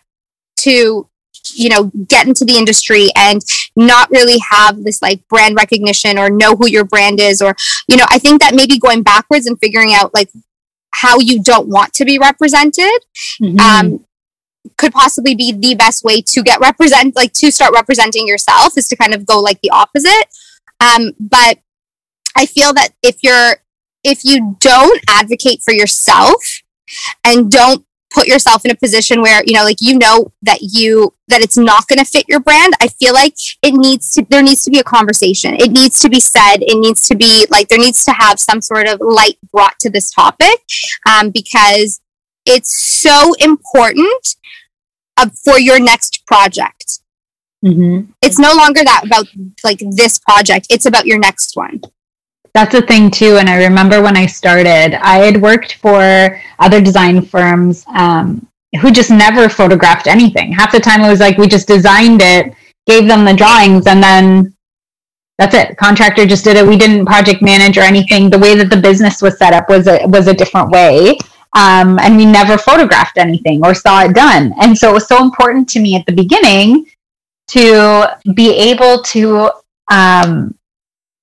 to 0.57 1.09
you 1.53 1.69
know 1.69 1.91
get 2.07 2.27
into 2.27 2.45
the 2.45 2.57
industry 2.57 3.09
and 3.15 3.41
not 3.75 4.09
really 4.09 4.37
have 4.49 4.83
this 4.83 5.01
like 5.01 5.25
brand 5.27 5.55
recognition 5.55 6.17
or 6.17 6.29
know 6.29 6.55
who 6.55 6.67
your 6.67 6.83
brand 6.83 7.19
is 7.19 7.41
or 7.41 7.55
you 7.87 7.95
know 7.95 8.05
i 8.09 8.19
think 8.19 8.41
that 8.41 8.55
maybe 8.55 8.77
going 8.77 9.03
backwards 9.03 9.47
and 9.47 9.59
figuring 9.59 9.93
out 9.93 10.13
like 10.13 10.29
how 10.91 11.19
you 11.19 11.41
don't 11.41 11.67
want 11.67 11.93
to 11.93 12.05
be 12.05 12.17
represented 12.17 13.05
mm-hmm. 13.41 13.59
um, 13.59 14.05
could 14.77 14.91
possibly 14.91 15.35
be 15.35 15.51
the 15.51 15.75
best 15.75 16.03
way 16.03 16.21
to 16.21 16.41
get 16.41 16.59
represent 16.59 17.15
like 17.15 17.33
to 17.33 17.51
start 17.51 17.73
representing 17.73 18.27
yourself 18.27 18.77
is 18.77 18.87
to 18.87 18.95
kind 18.95 19.13
of 19.13 19.25
go 19.25 19.39
like 19.39 19.59
the 19.61 19.69
opposite 19.69 20.27
um, 20.79 21.11
but 21.19 21.59
i 22.35 22.45
feel 22.45 22.73
that 22.73 22.89
if 23.03 23.17
you're 23.23 23.55
if 24.03 24.23
you 24.23 24.57
don't 24.59 25.01
advocate 25.07 25.61
for 25.63 25.73
yourself 25.73 26.61
and 27.23 27.51
don't 27.51 27.86
put 28.17 28.27
yourself 28.27 28.65
in 28.65 28.71
a 28.71 28.75
position 28.75 29.21
where 29.21 29.43
you 29.45 29.53
know 29.53 29.63
like 29.63 29.77
you 29.79 29.97
know 29.97 30.31
that 30.41 30.59
you 30.61 31.13
that 31.27 31.41
it's 31.41 31.57
not 31.57 31.87
going 31.87 31.99
to 31.99 32.05
fit 32.05 32.25
your 32.27 32.39
brand 32.39 32.73
i 32.81 32.87
feel 32.87 33.13
like 33.13 33.35
it 33.61 33.73
needs 33.73 34.11
to 34.13 34.25
there 34.29 34.41
needs 34.41 34.63
to 34.63 34.71
be 34.71 34.79
a 34.79 34.83
conversation. 34.83 35.53
It 35.55 35.71
needs 35.71 35.99
to 35.99 36.09
be 36.09 36.19
said. 36.19 36.57
It 36.61 36.79
needs 36.79 37.07
to 37.07 37.15
be 37.15 37.45
like 37.49 37.67
there 37.67 37.79
needs 37.79 38.03
to 38.05 38.11
have 38.11 38.39
some 38.39 38.61
sort 38.61 38.87
of 38.87 38.99
light 39.01 39.37
brought 39.51 39.79
to 39.79 39.89
this 39.89 40.11
topic 40.11 40.59
um, 41.05 41.29
because 41.29 42.01
it's 42.45 42.77
so 42.77 43.33
important 43.39 44.35
uh, 45.17 45.29
for 45.43 45.59
your 45.59 45.79
next 45.79 46.25
project. 46.25 46.99
Mm-hmm. 47.65 48.11
it's 48.21 48.37
no 48.37 48.53
longer 48.53 48.83
that 48.83 49.01
about 49.03 49.25
like 49.63 49.79
this 49.79 50.19
project. 50.19 50.67
It's 50.69 50.85
about 50.85 51.07
your 51.07 51.17
next 51.17 51.55
one 51.55 51.81
that's 52.53 52.73
a 52.73 52.81
thing 52.81 53.11
too. 53.11 53.37
And 53.37 53.49
I 53.49 53.63
remember 53.63 54.01
when 54.01 54.17
I 54.17 54.25
started, 54.25 54.93
I 54.95 55.17
had 55.17 55.41
worked 55.41 55.75
for 55.75 56.39
other 56.59 56.81
design 56.81 57.21
firms 57.21 57.85
um, 57.95 58.47
who 58.81 58.91
just 58.91 59.11
never 59.11 59.49
photographed 59.49 60.07
anything. 60.07 60.51
Half 60.51 60.71
the 60.71 60.79
time 60.79 61.01
it 61.01 61.09
was 61.09 61.19
like 61.19 61.37
we 61.37 61.47
just 61.47 61.67
designed 61.67 62.21
it, 62.21 62.53
gave 62.85 63.07
them 63.07 63.25
the 63.25 63.33
drawings, 63.33 63.87
and 63.87 64.01
then 64.01 64.55
that's 65.37 65.55
it. 65.55 65.77
Contractor 65.77 66.25
just 66.25 66.43
did 66.43 66.57
it. 66.57 66.65
We 66.65 66.77
didn't 66.77 67.05
project 67.05 67.41
manage 67.41 67.77
or 67.77 67.81
anything. 67.81 68.29
The 68.29 68.39
way 68.39 68.55
that 68.55 68.69
the 68.69 68.77
business 68.77 69.21
was 69.21 69.37
set 69.37 69.53
up 69.53 69.69
was 69.69 69.87
a 69.87 70.05
was 70.07 70.27
a 70.27 70.33
different 70.33 70.71
way. 70.71 71.17
Um, 71.53 71.97
and 71.99 72.17
we 72.17 72.25
never 72.25 72.57
photographed 72.57 73.17
anything 73.17 73.65
or 73.65 73.73
saw 73.73 74.03
it 74.03 74.13
done. 74.13 74.53
And 74.59 74.77
so 74.77 74.91
it 74.91 74.93
was 74.93 75.07
so 75.07 75.23
important 75.23 75.69
to 75.69 75.79
me 75.79 75.95
at 75.95 76.05
the 76.05 76.11
beginning 76.11 76.85
to 77.49 78.17
be 78.35 78.53
able 78.53 79.01
to 79.03 79.51
um, 79.89 80.56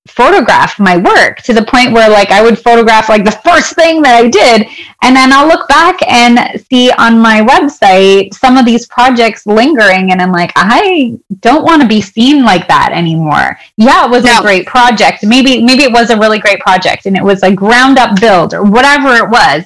photograph 0.07 0.79
my 0.79 0.97
work 0.97 1.37
to 1.41 1.51
the 1.51 1.63
point 1.63 1.91
where 1.91 2.09
like 2.09 2.29
I 2.29 2.41
would 2.41 2.59
photograph 2.59 3.09
like 3.09 3.25
the 3.25 3.39
first 3.43 3.73
thing 3.73 4.01
that 4.03 4.15
I 4.23 4.27
did 4.27 4.67
and 5.01 5.15
then 5.15 5.33
I'll 5.33 5.47
look 5.47 5.67
back 5.67 5.97
and 6.07 6.61
see 6.61 6.91
on 6.91 7.19
my 7.19 7.41
website 7.41 8.33
some 8.33 8.55
of 8.55 8.65
these 8.65 8.85
projects 8.85 9.47
lingering 9.47 10.11
and 10.11 10.21
I'm 10.21 10.31
like 10.31 10.51
I 10.55 11.17
don't 11.39 11.63
want 11.63 11.81
to 11.81 11.87
be 11.87 12.01
seen 12.01 12.45
like 12.45 12.67
that 12.67 12.91
anymore. 12.93 13.57
Yeah, 13.77 14.05
it 14.05 14.11
was 14.11 14.25
no. 14.25 14.39
a 14.39 14.41
great 14.41 14.67
project. 14.67 15.23
Maybe 15.23 15.63
maybe 15.63 15.83
it 15.83 15.91
was 15.91 16.11
a 16.11 16.17
really 16.17 16.39
great 16.39 16.59
project 16.59 17.07
and 17.07 17.17
it 17.17 17.23
was 17.23 17.41
a 17.41 17.51
ground 17.51 17.97
up 17.97 18.19
build 18.19 18.53
or 18.53 18.63
whatever 18.63 19.15
it 19.15 19.29
was 19.29 19.63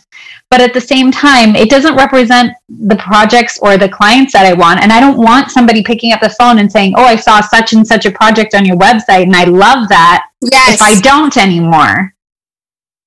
but 0.50 0.62
at 0.62 0.74
the 0.74 0.82
same 0.82 1.12
time 1.12 1.56
it 1.56 1.70
doesn't 1.70 1.96
represent 1.96 2.54
the 2.68 2.96
projects 2.96 3.60
or 3.62 3.78
the 3.78 3.90
clients 3.90 4.34
that 4.34 4.46
i 4.46 4.54
want. 4.54 4.82
And 4.82 4.92
i 4.92 5.00
don't 5.00 5.18
want 5.18 5.52
somebody 5.52 5.84
picking 5.84 6.12
up 6.12 6.22
the 6.22 6.30
phone 6.30 6.60
and 6.60 6.72
saying 6.72 6.94
oh 6.98 7.04
i 7.04 7.16
saw 7.16 7.42
such 7.42 7.74
and 7.74 7.86
such 7.86 8.06
a 8.06 8.12
project 8.12 8.54
on 8.56 8.66
your 8.66 8.78
website 8.78 9.24
and 9.24 9.36
i 9.36 9.44
love 9.44 9.88
that 9.90 10.28
yes. 10.42 10.76
if 10.76 10.82
i 10.82 11.00
don't 11.00 11.38
anymore. 11.38 12.14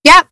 Yep. 0.04 0.28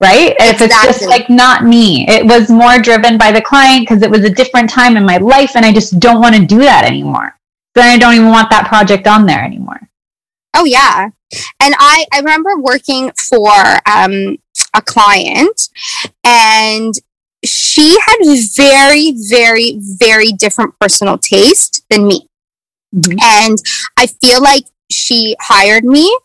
Right? 0.00 0.36
Exactly. 0.38 0.46
if 0.46 0.60
it's 0.60 0.84
just 0.84 1.08
like 1.08 1.28
not 1.28 1.64
me. 1.64 2.06
It 2.08 2.24
was 2.24 2.50
more 2.50 2.78
driven 2.78 3.18
by 3.18 3.32
the 3.32 3.42
client 3.42 3.82
because 3.82 4.02
it 4.02 4.10
was 4.10 4.22
a 4.24 4.30
different 4.30 4.70
time 4.70 4.96
in 4.96 5.04
my 5.04 5.18
life 5.18 5.56
and 5.56 5.64
i 5.64 5.72
just 5.72 6.00
don't 6.00 6.20
want 6.20 6.34
to 6.34 6.44
do 6.44 6.58
that 6.58 6.84
anymore. 6.84 7.36
Then 7.74 7.88
i 7.90 7.98
don't 7.98 8.14
even 8.14 8.28
want 8.28 8.50
that 8.50 8.68
project 8.68 9.06
on 9.06 9.26
there 9.26 9.44
anymore. 9.44 9.80
Oh 10.54 10.64
yeah. 10.64 11.10
And 11.60 11.74
i 11.78 12.06
i 12.12 12.20
remember 12.20 12.58
working 12.58 13.12
for 13.28 13.52
um 13.86 14.38
a 14.74 14.82
client 14.82 15.68
and 16.24 16.94
she 17.44 17.96
had 18.00 18.16
very, 18.56 19.14
very, 19.28 19.78
very 19.80 20.32
different 20.32 20.74
personal 20.80 21.18
taste 21.18 21.84
than 21.88 22.06
me. 22.06 22.28
Mm-hmm. 22.94 23.18
And 23.22 23.58
I 23.96 24.06
feel 24.06 24.42
like 24.42 24.64
she 24.90 25.36
hired 25.40 25.84
me 25.84 26.16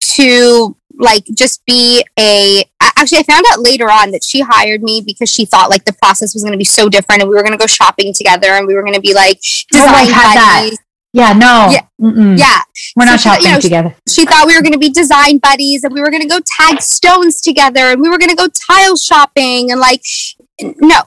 to 0.00 0.76
like 0.98 1.24
just 1.34 1.64
be 1.64 2.04
a 2.18 2.62
actually 2.82 3.18
I 3.18 3.22
found 3.22 3.44
out 3.50 3.60
later 3.60 3.90
on 3.90 4.10
that 4.10 4.22
she 4.22 4.40
hired 4.40 4.82
me 4.82 5.02
because 5.04 5.30
she 5.30 5.46
thought 5.46 5.70
like 5.70 5.84
the 5.86 5.94
process 5.94 6.34
was 6.34 6.42
going 6.42 6.52
to 6.52 6.58
be 6.58 6.64
so 6.64 6.88
different 6.90 7.22
and 7.22 7.30
we 7.30 7.34
were 7.34 7.42
going 7.42 7.52
to 7.52 7.58
go 7.58 7.66
shopping 7.66 8.12
together 8.12 8.48
and 8.48 8.66
we 8.66 8.74
were 8.74 8.82
going 8.82 8.94
to 8.94 9.00
be 9.00 9.14
like 9.14 9.40
design 9.70 10.08
oh, 10.10 10.60
buddies. 10.60 10.78
Yeah, 11.12 11.32
no. 11.32 11.68
Yeah. 11.70 11.86
Mm-mm. 12.00 12.38
yeah. 12.38 12.60
We're 12.96 13.04
not 13.04 13.18
so 13.18 13.30
shopping 13.30 13.46
you 13.46 13.52
know, 13.52 13.60
together. 13.60 13.96
She, 14.08 14.22
she, 14.22 14.26
thought 14.26 14.46
we 14.46 14.56
were 14.56 14.62
going 14.62 14.72
to 14.72 14.78
be 14.78 14.90
design 14.90 15.38
buddies 15.38 15.82
and 15.82 15.92
we 15.92 16.00
were 16.00 16.10
going 16.10 16.22
to 16.22 16.28
go 16.28 16.38
tag 16.58 16.80
stones 16.80 17.40
together 17.40 17.80
and 17.80 18.00
we 18.00 18.08
were 18.08 18.18
going 18.18 18.30
to 18.30 18.36
go 18.36 18.46
tile 18.68 18.96
shopping 18.96 19.72
and 19.72 19.80
like, 19.80 20.02
no, 20.62 21.00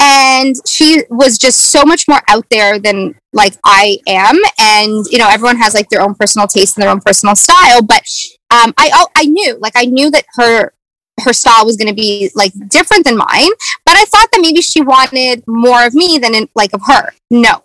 and 0.00 0.54
she 0.68 1.02
was 1.10 1.38
just 1.38 1.70
so 1.70 1.84
much 1.84 2.06
more 2.06 2.20
out 2.28 2.44
there 2.50 2.78
than 2.78 3.14
like 3.32 3.56
I 3.64 3.98
am. 4.06 4.38
And 4.58 5.06
you 5.10 5.18
know, 5.18 5.28
everyone 5.28 5.56
has 5.56 5.74
like 5.74 5.88
their 5.88 6.02
own 6.02 6.14
personal 6.14 6.46
taste 6.46 6.76
and 6.76 6.82
their 6.82 6.90
own 6.90 7.00
personal 7.00 7.34
style. 7.34 7.82
But 7.82 8.02
um, 8.50 8.74
I 8.76 9.06
I 9.16 9.24
knew 9.24 9.58
like 9.58 9.72
I 9.74 9.86
knew 9.86 10.10
that 10.10 10.24
her 10.36 10.72
her 11.24 11.32
style 11.32 11.64
was 11.64 11.76
going 11.76 11.88
to 11.88 11.94
be 11.94 12.30
like 12.34 12.52
different 12.68 13.04
than 13.04 13.16
mine. 13.16 13.50
But 13.84 13.96
I 13.96 14.04
thought 14.04 14.28
that 14.32 14.40
maybe 14.40 14.60
she 14.60 14.80
wanted 14.80 15.44
more 15.46 15.86
of 15.86 15.94
me 15.94 16.18
than 16.18 16.34
in, 16.34 16.48
like 16.54 16.72
of 16.72 16.82
her. 16.86 17.12
No. 17.30 17.64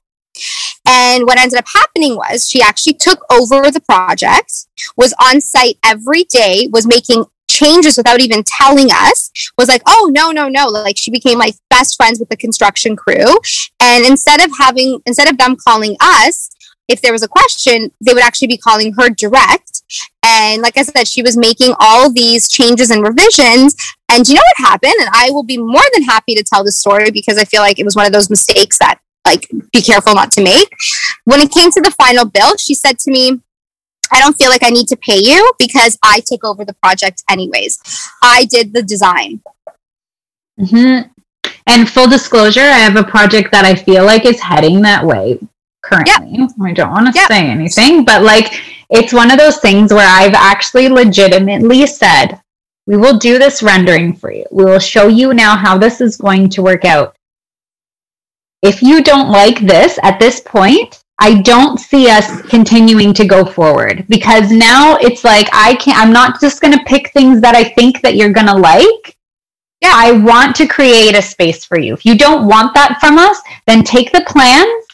And 0.88 1.24
what 1.24 1.40
ended 1.40 1.58
up 1.58 1.66
happening 1.74 2.16
was 2.16 2.48
she 2.48 2.62
actually 2.62 2.94
took 2.94 3.26
over 3.32 3.72
the 3.72 3.82
project, 3.82 4.68
was 4.96 5.14
on 5.20 5.42
site 5.42 5.78
every 5.84 6.26
day, 6.26 6.70
was 6.72 6.86
making 6.86 7.26
changes 7.48 7.98
without 7.98 8.20
even 8.20 8.44
telling 8.46 8.88
us 8.92 9.32
was 9.58 9.70
like 9.70 9.82
oh 9.86 10.10
no 10.14 10.32
no 10.32 10.50
no 10.50 10.68
like 10.68 10.98
she 10.98 11.12
became 11.12 11.38
like 11.38 11.56
best 11.70 11.96
friends 11.96 12.20
with 12.20 12.30
the 12.30 12.38
construction 12.38 12.96
crew. 12.96 13.38
And 13.80 14.06
instead 14.06 14.44
of 14.44 14.52
having 14.58 15.00
instead 15.06 15.30
of 15.30 15.38
them 15.38 15.56
calling 15.56 15.96
us 16.02 16.50
if 16.88 17.02
there 17.02 17.12
was 17.12 17.24
a 17.24 17.28
question 17.28 17.92
they 18.06 18.14
would 18.14 18.24
actually 18.24 18.48
be 18.48 18.58
calling 18.58 18.94
her 18.94 19.10
direct. 19.10 19.84
And 20.24 20.62
like 20.62 20.78
i 20.78 20.82
said 20.82 21.08
she 21.08 21.22
was 21.22 21.38
making 21.38 21.74
all 21.80 22.12
these 22.12 22.50
changes 22.50 22.90
and 22.90 23.04
revisions. 23.04 23.76
And 24.12 24.28
you 24.28 24.36
know 24.36 24.42
what 24.58 24.70
happened? 24.70 24.96
And 25.00 25.10
i 25.14 25.30
will 25.32 25.44
be 25.44 25.58
more 25.58 25.86
than 25.94 26.04
happy 26.04 26.36
to 26.36 26.44
tell 26.44 26.64
the 26.64 26.72
story 26.72 27.12
because 27.12 27.38
i 27.38 27.46
feel 27.46 27.62
like 27.62 27.80
it 27.80 27.86
was 27.86 27.96
one 27.96 28.06
of 28.06 28.12
those 28.12 28.30
mistakes 28.30 28.80
that 28.80 29.00
like 29.26 29.50
be 29.72 29.82
careful 29.82 30.14
not 30.14 30.32
to 30.32 30.44
make 30.44 30.70
when 31.26 31.42
it 31.42 31.52
came 31.52 31.72
to 31.72 31.82
the 31.82 31.92
final 31.92 32.26
bill 32.26 32.56
she 32.58 32.74
said 32.74 33.00
to 33.00 33.12
me 33.12 33.42
I 34.12 34.20
don't 34.20 34.36
feel 34.36 34.50
like 34.50 34.64
I 34.64 34.70
need 34.70 34.88
to 34.90 34.98
pay 34.98 35.18
you 35.18 35.52
because 35.58 35.98
I 36.04 36.22
took 36.26 36.44
over 36.44 36.64
the 36.64 36.76
project 36.76 37.24
anyways. 37.30 37.80
I 38.22 38.46
did 38.46 38.72
the 38.72 38.84
design. 38.84 39.42
Mm-hmm. 40.60 41.10
And 41.68 41.90
full 41.90 42.08
disclosure, 42.08 42.62
I 42.62 42.78
have 42.78 42.96
a 42.96 43.04
project 43.04 43.52
that 43.52 43.66
I 43.66 43.74
feel 43.74 44.06
like 44.06 44.26
is 44.26 44.40
heading 44.40 44.82
that 44.84 45.04
way 45.04 45.40
currently. 45.82 46.38
Yep. 46.40 46.50
I 46.62 46.74
don't 46.74 46.92
want 46.92 47.08
to 47.08 47.20
yep. 47.20 47.28
say 47.28 47.48
anything, 47.48 48.06
but 48.06 48.22
like 48.22 48.62
it's 48.90 49.14
one 49.14 49.32
of 49.32 49.38
those 49.38 49.58
things 49.58 49.92
where 49.92 50.08
I've 50.08 50.34
actually 50.34 50.90
legitimately 50.90 51.86
said, 51.88 52.40
we 52.86 52.98
will 52.98 53.18
do 53.18 53.40
this 53.40 53.64
rendering 53.64 54.14
for 54.14 54.32
you. 54.32 54.46
We 54.52 54.64
will 54.64 54.80
show 54.80 55.08
you 55.08 55.34
now 55.34 55.56
how 55.56 55.78
this 55.78 56.02
is 56.02 56.18
going 56.18 56.50
to 56.50 56.62
work 56.62 56.86
out. 56.86 57.15
If 58.66 58.82
you 58.82 59.04
don't 59.04 59.30
like 59.30 59.60
this 59.60 60.00
at 60.02 60.20
this 60.20 60.42
point, 60.42 61.04
I 61.20 61.42
don't 61.42 61.80
see 61.80 62.10
us 62.10 62.42
continuing 62.42 63.14
to 63.14 63.24
go 63.24 63.46
forward 63.46 64.06
because 64.10 64.52
now 64.52 64.98
it's 64.98 65.24
like 65.24 65.48
I 65.54 65.76
can't 65.76 66.00
I'm 66.00 66.12
not 66.12 66.42
just 66.42 66.62
going 66.62 66.74
to 66.74 66.84
pick 66.86 67.14
things 67.14 67.40
that 67.42 67.56
I 67.56 67.64
think 67.64 68.02
that 68.02 68.16
you're 68.16 68.34
going 68.34 68.48
to 68.48 68.58
like. 68.58 69.16
Yeah, 69.82 69.94
I 69.94 70.14
want 70.14 70.56
to 70.56 70.68
create 70.68 71.16
a 71.16 71.22
space 71.22 71.64
for 71.64 71.78
you. 71.78 71.94
If 71.94 72.06
you 72.06 72.18
don't 72.18 72.48
want 72.48 72.74
that 72.74 72.98
from 73.00 73.20
us, 73.20 73.40
then 73.68 73.84
take 73.84 74.12
the 74.12 74.26
plans 74.28 74.86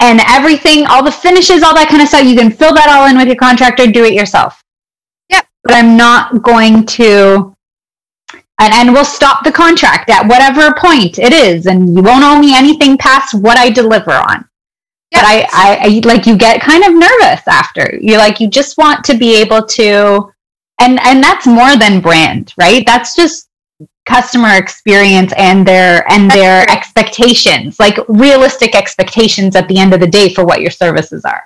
and 0.00 0.20
everything, 0.28 0.84
all 0.86 1.02
the 1.02 1.10
finishes, 1.10 1.62
all 1.62 1.74
that 1.76 1.88
kind 1.88 2.02
of 2.02 2.08
stuff, 2.08 2.26
you 2.26 2.36
can 2.36 2.50
fill 2.50 2.74
that 2.74 2.90
all 2.90 3.08
in 3.08 3.16
with 3.16 3.26
your 3.26 3.36
contractor, 3.36 3.86
do 3.86 4.04
it 4.04 4.12
yourself. 4.12 4.62
Yep. 5.30 5.46
But 5.64 5.74
I'm 5.76 5.96
not 5.96 6.42
going 6.42 6.84
to 6.84 7.56
and, 8.58 8.74
and 8.74 8.92
we'll 8.92 9.04
stop 9.04 9.44
the 9.44 9.52
contract 9.52 10.10
at 10.10 10.26
whatever 10.26 10.74
point 10.74 11.18
it 11.18 11.32
is, 11.32 11.66
and 11.66 11.94
you 11.94 12.02
won't 12.02 12.24
owe 12.24 12.38
me 12.38 12.56
anything 12.56 12.98
past 12.98 13.34
what 13.34 13.56
I 13.56 13.70
deliver 13.70 14.12
on. 14.12 14.48
But 15.12 15.24
I, 15.24 15.42
I, 15.52 15.78
I, 15.80 16.00
like 16.04 16.26
you 16.26 16.36
get 16.36 16.60
kind 16.60 16.84
of 16.84 16.92
nervous 16.92 17.46
after. 17.48 17.98
You're 18.00 18.18
like 18.18 18.40
you 18.40 18.48
just 18.48 18.76
want 18.76 19.04
to 19.06 19.16
be 19.16 19.36
able 19.36 19.64
to, 19.66 20.30
and 20.80 21.00
and 21.00 21.22
that's 21.22 21.46
more 21.46 21.76
than 21.76 22.00
brand, 22.00 22.52
right? 22.58 22.84
That's 22.84 23.16
just 23.16 23.48
customer 24.06 24.56
experience 24.56 25.32
and 25.36 25.66
their 25.66 26.10
and 26.10 26.30
their 26.30 26.68
expectations, 26.70 27.78
like 27.78 27.96
realistic 28.08 28.74
expectations 28.74 29.54
at 29.54 29.68
the 29.68 29.78
end 29.78 29.94
of 29.94 30.00
the 30.00 30.06
day 30.06 30.32
for 30.34 30.44
what 30.44 30.60
your 30.60 30.70
services 30.70 31.24
are. 31.24 31.44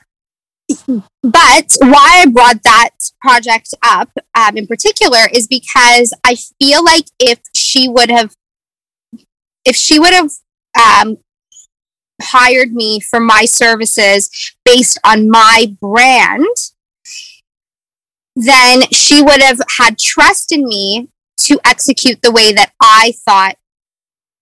But 1.22 1.76
why 1.80 2.22
I 2.22 2.26
brought 2.26 2.62
that 2.64 2.90
project 3.20 3.74
up 3.82 4.10
um, 4.34 4.56
in 4.56 4.66
particular 4.66 5.20
is 5.32 5.46
because 5.46 6.12
I 6.24 6.36
feel 6.60 6.84
like 6.84 7.06
if 7.18 7.40
she 7.54 7.88
would 7.88 8.10
have, 8.10 8.34
if 9.64 9.76
she 9.76 9.98
would 9.98 10.12
have 10.12 10.30
um, 10.80 11.18
hired 12.20 12.72
me 12.72 13.00
for 13.00 13.20
my 13.20 13.44
services 13.44 14.30
based 14.64 14.98
on 15.04 15.30
my 15.30 15.76
brand, 15.80 16.46
then 18.34 18.82
she 18.92 19.22
would 19.22 19.42
have 19.42 19.60
had 19.78 19.98
trust 19.98 20.52
in 20.52 20.64
me 20.64 21.08
to 21.36 21.58
execute 21.64 22.22
the 22.22 22.32
way 22.32 22.52
that 22.52 22.72
I 22.80 23.12
thought 23.24 23.56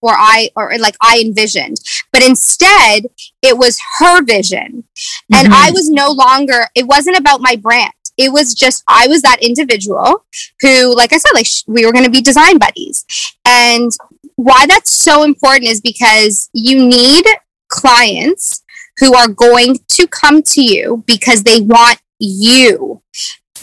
or 0.03 0.12
I 0.12 0.51
or 0.57 0.72
like 0.78 0.96
I 1.01 1.20
envisioned. 1.24 1.78
But 2.12 2.26
instead, 2.26 3.07
it 3.42 3.57
was 3.57 3.80
her 3.98 4.22
vision. 4.24 4.84
And 5.32 5.48
mm-hmm. 5.48 5.53
I 5.53 5.70
was 5.72 5.88
no 5.88 6.11
longer 6.11 6.66
it 6.74 6.86
wasn't 6.86 7.18
about 7.18 7.40
my 7.40 7.57
brand. 7.57 7.92
It 8.16 8.32
was 8.32 8.55
just 8.55 8.82
I 8.88 9.07
was 9.09 9.22
that 9.22 9.42
individual 9.42 10.24
who 10.61 10.94
like 10.96 11.12
I 11.12 11.18
said 11.18 11.32
like 11.34 11.46
sh- 11.46 11.62
we 11.66 11.86
were 11.86 11.92
going 11.92 12.05
to 12.05 12.11
be 12.11 12.20
design 12.20 12.59
buddies. 12.59 13.05
And 13.44 13.90
why 14.36 14.66
that's 14.66 14.98
so 14.98 15.22
important 15.22 15.68
is 15.68 15.80
because 15.80 16.48
you 16.53 16.86
need 16.86 17.24
clients 17.68 18.62
who 18.98 19.14
are 19.14 19.28
going 19.28 19.78
to 19.88 20.07
come 20.07 20.42
to 20.42 20.62
you 20.62 21.03
because 21.07 21.42
they 21.42 21.61
want 21.61 22.01
you 22.18 23.03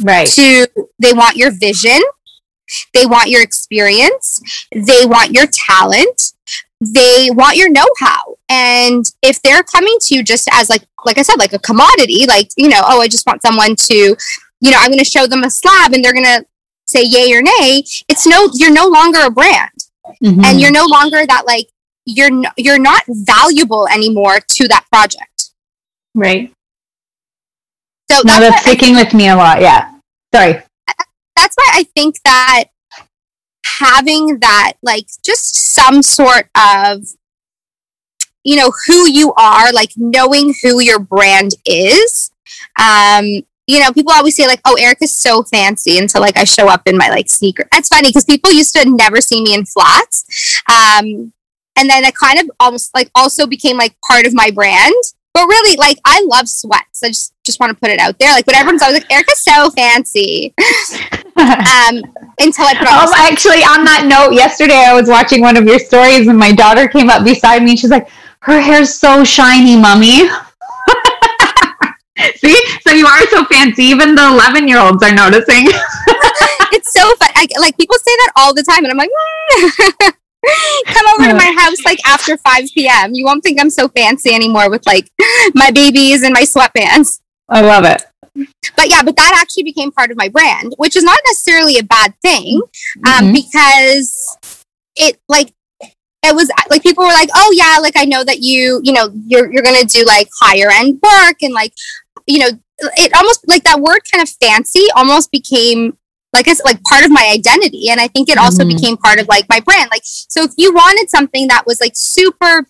right 0.04 0.28
to 0.28 0.68
they 1.00 1.14
want 1.14 1.36
your 1.36 1.52
vision 1.52 2.00
they 2.94 3.06
want 3.06 3.30
your 3.30 3.42
experience 3.42 4.42
they 4.72 5.06
want 5.06 5.32
your 5.32 5.48
talent 5.48 6.34
they 6.80 7.30
want 7.32 7.58
your 7.58 7.70
know-how 7.70 8.36
and 8.50 9.06
if 9.22 9.42
they're 9.42 9.64
coming 9.64 9.96
to 10.00 10.16
you 10.16 10.24
just 10.24 10.48
as 10.54 10.70
like 10.70 10.84
like 11.06 11.18
i 11.18 11.22
said 11.22 11.38
like 11.40 11.54
a 11.54 11.60
commodity 11.60 12.26
like 12.28 12.50
you 12.58 12.70
know 12.70 12.82
oh 12.86 13.02
i 13.02 13.08
just 13.08 13.26
want 13.26 13.42
someone 13.42 13.76
to 13.76 14.16
you 14.62 14.72
know 14.72 14.78
i'm 14.80 14.92
going 14.92 15.00
to 15.00 15.06
show 15.06 15.26
them 15.26 15.44
a 15.44 15.50
slab 15.50 15.94
and 15.94 16.04
they're 16.04 16.14
going 16.14 16.24
to 16.24 16.46
say 16.86 17.04
yay 17.04 17.34
or 17.34 17.42
nay 17.42 17.84
it's 18.08 18.28
no 18.28 18.50
you're 18.54 18.72
no 18.72 18.88
longer 18.88 19.20
a 19.24 19.30
brand 19.32 19.72
mm-hmm. 20.24 20.44
and 20.46 20.62
you're 20.62 20.72
no 20.72 20.86
longer 20.86 21.26
that 21.26 21.44
like 21.46 21.68
you're 22.08 22.28
n- 22.28 22.52
you're 22.56 22.80
not 22.80 23.04
valuable 23.08 23.88
anymore 23.90 24.40
to 24.40 24.68
that 24.70 24.86
project. 24.90 25.52
Right. 26.16 26.52
So 28.10 28.22
no, 28.24 28.40
that's, 28.40 28.40
that's 28.40 28.62
sticking 28.62 28.96
with 28.96 29.14
me 29.14 29.28
a 29.28 29.36
lot. 29.36 29.62
Yeah. 29.62 29.94
Sorry. 30.34 30.64
That's 31.38 31.56
why 31.56 31.68
I 31.74 31.84
think 31.84 32.18
that 32.26 32.66
having 33.66 34.40
that, 34.40 34.74
like, 34.82 35.06
just 35.24 35.56
some 35.74 36.02
sort 36.02 36.50
of, 36.56 37.04
you 38.44 38.56
know, 38.58 38.72
who 38.88 39.10
you 39.10 39.34
are, 39.38 39.72
like 39.72 39.92
knowing 39.96 40.54
who 40.64 40.80
your 40.82 41.00
brand 41.00 41.52
is. 41.66 42.32
Um, 42.80 43.44
you 43.68 43.82
know, 43.82 43.92
people 43.92 44.14
always 44.14 44.36
say 44.36 44.48
like, 44.48 44.62
"Oh, 44.66 44.76
Erica's 44.80 45.16
so 45.16 45.44
fancy," 45.44 45.98
until 45.98 46.22
like 46.22 46.38
I 46.38 46.46
show 46.46 46.68
up 46.70 46.84
in 46.88 46.98
my 46.98 47.10
like 47.10 47.30
sneaker. 47.30 47.68
It's 47.74 47.90
funny 47.90 48.10
because 48.10 48.24
people 48.24 48.52
used 48.52 48.74
to 48.76 48.90
never 48.90 49.20
see 49.20 49.44
me 49.44 49.54
in 49.54 49.66
flats. 49.66 50.62
Um, 50.70 51.34
and 51.78 51.90
then 51.90 52.06
it 52.06 52.16
kind 52.16 52.40
of 52.40 52.50
almost 52.60 52.96
like 52.96 53.12
also 53.14 53.46
became 53.46 53.78
like 53.78 53.96
part 54.10 54.26
of 54.26 54.34
my 54.34 54.50
brand. 54.52 54.96
But 55.38 55.46
really, 55.46 55.78
like 55.78 56.00
I 56.04 56.26
love 56.26 56.50
sweats. 56.50 57.04
I 57.04 57.10
just 57.10 57.32
just 57.44 57.60
want 57.60 57.70
to 57.70 57.80
put 57.80 57.92
it 57.92 58.00
out 58.00 58.18
there. 58.18 58.32
Like 58.32 58.48
when 58.48 58.56
everyone's 58.56 58.82
always 58.82 59.02
like, 59.02 59.12
Erica's 59.12 59.38
so 59.38 59.70
fancy. 59.70 60.52
um, 60.58 62.02
until 62.42 62.66
I 62.66 62.74
put 62.74 62.88
on. 62.90 63.06
Oh, 63.06 63.14
actually, 63.16 63.62
on 63.62 63.86
that 63.86 64.08
note, 64.10 64.34
yesterday 64.34 64.86
I 64.88 64.96
was 64.96 65.08
watching 65.08 65.42
one 65.42 65.56
of 65.56 65.66
your 65.66 65.78
stories, 65.78 66.28
and 66.28 66.40
my 66.40 66.52
daughter 66.54 66.88
came 66.88 67.12
up 67.12 67.24
beside 67.24 67.62
me. 67.62 67.70
and 67.72 67.80
She's 67.80 67.92
like, 67.92 68.10
"Her 68.40 68.60
hair's 68.60 68.96
so 68.96 69.24
shiny, 69.24 69.78
mummy." 69.78 70.26
See, 72.38 72.58
so 72.82 72.90
you 72.90 73.06
are 73.06 73.28
so 73.28 73.46
fancy. 73.46 73.84
Even 73.84 74.16
the 74.16 74.26
eleven-year-olds 74.26 75.04
are 75.04 75.14
noticing. 75.14 75.66
it's 76.74 76.92
so 76.92 77.14
fun. 77.18 77.30
I, 77.36 77.48
like 77.60 77.78
people 77.78 77.98
say 78.00 78.16
that 78.26 78.32
all 78.38 78.56
the 78.56 78.64
time, 78.64 78.86
and 78.86 78.90
I'm 78.90 78.98
like. 78.98 80.18
Come 80.88 81.06
over 81.14 81.30
to 81.30 81.36
my 81.36 81.54
house 81.58 81.84
like 81.86 82.00
after 82.06 82.38
5 82.38 82.64
p.m. 82.74 83.14
You 83.14 83.26
won't 83.26 83.44
think 83.44 83.60
I'm 83.60 83.70
so 83.70 83.88
fancy 83.90 84.34
anymore 84.34 84.70
with 84.70 84.86
like 84.86 85.10
my 85.54 85.72
babies 85.72 86.24
and 86.24 86.34
my 86.34 86.44
sweatpants. 86.44 87.20
I 87.50 87.62
love 87.62 87.86
it. 87.86 88.04
But 88.76 88.90
yeah, 88.90 89.02
but 89.04 89.16
that 89.16 89.38
actually 89.40 89.64
became 89.64 89.92
part 89.92 90.12
of 90.12 90.18
my 90.18 90.30
brand, 90.30 90.74
which 90.78 90.96
is 90.96 91.04
not 91.04 91.20
necessarily 91.26 91.78
a 91.78 91.84
bad 91.84 92.14
thing 92.22 92.62
um, 93.06 93.26
mm-hmm. 93.26 93.34
because 93.34 94.38
it 94.96 95.20
like 95.28 95.54
it 96.24 96.36
was 96.36 96.52
like 96.70 96.84
people 96.84 97.04
were 97.04 97.12
like, 97.12 97.30
"Oh 97.36 97.54
yeah, 97.56 97.80
like 97.80 97.96
I 97.96 98.06
know 98.06 98.24
that 98.24 98.40
you, 98.40 98.82
you 98.84 98.94
know, 98.94 99.10
you're 99.26 99.52
you're 99.52 99.64
going 99.64 99.80
to 99.80 99.86
do 99.86 100.06
like 100.06 100.28
higher 100.40 100.70
end 100.72 101.00
work 101.02 101.38
and 101.42 101.54
like, 101.54 101.74
you 102.28 102.40
know, 102.40 102.50
it 102.80 103.14
almost 103.16 103.48
like 103.48 103.64
that 103.64 103.80
word 103.80 104.02
kind 104.12 104.22
of 104.22 104.30
fancy 104.42 104.86
almost 104.96 105.32
became 105.32 105.98
like 106.34 106.48
it's 106.48 106.62
like 106.64 106.82
part 106.84 107.04
of 107.04 107.12
my 107.12 107.30
identity 107.32 107.90
and 107.90 108.00
i 108.00 108.08
think 108.08 108.30
it 108.30 108.38
also 108.38 108.64
mm-hmm. 108.64 108.76
became 108.76 108.98
part 108.98 109.20
of 109.20 109.28
like 109.28 109.48
my 109.50 109.60
brand 109.62 109.90
like 109.92 110.02
so 110.04 110.44
if 110.44 110.52
you 110.58 110.74
wanted 110.74 111.10
something 111.10 111.48
that 111.48 111.64
was 111.66 111.80
like 111.82 111.94
super 111.96 112.68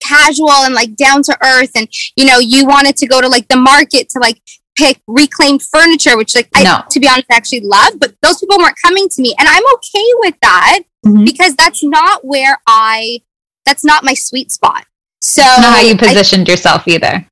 casual 0.00 0.50
and 0.50 0.74
like 0.74 0.94
down 0.96 1.22
to 1.22 1.36
earth 1.42 1.70
and 1.74 1.88
you 2.16 2.24
know 2.24 2.38
you 2.38 2.66
wanted 2.66 2.96
to 2.96 3.06
go 3.06 3.20
to 3.20 3.28
like 3.28 3.48
the 3.48 3.56
market 3.56 4.08
to 4.08 4.18
like 4.18 4.40
pick 4.76 5.00
reclaimed 5.06 5.62
furniture 5.62 6.16
which 6.16 6.34
like 6.34 6.48
no. 6.54 6.60
i 6.64 6.84
to 6.90 6.98
be 6.98 7.08
honest 7.08 7.26
I 7.30 7.36
actually 7.36 7.60
love 7.60 7.94
but 7.98 8.14
those 8.22 8.38
people 8.38 8.58
weren't 8.58 8.76
coming 8.84 9.08
to 9.08 9.22
me 9.22 9.34
and 9.38 9.48
i'm 9.48 9.62
okay 9.74 10.08
with 10.18 10.34
that 10.42 10.80
mm-hmm. 11.06 11.24
because 11.24 11.54
that's 11.54 11.82
not 11.82 12.24
where 12.24 12.58
i 12.66 13.20
that's 13.64 13.84
not 13.84 14.04
my 14.04 14.14
sweet 14.14 14.50
spot. 14.50 14.84
So 15.20 15.42
not 15.42 15.76
how 15.76 15.80
you 15.80 15.96
positioned 15.96 16.48
I, 16.48 16.52
yourself 16.52 16.86
either. 16.86 17.26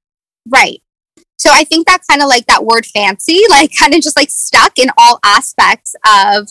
Right. 0.48 0.82
So 1.42 1.50
I 1.52 1.64
think 1.64 1.88
that 1.88 2.02
kind 2.08 2.22
of 2.22 2.28
like 2.28 2.46
that 2.46 2.64
word 2.64 2.86
fancy, 2.86 3.40
like 3.50 3.70
kind 3.76 3.94
of 3.94 4.00
just 4.00 4.16
like 4.16 4.30
stuck 4.30 4.78
in 4.78 4.90
all 4.96 5.18
aspects 5.24 5.96
of 6.06 6.48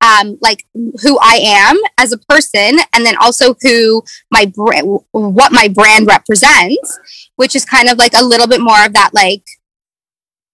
um, 0.00 0.36
like 0.42 0.66
who 0.74 1.16
I 1.22 1.38
am 1.44 1.78
as 1.96 2.10
a 2.10 2.18
person, 2.18 2.80
and 2.92 3.06
then 3.06 3.14
also 3.20 3.54
who 3.62 4.02
my 4.32 4.46
brand, 4.46 4.98
what 5.12 5.52
my 5.52 5.68
brand 5.68 6.08
represents, 6.08 6.98
which 7.36 7.54
is 7.54 7.64
kind 7.64 7.88
of 7.88 7.98
like 7.98 8.14
a 8.18 8.24
little 8.24 8.48
bit 8.48 8.60
more 8.60 8.84
of 8.84 8.94
that 8.94 9.10
like 9.14 9.44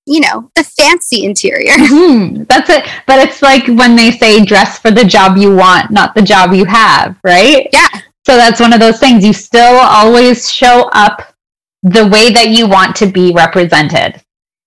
you 0.06 0.20
know, 0.20 0.50
the 0.54 0.64
fancy 0.64 1.24
interior. 1.24 1.72
Mm-hmm. 1.78 2.44
That's 2.44 2.70
it. 2.70 2.86
But 3.06 3.18
it's 3.18 3.42
like 3.42 3.66
when 3.66 3.94
they 3.94 4.10
say 4.10 4.42
dress 4.42 4.78
for 4.78 4.90
the 4.90 5.04
job 5.04 5.36
you 5.36 5.54
want, 5.54 5.90
not 5.90 6.14
the 6.14 6.22
job 6.22 6.54
you 6.54 6.64
have, 6.64 7.18
right? 7.22 7.68
Yeah. 7.72 7.88
So 8.26 8.36
that's 8.36 8.58
one 8.58 8.72
of 8.72 8.80
those 8.80 8.98
things. 8.98 9.24
You 9.24 9.34
still 9.34 9.76
always 9.76 10.50
show 10.50 10.88
up 10.92 11.34
the 11.82 12.06
way 12.08 12.32
that 12.32 12.48
you 12.48 12.68
want 12.68 12.96
to 12.96 13.06
be 13.06 13.32
represented. 13.32 14.20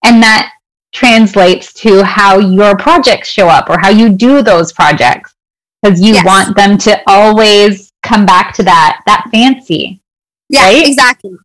And 0.03 0.22
that 0.24 0.51
translates 0.91 1.74
to 1.74 2.03
how 2.03 2.39
your 2.39 2.76
projects 2.78 3.30
show 3.30 3.47
up 3.47 3.70
or 3.70 3.80
how 3.80 3.89
you 3.89 4.09
do 4.09 4.41
those 4.41 4.74
projects 4.74 5.34
because 5.82 6.01
you 6.01 6.14
yes. 6.14 6.26
want 6.26 6.55
them 6.55 6.78
to 6.78 7.01
always 7.07 7.91
come 8.03 8.26
back 8.26 8.53
to 8.55 8.64
that 8.64 9.01
that 9.05 9.28
fancy. 9.32 10.01
Yeah, 10.49 10.66
right? 10.66 10.88
exactly. 10.88 11.36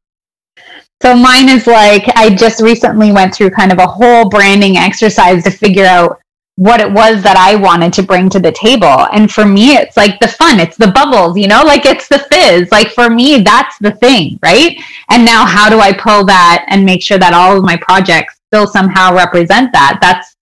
So 1.02 1.14
mine 1.14 1.48
is 1.48 1.66
like 1.66 2.04
I 2.16 2.34
just 2.34 2.60
recently 2.60 3.12
went 3.12 3.34
through 3.34 3.50
kind 3.50 3.70
of 3.70 3.78
a 3.78 3.86
whole 3.86 4.28
branding 4.28 4.76
exercise 4.76 5.44
to 5.44 5.50
figure 5.50 5.84
out 5.84 6.20
what 6.56 6.80
it 6.80 6.90
was 6.90 7.22
that 7.22 7.36
I 7.36 7.54
wanted 7.54 7.92
to 7.94 8.02
bring 8.02 8.30
to 8.30 8.40
the 8.40 8.52
table. 8.52 9.06
And 9.12 9.30
for 9.30 9.44
me, 9.44 9.76
it's 9.76 9.96
like 9.96 10.18
the 10.20 10.28
fun, 10.28 10.58
it's 10.58 10.76
the 10.76 10.90
bubbles, 10.90 11.36
you 11.36 11.48
know, 11.48 11.62
like 11.62 11.84
it's 11.84 12.08
the 12.08 12.18
fizz. 12.18 12.72
Like 12.72 12.88
for 12.88 13.10
me, 13.10 13.42
that's 13.42 13.78
the 13.78 13.92
thing, 13.92 14.38
right? 14.42 14.76
And 15.10 15.24
now, 15.24 15.44
how 15.44 15.68
do 15.68 15.80
I 15.80 15.92
pull 15.92 16.24
that 16.26 16.64
and 16.68 16.84
make 16.84 17.02
sure 17.02 17.18
that 17.18 17.34
all 17.34 17.58
of 17.58 17.64
my 17.64 17.76
projects 17.76 18.40
still 18.46 18.66
somehow 18.66 19.14
represent 19.14 19.70
that? 19.72 19.98
That's 20.00 20.36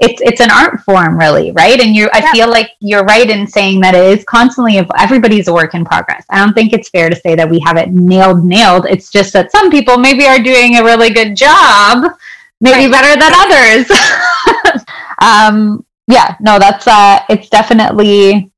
it's 0.00 0.20
it's 0.22 0.40
an 0.40 0.50
art 0.50 0.80
form 0.80 1.16
really 1.16 1.52
right 1.52 1.78
and 1.78 1.94
you 1.94 2.10
i 2.12 2.32
feel 2.32 2.50
like 2.50 2.72
you're 2.80 3.04
right 3.04 3.30
in 3.30 3.46
saying 3.46 3.80
that 3.80 3.94
it 3.94 4.18
is 4.18 4.24
constantly 4.24 4.84
everybody's 4.98 5.46
a 5.46 5.52
work 5.52 5.74
in 5.74 5.84
progress 5.84 6.24
i 6.30 6.44
don't 6.44 6.54
think 6.54 6.72
it's 6.72 6.88
fair 6.88 7.08
to 7.08 7.14
say 7.14 7.36
that 7.36 7.48
we 7.48 7.60
have 7.60 7.76
it 7.76 7.90
nailed 7.92 8.44
nailed 8.44 8.84
it's 8.86 9.12
just 9.12 9.32
that 9.32 9.52
some 9.52 9.70
people 9.70 9.96
maybe 9.96 10.26
are 10.26 10.40
doing 10.40 10.76
a 10.76 10.82
really 10.82 11.10
good 11.10 11.36
job 11.36 12.10
maybe 12.60 12.90
right. 12.90 12.90
better 12.90 13.20
than 13.20 13.32
others 13.32 13.86
um 15.22 15.84
yeah 16.08 16.36
no 16.40 16.58
that's 16.58 16.86
uh 16.86 17.20
it's 17.30 17.48
definitely 17.48 18.50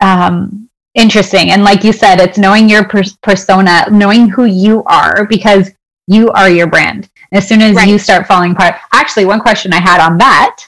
um 0.00 0.68
interesting. 0.94 1.52
And 1.52 1.64
like 1.64 1.84
you 1.84 1.92
said 1.92 2.20
it's 2.20 2.36
knowing 2.36 2.68
your 2.68 2.84
per- 2.84 3.02
persona 3.22 3.86
knowing 3.90 4.28
who 4.28 4.44
you 4.44 4.82
are 4.84 5.26
because 5.26 5.70
you 6.06 6.28
are 6.32 6.50
your 6.50 6.66
brand. 6.66 7.08
As 7.32 7.48
soon 7.48 7.62
as 7.62 7.76
right. 7.76 7.88
you 7.88 7.98
start 7.98 8.26
falling 8.26 8.52
apart 8.52 8.76
actually 8.92 9.24
one 9.24 9.40
question 9.40 9.72
i 9.72 9.80
had 9.80 10.00
on 10.00 10.18
that 10.18 10.66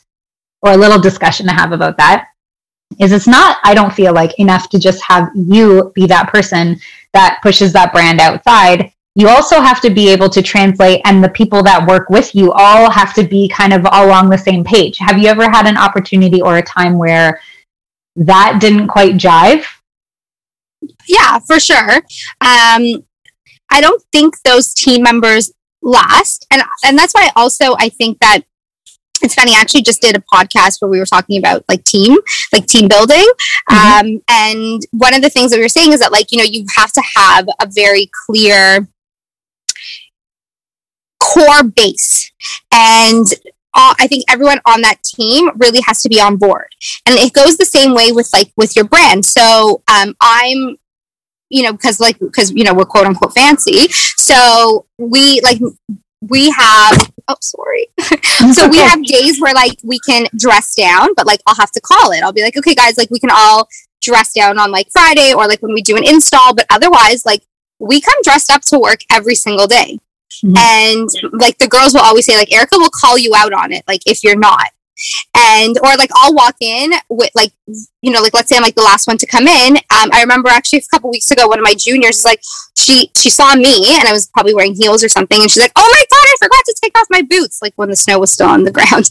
or 0.62 0.72
a 0.72 0.76
little 0.76 1.00
discussion 1.00 1.46
to 1.46 1.52
have 1.52 1.72
about 1.72 1.96
that 1.98 2.28
is 2.98 3.12
it's 3.12 3.26
not 3.26 3.58
i 3.64 3.74
don't 3.74 3.92
feel 3.92 4.14
like 4.14 4.38
enough 4.38 4.68
to 4.70 4.78
just 4.78 5.02
have 5.02 5.28
you 5.34 5.92
be 5.94 6.06
that 6.06 6.32
person 6.32 6.78
that 7.12 7.38
pushes 7.42 7.72
that 7.72 7.92
brand 7.92 8.20
outside 8.20 8.92
you 9.14 9.28
also 9.28 9.60
have 9.60 9.80
to 9.80 9.90
be 9.90 10.08
able 10.08 10.28
to 10.28 10.42
translate 10.42 11.00
and 11.04 11.22
the 11.22 11.28
people 11.28 11.62
that 11.62 11.86
work 11.86 12.08
with 12.10 12.34
you 12.34 12.52
all 12.52 12.90
have 12.90 13.14
to 13.14 13.22
be 13.22 13.48
kind 13.48 13.72
of 13.72 13.86
along 13.92 14.28
the 14.28 14.38
same 14.38 14.64
page 14.64 14.98
have 14.98 15.18
you 15.18 15.28
ever 15.28 15.48
had 15.50 15.66
an 15.66 15.76
opportunity 15.76 16.40
or 16.40 16.58
a 16.58 16.62
time 16.62 16.98
where 16.98 17.40
that 18.16 18.58
didn't 18.60 18.88
quite 18.88 19.14
jive 19.14 19.64
yeah 21.08 21.38
for 21.38 21.58
sure 21.60 21.96
um, 22.40 23.04
i 23.70 23.80
don't 23.80 24.02
think 24.12 24.34
those 24.44 24.74
team 24.74 25.02
members 25.02 25.52
last 25.82 26.46
and 26.50 26.62
and 26.84 26.98
that's 26.98 27.12
why 27.12 27.30
also 27.36 27.74
i 27.78 27.88
think 27.88 28.18
that 28.20 28.40
it's 29.22 29.34
funny. 29.34 29.54
I 29.54 29.60
actually 29.60 29.82
just 29.82 30.02
did 30.02 30.16
a 30.16 30.20
podcast 30.20 30.80
where 30.80 30.90
we 30.90 30.98
were 30.98 31.06
talking 31.06 31.38
about 31.38 31.64
like 31.68 31.84
team, 31.84 32.16
like 32.52 32.66
team 32.66 32.88
building. 32.88 33.24
Mm-hmm. 33.70 34.06
Um, 34.06 34.22
and 34.28 34.82
one 34.90 35.14
of 35.14 35.22
the 35.22 35.30
things 35.30 35.50
that 35.50 35.56
we 35.56 35.62
were 35.62 35.68
saying 35.68 35.92
is 35.92 36.00
that 36.00 36.12
like, 36.12 36.30
you 36.30 36.38
know, 36.38 36.44
you 36.44 36.66
have 36.76 36.92
to 36.92 37.02
have 37.16 37.46
a 37.60 37.66
very 37.72 38.10
clear 38.26 38.86
core 41.24 41.62
base. 41.62 42.30
And 42.72 43.26
uh, 43.74 43.94
I 43.98 44.06
think 44.06 44.24
everyone 44.28 44.60
on 44.66 44.82
that 44.82 45.02
team 45.02 45.50
really 45.56 45.80
has 45.86 46.00
to 46.02 46.08
be 46.08 46.20
on 46.20 46.36
board. 46.36 46.68
And 47.06 47.16
it 47.16 47.32
goes 47.32 47.56
the 47.56 47.64
same 47.64 47.94
way 47.94 48.12
with 48.12 48.28
like 48.32 48.52
with 48.56 48.76
your 48.76 48.84
brand. 48.84 49.24
So 49.24 49.82
um, 49.88 50.14
I'm 50.20 50.76
you 51.50 51.62
know, 51.62 51.72
because 51.72 52.00
like 52.00 52.18
because 52.18 52.50
you 52.52 52.64
know 52.64 52.74
we're 52.74 52.84
quote 52.84 53.06
unquote 53.06 53.34
fancy. 53.34 53.88
So 54.16 54.86
we 54.98 55.40
like 55.42 55.60
we 56.28 56.50
have 56.50 57.10
oh 57.28 57.36
sorry 57.40 57.86
so 58.52 58.68
we 58.68 58.78
have 58.78 59.02
days 59.04 59.40
where 59.40 59.54
like 59.54 59.78
we 59.82 59.98
can 60.00 60.26
dress 60.36 60.74
down 60.74 61.08
but 61.16 61.26
like 61.26 61.40
i'll 61.46 61.54
have 61.54 61.70
to 61.70 61.80
call 61.80 62.12
it 62.12 62.22
i'll 62.22 62.32
be 62.32 62.42
like 62.42 62.56
okay 62.56 62.74
guys 62.74 62.96
like 62.96 63.10
we 63.10 63.18
can 63.18 63.30
all 63.32 63.68
dress 64.00 64.32
down 64.32 64.58
on 64.58 64.70
like 64.70 64.88
friday 64.90 65.32
or 65.34 65.46
like 65.46 65.60
when 65.60 65.74
we 65.74 65.82
do 65.82 65.96
an 65.96 66.04
install 66.04 66.54
but 66.54 66.66
otherwise 66.70 67.24
like 67.24 67.42
we 67.78 68.00
come 68.00 68.14
dressed 68.22 68.50
up 68.50 68.62
to 68.62 68.78
work 68.78 69.00
every 69.10 69.34
single 69.34 69.66
day 69.66 69.98
mm-hmm. 70.42 70.56
and 70.56 71.08
like 71.40 71.58
the 71.58 71.68
girls 71.68 71.94
will 71.94 72.00
always 72.00 72.24
say 72.26 72.36
like 72.36 72.52
erica 72.52 72.76
will 72.76 72.90
call 72.90 73.18
you 73.18 73.34
out 73.34 73.52
on 73.52 73.72
it 73.72 73.82
like 73.86 74.00
if 74.06 74.22
you're 74.24 74.38
not 74.38 74.68
and 75.34 75.76
or 75.82 75.96
like 75.96 76.10
I'll 76.14 76.34
walk 76.34 76.56
in 76.60 76.92
with 77.08 77.30
like 77.34 77.52
you 78.02 78.12
know 78.12 78.20
like 78.20 78.34
let's 78.34 78.48
say 78.48 78.56
I'm 78.56 78.62
like 78.62 78.74
the 78.74 78.82
last 78.82 79.06
one 79.06 79.18
to 79.18 79.26
come 79.26 79.46
in. 79.46 79.76
Um, 79.76 80.10
I 80.12 80.20
remember 80.20 80.48
actually 80.48 80.80
a 80.80 80.94
couple 80.94 81.10
weeks 81.10 81.30
ago 81.30 81.46
one 81.46 81.58
of 81.58 81.64
my 81.64 81.74
juniors 81.74 82.18
is 82.18 82.24
like 82.24 82.40
she 82.76 83.10
she 83.16 83.30
saw 83.30 83.54
me 83.54 83.96
and 83.98 84.06
I 84.08 84.12
was 84.12 84.26
probably 84.28 84.54
wearing 84.54 84.74
heels 84.74 85.02
or 85.02 85.08
something 85.08 85.40
and 85.40 85.50
she's 85.50 85.62
like 85.62 85.72
oh 85.76 85.90
my 85.92 86.04
god 86.10 86.24
I 86.24 86.34
forgot 86.40 86.64
to 86.66 86.76
take 86.82 86.98
off 86.98 87.06
my 87.10 87.22
boots 87.22 87.60
like 87.62 87.72
when 87.76 87.90
the 87.90 87.96
snow 87.96 88.18
was 88.18 88.30
still 88.30 88.48
on 88.48 88.64
the 88.64 88.70
ground 88.72 89.08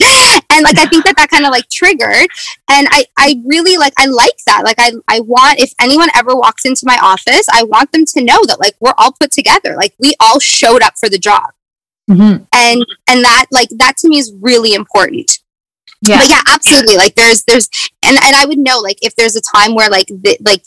and 0.50 0.64
like 0.64 0.78
I 0.78 0.86
think 0.86 1.06
that 1.06 1.16
that 1.18 1.30
kind 1.30 1.46
of 1.46 1.52
like 1.52 1.70
triggered 1.70 2.28
and 2.70 2.88
I 2.92 3.06
I 3.18 3.42
really 3.46 3.78
like 3.78 3.94
I 3.98 4.06
like 4.06 4.38
that 4.46 4.64
like 4.64 4.78
I 4.80 4.92
I 5.08 5.20
want 5.22 5.60
if 5.60 5.74
anyone 5.80 6.10
ever 6.16 6.36
walks 6.36 6.66
into 6.66 6.84
my 6.86 6.98
office 7.02 7.48
I 7.52 7.64
want 7.64 7.92
them 7.92 8.06
to 8.06 8.24
know 8.24 8.40
that 8.46 8.60
like 8.60 8.76
we're 8.80 8.94
all 8.98 9.12
put 9.12 9.32
together 9.32 9.76
like 9.76 9.94
we 10.00 10.14
all 10.20 10.40
showed 10.40 10.82
up 10.82 10.94
for 10.98 11.10
the 11.10 11.18
job. 11.18 11.52
Mm-hmm. 12.10 12.44
And 12.54 12.86
and 13.08 13.24
that 13.24 13.46
like 13.52 13.70
that 13.78 13.96
to 13.98 14.10
me 14.10 14.18
is 14.18 14.34
really 14.42 14.74
important 14.74 15.40
yeah. 16.04 16.18
But 16.18 16.30
yeah, 16.30 16.42
absolutely. 16.50 16.98
Like 16.98 17.16
there's 17.16 17.44
there's 17.44 17.70
and 18.04 18.18
and 18.22 18.36
I 18.36 18.46
would 18.46 18.58
know 18.58 18.80
like 18.80 18.98
if 19.02 19.16
there's 19.16 19.38
a 19.38 19.42
time 19.42 19.74
where 19.74 19.90
like 19.90 20.08
the, 20.08 20.38
like 20.42 20.64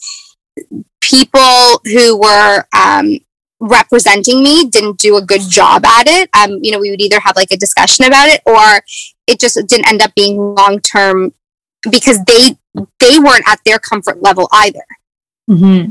people 1.00 1.80
who 1.84 2.18
were 2.18 2.64
um 2.74 3.18
representing 3.60 4.42
me 4.42 4.68
didn't 4.68 4.98
do 4.98 5.16
a 5.16 5.22
good 5.22 5.40
job 5.40 5.84
at 5.86 6.06
it 6.06 6.28
um 6.36 6.58
you 6.62 6.70
know 6.70 6.78
we 6.78 6.90
would 6.90 7.00
either 7.00 7.18
have 7.20 7.34
like 7.36 7.50
a 7.50 7.56
discussion 7.56 8.04
about 8.04 8.28
it 8.28 8.42
or 8.44 8.80
it 9.26 9.40
just 9.40 9.58
didn't 9.66 9.88
end 9.88 10.02
up 10.02 10.14
being 10.14 10.36
long 10.36 10.78
term 10.80 11.32
because 11.90 12.18
they 12.26 12.58
they 13.00 13.18
weren't 13.18 13.48
at 13.48 13.58
their 13.64 13.78
comfort 13.78 14.20
level 14.22 14.46
either 14.52 14.84
mm-hmm. 15.48 15.90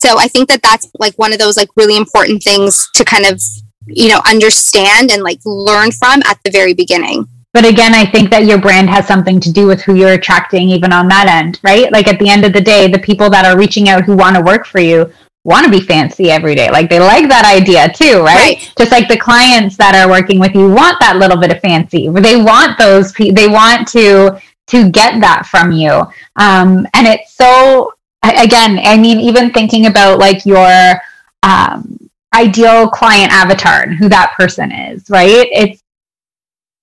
so 0.00 0.18
i 0.18 0.26
think 0.26 0.48
that 0.48 0.62
that's 0.62 0.90
like 0.98 1.14
one 1.16 1.30
of 1.30 1.38
those 1.38 1.58
like 1.58 1.68
really 1.76 1.96
important 1.96 2.42
things 2.42 2.88
to 2.94 3.04
kind 3.04 3.26
of 3.26 3.38
you 3.86 4.08
know 4.08 4.20
understand 4.26 5.10
and 5.10 5.22
like 5.22 5.40
learn 5.44 5.90
from 5.90 6.22
at 6.24 6.38
the 6.42 6.50
very 6.50 6.72
beginning 6.72 7.28
but 7.56 7.64
again, 7.64 7.94
I 7.94 8.04
think 8.04 8.28
that 8.32 8.44
your 8.44 8.58
brand 8.58 8.90
has 8.90 9.06
something 9.06 9.40
to 9.40 9.50
do 9.50 9.66
with 9.66 9.80
who 9.80 9.94
you're 9.94 10.12
attracting, 10.12 10.68
even 10.68 10.92
on 10.92 11.08
that 11.08 11.26
end, 11.26 11.58
right? 11.62 11.90
Like 11.90 12.06
at 12.06 12.18
the 12.18 12.28
end 12.28 12.44
of 12.44 12.52
the 12.52 12.60
day, 12.60 12.86
the 12.86 12.98
people 12.98 13.30
that 13.30 13.46
are 13.46 13.56
reaching 13.56 13.88
out 13.88 14.04
who 14.04 14.14
want 14.14 14.36
to 14.36 14.42
work 14.42 14.66
for 14.66 14.78
you 14.78 15.10
want 15.42 15.64
to 15.64 15.70
be 15.70 15.80
fancy 15.80 16.30
every 16.30 16.54
day. 16.54 16.70
Like 16.70 16.90
they 16.90 17.00
like 17.00 17.30
that 17.30 17.46
idea 17.46 17.90
too, 17.90 18.20
right? 18.20 18.58
right? 18.58 18.72
Just 18.76 18.92
like 18.92 19.08
the 19.08 19.16
clients 19.16 19.78
that 19.78 19.94
are 19.94 20.06
working 20.06 20.38
with 20.38 20.54
you 20.54 20.68
want 20.68 21.00
that 21.00 21.16
little 21.16 21.38
bit 21.38 21.50
of 21.50 21.58
fancy. 21.60 22.10
They 22.10 22.36
want 22.36 22.76
those. 22.76 23.14
They 23.14 23.48
want 23.48 23.88
to 23.88 24.38
to 24.66 24.90
get 24.90 25.18
that 25.22 25.46
from 25.46 25.72
you. 25.72 26.04
Um, 26.36 26.86
and 26.92 27.06
it's 27.06 27.32
so 27.32 27.94
again. 28.22 28.80
I 28.82 28.98
mean, 28.98 29.18
even 29.18 29.50
thinking 29.50 29.86
about 29.86 30.18
like 30.18 30.44
your 30.44 31.00
um, 31.42 32.10
ideal 32.34 32.90
client 32.90 33.32
avatar 33.32 33.80
and 33.80 33.94
who 33.94 34.10
that 34.10 34.34
person 34.36 34.70
is, 34.70 35.08
right? 35.08 35.48
It's 35.50 35.82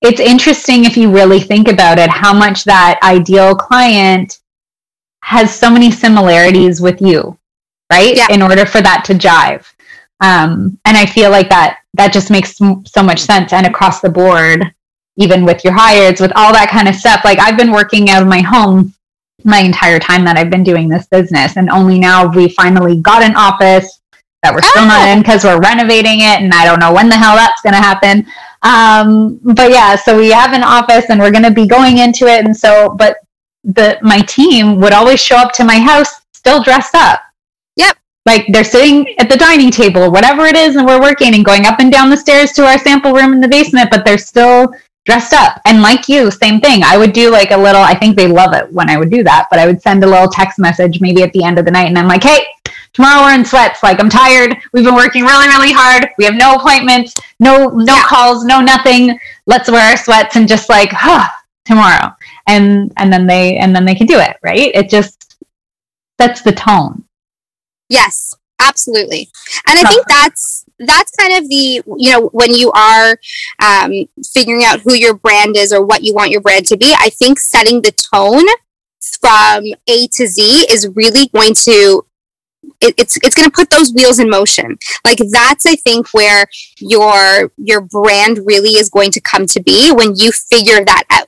it's 0.04 0.20
interesting 0.20 0.84
if 0.84 0.98
you 0.98 1.10
really 1.10 1.40
think 1.40 1.68
about 1.68 1.98
it 1.98 2.10
how 2.10 2.34
much 2.34 2.64
that 2.66 3.00
ideal 3.04 3.56
client 3.56 4.40
has 5.22 5.54
so 5.54 5.72
many 5.72 5.90
similarities 5.90 6.82
with 6.82 7.02
you 7.02 7.38
right? 7.92 8.16
Yeah. 8.16 8.28
in 8.30 8.42
order 8.42 8.66
for 8.66 8.82
that 8.82 9.04
to 9.06 9.14
jive. 9.14 9.66
Um, 10.20 10.80
and 10.86 10.96
i 10.96 11.06
feel 11.06 11.32
like 11.32 11.50
that 11.50 11.80
that 11.96 12.14
just 12.14 12.32
makes 12.32 12.58
so 12.58 13.04
much 13.04 13.20
sense 13.20 13.54
and 13.54 13.66
across 13.66 14.00
the 14.00 14.10
board 14.10 14.64
even 15.18 15.46
with 15.46 15.64
your 15.64 15.74
hires 15.74 16.20
with 16.20 16.32
all 16.36 16.52
that 16.54 16.70
kind 16.70 16.88
of 16.88 16.96
stuff. 16.96 17.22
Like 17.24 17.40
i've 17.40 17.58
been 17.58 17.72
working 17.72 18.10
out 18.10 18.22
of 18.22 18.28
my 18.28 18.42
home 18.42 18.94
my 19.44 19.60
entire 19.60 20.00
time 20.00 20.24
that 20.24 20.38
i've 20.38 20.50
been 20.50 20.64
doing 20.64 20.88
this 20.88 21.08
business 21.08 21.58
and 21.58 21.70
only 21.70 22.00
now 22.00 22.28
we 22.28 22.48
finally 22.50 23.02
got 23.02 23.24
an 23.24 23.36
office 23.36 24.00
that 24.44 24.54
we're 24.54 24.62
still 24.62 24.84
oh. 24.84 24.88
not 24.88 25.08
in 25.08 25.20
because 25.20 25.44
we're 25.44 25.60
renovating 25.60 26.20
it 26.20 26.44
and 26.44 26.54
i 26.54 26.66
don't 26.66 26.80
know 26.80 26.94
when 26.94 27.10
the 27.10 27.16
hell 27.16 27.36
that's 27.36 27.62
going 27.62 27.74
to 27.74 27.82
happen 27.82 28.26
um, 28.64 29.40
but 29.44 29.72
yeah, 29.72 29.96
so 29.96 30.18
we 30.18 30.32
have 30.32 30.54
an 30.54 30.64
office 30.64 31.06
and 31.10 31.20
we're 31.20 31.32
going 31.32 31.44
to 31.44 31.52
be 31.52 31.68
going 31.68 31.98
into 31.98 32.28
it. 32.28 32.46
And 32.46 32.56
so, 32.56 32.96
but 32.98 33.18
the, 33.64 34.00
my 34.02 34.22
team 34.22 34.80
would 34.80 34.94
always 34.94 35.22
show 35.22 35.36
up 35.36 35.52
to 35.54 35.64
my 35.64 35.78
house 35.78 36.22
still 36.32 36.64
dressed 36.64 36.96
up. 36.96 37.22
Yep. 37.76 37.98
like 38.26 38.46
they're 38.50 38.64
sitting 38.64 39.18
at 39.20 39.30
the 39.30 39.38
dining 39.38 39.72
table, 39.72 40.12
whatever 40.12 40.46
it 40.46 40.56
is, 40.56 40.76
and 40.76 40.86
we're 40.86 41.02
working 41.02 41.36
and 41.36 41.44
going 41.44 41.66
up 41.66 41.80
and 41.80 41.92
down 41.92 42.10
the 42.10 42.18
stairs 42.18 42.54
to 42.54 42.66
our 42.66 42.78
sample 42.78 43.12
room 43.12 43.34
in 43.34 43.42
the 43.42 43.48
basement, 43.48 43.92
but 43.92 44.06
they're 44.06 44.18
still 44.18 44.74
dressed 45.06 45.34
up. 45.34 45.60
And 45.66 45.82
like 45.82 46.08
you, 46.08 46.32
same 46.32 46.62
thing. 46.62 46.84
I 46.84 46.98
would 46.98 47.12
do 47.12 47.30
like 47.30 47.52
a 47.52 47.58
little, 47.58 47.82
I 47.82 47.94
think 47.94 48.16
they 48.16 48.28
love 48.28 48.54
it 48.54 48.72
when 48.72 48.90
I 48.90 48.98
would 48.98 49.10
do 49.10 49.24
that, 49.24 49.48
but 49.50 49.60
I 49.60 49.66
would 49.66 49.82
send 49.82 50.04
a 50.04 50.08
little 50.08 50.30
text 50.30 50.58
message 50.58 51.02
maybe 51.02 51.24
at 51.24 51.34
the 51.34 51.44
end 51.44 51.60
of 51.60 51.66
the 51.66 51.72
night 51.72 51.88
and 51.88 51.98
I'm 51.98 52.08
like, 52.08 52.24
hey, 52.24 52.46
tomorrow 52.94 53.24
we're 53.24 53.36
in 53.36 53.46
sweats. 53.46 53.84
Like 53.84 54.00
I'm 54.00 54.10
tired. 54.10 54.58
We've 54.72 54.84
been 54.84 54.96
working 54.96 55.24
really, 55.24 55.48
really 55.48 55.74
hard. 55.74 56.10
We 56.18 56.26
have 56.26 56.36
no 56.36 56.56
appointments, 56.56 57.20
no, 57.40 57.68
no 57.68 57.96
yeah. 57.96 58.04
calls, 58.04 58.46
no 58.46 58.62
nothing. 58.62 59.20
Let's 59.46 59.70
wear 59.70 59.90
our 59.92 59.98
sweats 59.98 60.36
and 60.36 60.48
just 60.48 60.70
like, 60.70 60.90
huh, 60.92 61.28
tomorrow. 61.66 62.16
And, 62.48 62.92
and 62.98 63.12
then 63.12 63.28
they, 63.28 63.58
and 63.58 63.76
then 63.76 63.86
they 63.86 63.96
can 63.96 64.08
do 64.08 64.20
it. 64.20 64.38
Right. 64.44 64.72
It 64.74 64.90
just 64.90 65.38
sets 66.20 66.42
the 66.42 66.52
tone. 66.52 67.04
Yes, 67.90 68.34
absolutely. 68.60 69.30
And 69.68 69.78
I 69.80 69.84
think 69.84 70.06
that's 70.08 70.66
that's 70.80 71.12
kind 71.16 71.34
of 71.34 71.48
the 71.50 71.82
you 71.98 72.12
know 72.12 72.30
when 72.30 72.54
you 72.54 72.72
are 72.72 73.18
um, 73.62 73.92
figuring 74.34 74.64
out 74.66 74.82
who 74.82 74.94
your 74.94 75.14
brand 75.14 75.56
is 75.56 75.72
or 75.72 75.86
what 75.86 76.04
you 76.04 76.14
want 76.14 76.32
your 76.32 76.42
brand 76.42 76.66
to 76.68 76.78
be. 76.78 76.96
I 76.98 77.10
think 77.10 77.40
setting 77.40 77.82
the 77.82 77.92
tone 77.92 78.46
from 79.20 79.66
A 79.88 80.08
to 80.08 80.28
Z 80.28 80.66
is 80.70 80.88
really 80.96 81.28
going 81.28 81.54
to 81.64 82.06
it, 82.82 82.94
it's 82.98 83.18
it's 83.18 83.36
going 83.36 83.50
to 83.50 83.56
put 83.56 83.70
those 83.70 83.94
wheels 83.94 84.20
in 84.20 84.30
motion. 84.30 84.78
Like 85.06 85.20
that's 85.32 85.66
I 85.66 85.76
think 85.76 86.14
where 86.14 86.46
your 86.80 87.52
your 87.58 87.82
brand 87.82 88.40
really 88.46 88.72
is 88.72 88.90
going 88.90 89.12
to 89.12 89.22
come 89.22 89.46
to 89.48 89.62
be 89.62 89.92
when 89.92 90.16
you 90.16 90.32
figure 90.32 90.84
that 90.84 91.04
out. 91.10 91.28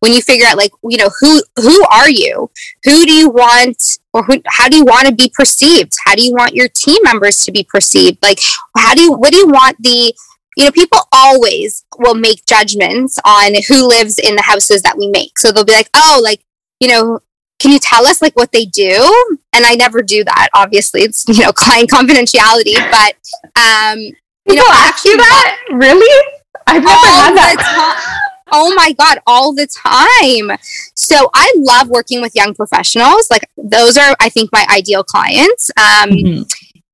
When 0.00 0.12
you 0.12 0.20
figure 0.20 0.46
out 0.46 0.56
like 0.56 0.72
you 0.88 0.98
know 0.98 1.10
who 1.20 1.42
who 1.56 1.84
are 1.86 2.10
you? 2.10 2.50
Who 2.84 3.06
do 3.06 3.12
you 3.12 3.28
want 3.28 3.98
or 4.12 4.24
who 4.24 4.42
how 4.46 4.68
do 4.68 4.76
you 4.76 4.84
want 4.84 5.08
to 5.08 5.14
be 5.14 5.32
perceived? 5.34 5.92
How 6.04 6.14
do 6.14 6.24
you 6.24 6.32
want 6.32 6.54
your 6.54 6.68
team 6.68 6.98
members 7.02 7.38
to 7.44 7.52
be 7.52 7.64
perceived? 7.64 8.18
Like 8.22 8.40
how 8.76 8.94
do 8.94 9.02
you 9.02 9.12
what 9.12 9.32
do 9.32 9.38
you 9.38 9.48
want 9.48 9.76
the 9.80 10.12
you 10.56 10.64
know 10.64 10.72
people 10.72 11.00
always 11.12 11.84
will 11.98 12.14
make 12.14 12.44
judgments 12.46 13.18
on 13.24 13.54
who 13.68 13.86
lives 13.86 14.18
in 14.18 14.34
the 14.34 14.42
houses 14.42 14.82
that 14.82 14.98
we 14.98 15.08
make. 15.08 15.38
So 15.38 15.52
they'll 15.52 15.64
be 15.64 15.72
like 15.72 15.90
oh 15.94 16.20
like 16.22 16.44
you 16.80 16.88
know 16.88 17.20
can 17.58 17.72
you 17.72 17.78
tell 17.78 18.06
us 18.06 18.20
like 18.20 18.36
what 18.36 18.52
they 18.52 18.64
do? 18.64 19.36
And 19.52 19.64
i 19.64 19.74
never 19.74 20.02
do 20.02 20.24
that 20.24 20.48
obviously. 20.54 21.02
It's 21.02 21.26
you 21.28 21.44
know 21.44 21.52
client 21.54 21.90
confidentiality 21.90 22.74
but 22.90 23.14
um 23.60 23.98
you 23.98 24.54
know 24.54 24.64
ask 24.68 25.04
you 25.04 25.16
that? 25.16 25.58
Really? 25.72 26.32
I've 26.66 26.82
never 26.82 27.06
had 27.06 27.34
that. 27.36 28.22
oh 28.52 28.74
my 28.74 28.92
god 28.92 29.18
all 29.26 29.54
the 29.54 29.66
time. 29.66 30.58
So 30.94 31.30
i 31.34 31.52
love 31.56 31.88
working 31.88 32.20
with 32.20 32.34
young 32.34 32.54
professionals. 32.54 33.28
Like 33.30 33.48
those 33.56 33.96
are 33.96 34.14
i 34.20 34.28
think 34.28 34.50
my 34.52 34.66
ideal 34.70 35.02
clients. 35.02 35.70
Um 35.76 36.10
mm-hmm. 36.10 36.42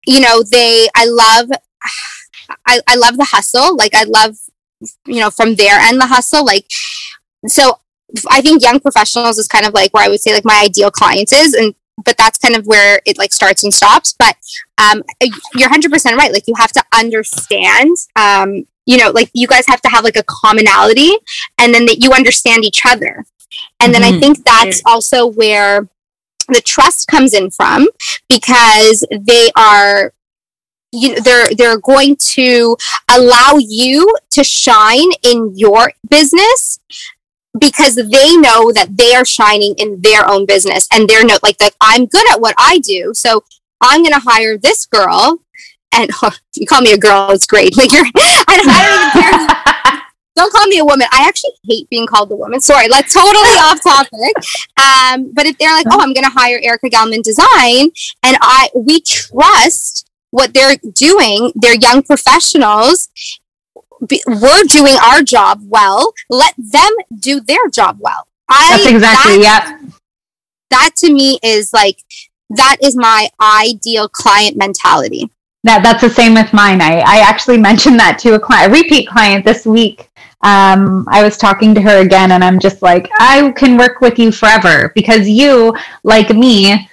you 0.06 0.20
know 0.20 0.42
they 0.42 0.88
i 0.94 1.06
love 1.06 1.50
I, 2.66 2.80
I 2.86 2.96
love 2.96 3.16
the 3.16 3.24
hustle. 3.24 3.76
Like 3.76 3.94
i 3.94 4.04
love 4.04 4.36
you 5.06 5.20
know 5.20 5.30
from 5.30 5.54
their 5.56 5.78
end 5.78 6.00
the 6.00 6.06
hustle. 6.06 6.44
Like 6.44 6.66
so 7.48 7.78
i 8.30 8.40
think 8.40 8.62
young 8.62 8.80
professionals 8.80 9.38
is 9.38 9.48
kind 9.48 9.66
of 9.66 9.74
like 9.74 9.92
where 9.92 10.04
i 10.04 10.08
would 10.08 10.20
say 10.20 10.32
like 10.32 10.44
my 10.44 10.62
ideal 10.64 10.90
client 10.90 11.32
is 11.32 11.54
and 11.54 11.74
but 12.04 12.16
that's 12.16 12.38
kind 12.38 12.56
of 12.56 12.66
where 12.66 13.00
it 13.04 13.18
like 13.18 13.32
starts 13.32 13.62
and 13.62 13.72
stops 13.72 14.14
but 14.18 14.36
um 14.78 15.02
you're 15.54 15.68
100% 15.68 16.16
right 16.16 16.32
like 16.32 16.46
you 16.46 16.54
have 16.56 16.72
to 16.72 16.82
understand 16.92 17.96
um 18.16 18.64
you 18.86 18.96
know, 18.96 19.10
like 19.10 19.30
you 19.32 19.46
guys 19.46 19.66
have 19.68 19.80
to 19.82 19.88
have 19.88 20.04
like 20.04 20.16
a 20.16 20.24
commonality 20.24 21.12
and 21.58 21.72
then 21.74 21.86
that 21.86 22.02
you 22.02 22.12
understand 22.12 22.64
each 22.64 22.84
other. 22.84 23.24
And 23.80 23.94
then 23.94 24.02
mm-hmm. 24.02 24.16
I 24.16 24.20
think 24.20 24.44
that's 24.44 24.82
also 24.86 25.26
where 25.26 25.88
the 26.48 26.60
trust 26.60 27.06
comes 27.06 27.34
in 27.34 27.50
from 27.50 27.86
because 28.28 29.06
they 29.10 29.50
are 29.56 30.12
you 30.94 31.14
know, 31.14 31.20
they're 31.20 31.48
they're 31.56 31.78
going 31.78 32.16
to 32.16 32.76
allow 33.10 33.54
you 33.58 34.14
to 34.30 34.44
shine 34.44 35.10
in 35.22 35.52
your 35.56 35.92
business 36.10 36.80
because 37.58 37.96
they 37.96 38.36
know 38.36 38.72
that 38.72 38.96
they 38.96 39.14
are 39.14 39.24
shining 39.24 39.74
in 39.78 40.00
their 40.00 40.28
own 40.28 40.46
business 40.46 40.88
and 40.92 41.08
they're 41.08 41.24
not 41.24 41.42
like 41.42 41.58
that 41.58 41.74
I'm 41.80 42.06
good 42.06 42.30
at 42.30 42.40
what 42.40 42.54
I 42.58 42.78
do 42.78 43.12
so 43.14 43.44
I'm 43.80 44.02
going 44.02 44.14
to 44.14 44.20
hire 44.20 44.56
this 44.56 44.86
girl 44.86 45.42
and 45.92 46.10
oh, 46.22 46.32
you 46.54 46.66
call 46.66 46.80
me 46.80 46.92
a 46.92 46.98
girl, 46.98 47.30
it's 47.30 47.46
great. 47.46 47.76
Like 47.82 47.92
you're, 47.92 48.04
I, 48.04 48.44
I 48.48 48.56
don't 48.56 48.68
even 48.68 49.22
care. 49.22 50.02
don't 50.36 50.52
call 50.52 50.66
me 50.66 50.78
a 50.78 50.84
woman. 50.84 51.06
I 51.12 51.26
actually 51.26 51.52
hate 51.64 51.88
being 51.90 52.06
called 52.06 52.30
a 52.30 52.36
woman. 52.36 52.60
Sorry, 52.60 52.88
like 52.88 53.10
totally 53.10 53.56
off 53.58 53.82
topic. 53.82 54.36
Um, 54.80 55.32
but 55.34 55.46
if 55.46 55.58
they're 55.58 55.72
like, 55.72 55.86
oh, 55.90 56.00
I'm 56.00 56.12
going 56.12 56.24
to 56.24 56.30
hire 56.30 56.60
Erica 56.62 56.88
Gelman 56.88 57.22
Design, 57.22 57.90
and 58.22 58.36
I 58.40 58.68
we 58.74 59.00
trust 59.00 60.08
what 60.30 60.54
they're 60.54 60.76
doing, 60.94 61.52
they're 61.56 61.74
young 61.74 62.02
professionals. 62.02 63.08
We're 64.26 64.64
doing 64.64 64.96
our 65.04 65.22
job 65.22 65.60
well. 65.64 66.12
Let 66.28 66.54
them 66.56 66.90
do 67.18 67.40
their 67.40 67.68
job 67.72 67.98
well. 68.00 68.26
I, 68.48 68.76
That's 68.76 68.90
exactly 68.90 69.42
that, 69.42 69.78
yeah. 69.80 69.88
That 70.70 70.90
to 70.96 71.12
me 71.12 71.38
is 71.42 71.72
like 71.72 71.98
that 72.50 72.76
is 72.82 72.96
my 72.96 73.28
ideal 73.40 74.08
client 74.08 74.56
mentality. 74.56 75.30
That 75.64 75.82
that's 75.82 76.02
the 76.02 76.10
same 76.10 76.34
with 76.34 76.52
mine. 76.52 76.80
I, 76.80 76.98
I 77.00 77.18
actually 77.20 77.58
mentioned 77.70 77.98
that 78.00 78.18
to 78.20 78.34
a 78.34 78.40
client, 78.40 78.72
a 78.72 78.74
repeat 78.74 79.08
client 79.08 79.44
this 79.44 79.64
week. 79.64 80.08
Um, 80.44 81.06
I 81.08 81.22
was 81.22 81.36
talking 81.36 81.72
to 81.74 81.80
her 81.80 82.00
again, 82.00 82.32
and 82.32 82.42
I'm 82.42 82.58
just 82.58 82.82
like, 82.82 83.08
I 83.20 83.52
can 83.52 83.76
work 83.76 84.00
with 84.00 84.18
you 84.18 84.32
forever 84.32 84.90
because 84.96 85.28
you, 85.28 85.72
like 86.02 86.30
me, 86.30 86.88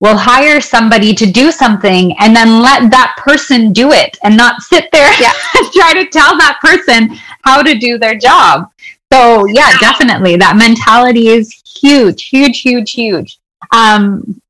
will 0.00 0.16
hire 0.16 0.60
somebody 0.60 1.14
to 1.14 1.26
do 1.26 1.50
something 1.50 2.14
and 2.18 2.36
then 2.36 2.60
let 2.60 2.90
that 2.90 3.14
person 3.16 3.72
do 3.72 3.92
it 3.92 4.18
and 4.22 4.36
not 4.36 4.60
sit 4.60 4.90
there 4.92 5.10
yeah. 5.20 5.32
and 5.56 5.72
try 5.72 5.94
to 5.94 6.06
tell 6.10 6.36
that 6.36 6.58
person 6.60 7.16
how 7.42 7.62
to 7.62 7.78
do 7.78 7.98
their 7.98 8.16
job. 8.16 8.70
So 9.12 9.46
yeah, 9.46 9.76
definitely 9.78 10.36
that 10.36 10.56
mentality 10.56 11.28
is 11.28 11.62
huge, 11.80 12.24
huge, 12.24 12.60
huge, 12.60 12.92
huge. 12.92 13.38
Um, 13.72 14.40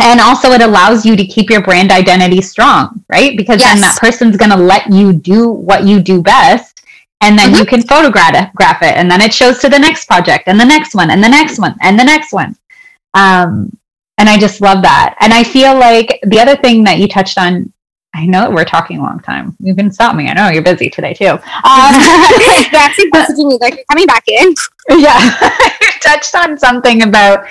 and 0.00 0.20
also 0.20 0.50
it 0.52 0.62
allows 0.62 1.04
you 1.04 1.16
to 1.16 1.26
keep 1.26 1.50
your 1.50 1.62
brand 1.62 1.90
identity 1.90 2.40
strong 2.40 3.04
right 3.08 3.36
because 3.36 3.60
yes. 3.60 3.72
then 3.72 3.80
that 3.80 3.98
person's 4.00 4.36
going 4.36 4.50
to 4.50 4.56
let 4.56 4.90
you 4.90 5.12
do 5.12 5.50
what 5.50 5.84
you 5.84 6.00
do 6.00 6.22
best 6.22 6.84
and 7.20 7.38
then 7.38 7.50
mm-hmm. 7.50 7.58
you 7.58 7.66
can 7.66 7.82
photograph 7.82 8.82
it 8.82 8.96
and 8.96 9.10
then 9.10 9.20
it 9.20 9.32
shows 9.34 9.58
to 9.58 9.68
the 9.68 9.78
next 9.78 10.06
project 10.06 10.44
and 10.46 10.58
the 10.58 10.64
next 10.64 10.94
one 10.94 11.10
and 11.10 11.22
the 11.22 11.28
next 11.28 11.58
one 11.58 11.74
and 11.82 11.98
the 11.98 12.04
next 12.04 12.32
one 12.32 12.56
um, 13.14 13.70
and 14.20 14.28
i 14.28 14.38
just 14.38 14.60
love 14.60 14.82
that 14.82 15.16
and 15.20 15.32
i 15.32 15.42
feel 15.42 15.74
like 15.74 16.20
the 16.24 16.38
other 16.38 16.56
thing 16.56 16.84
that 16.84 16.98
you 16.98 17.08
touched 17.08 17.38
on 17.38 17.72
I 18.12 18.26
know 18.26 18.50
we're 18.50 18.64
talking 18.64 18.98
a 18.98 19.02
long 19.02 19.20
time. 19.20 19.56
You 19.60 19.74
can 19.74 19.92
stop 19.92 20.16
me. 20.16 20.28
I 20.28 20.32
know 20.32 20.48
you're 20.48 20.64
busy 20.64 20.90
today 20.90 21.14
too. 21.14 21.26
Um, 21.26 21.40
actually 21.62 23.10
messaging 23.14 23.48
me 23.48 23.58
like 23.60 23.76
you're 23.76 23.84
coming 23.88 24.06
back 24.06 24.24
in. 24.26 24.54
Yeah, 24.90 25.38
you 25.80 25.88
touched 26.02 26.34
on 26.34 26.58
something 26.58 27.04
about 27.04 27.46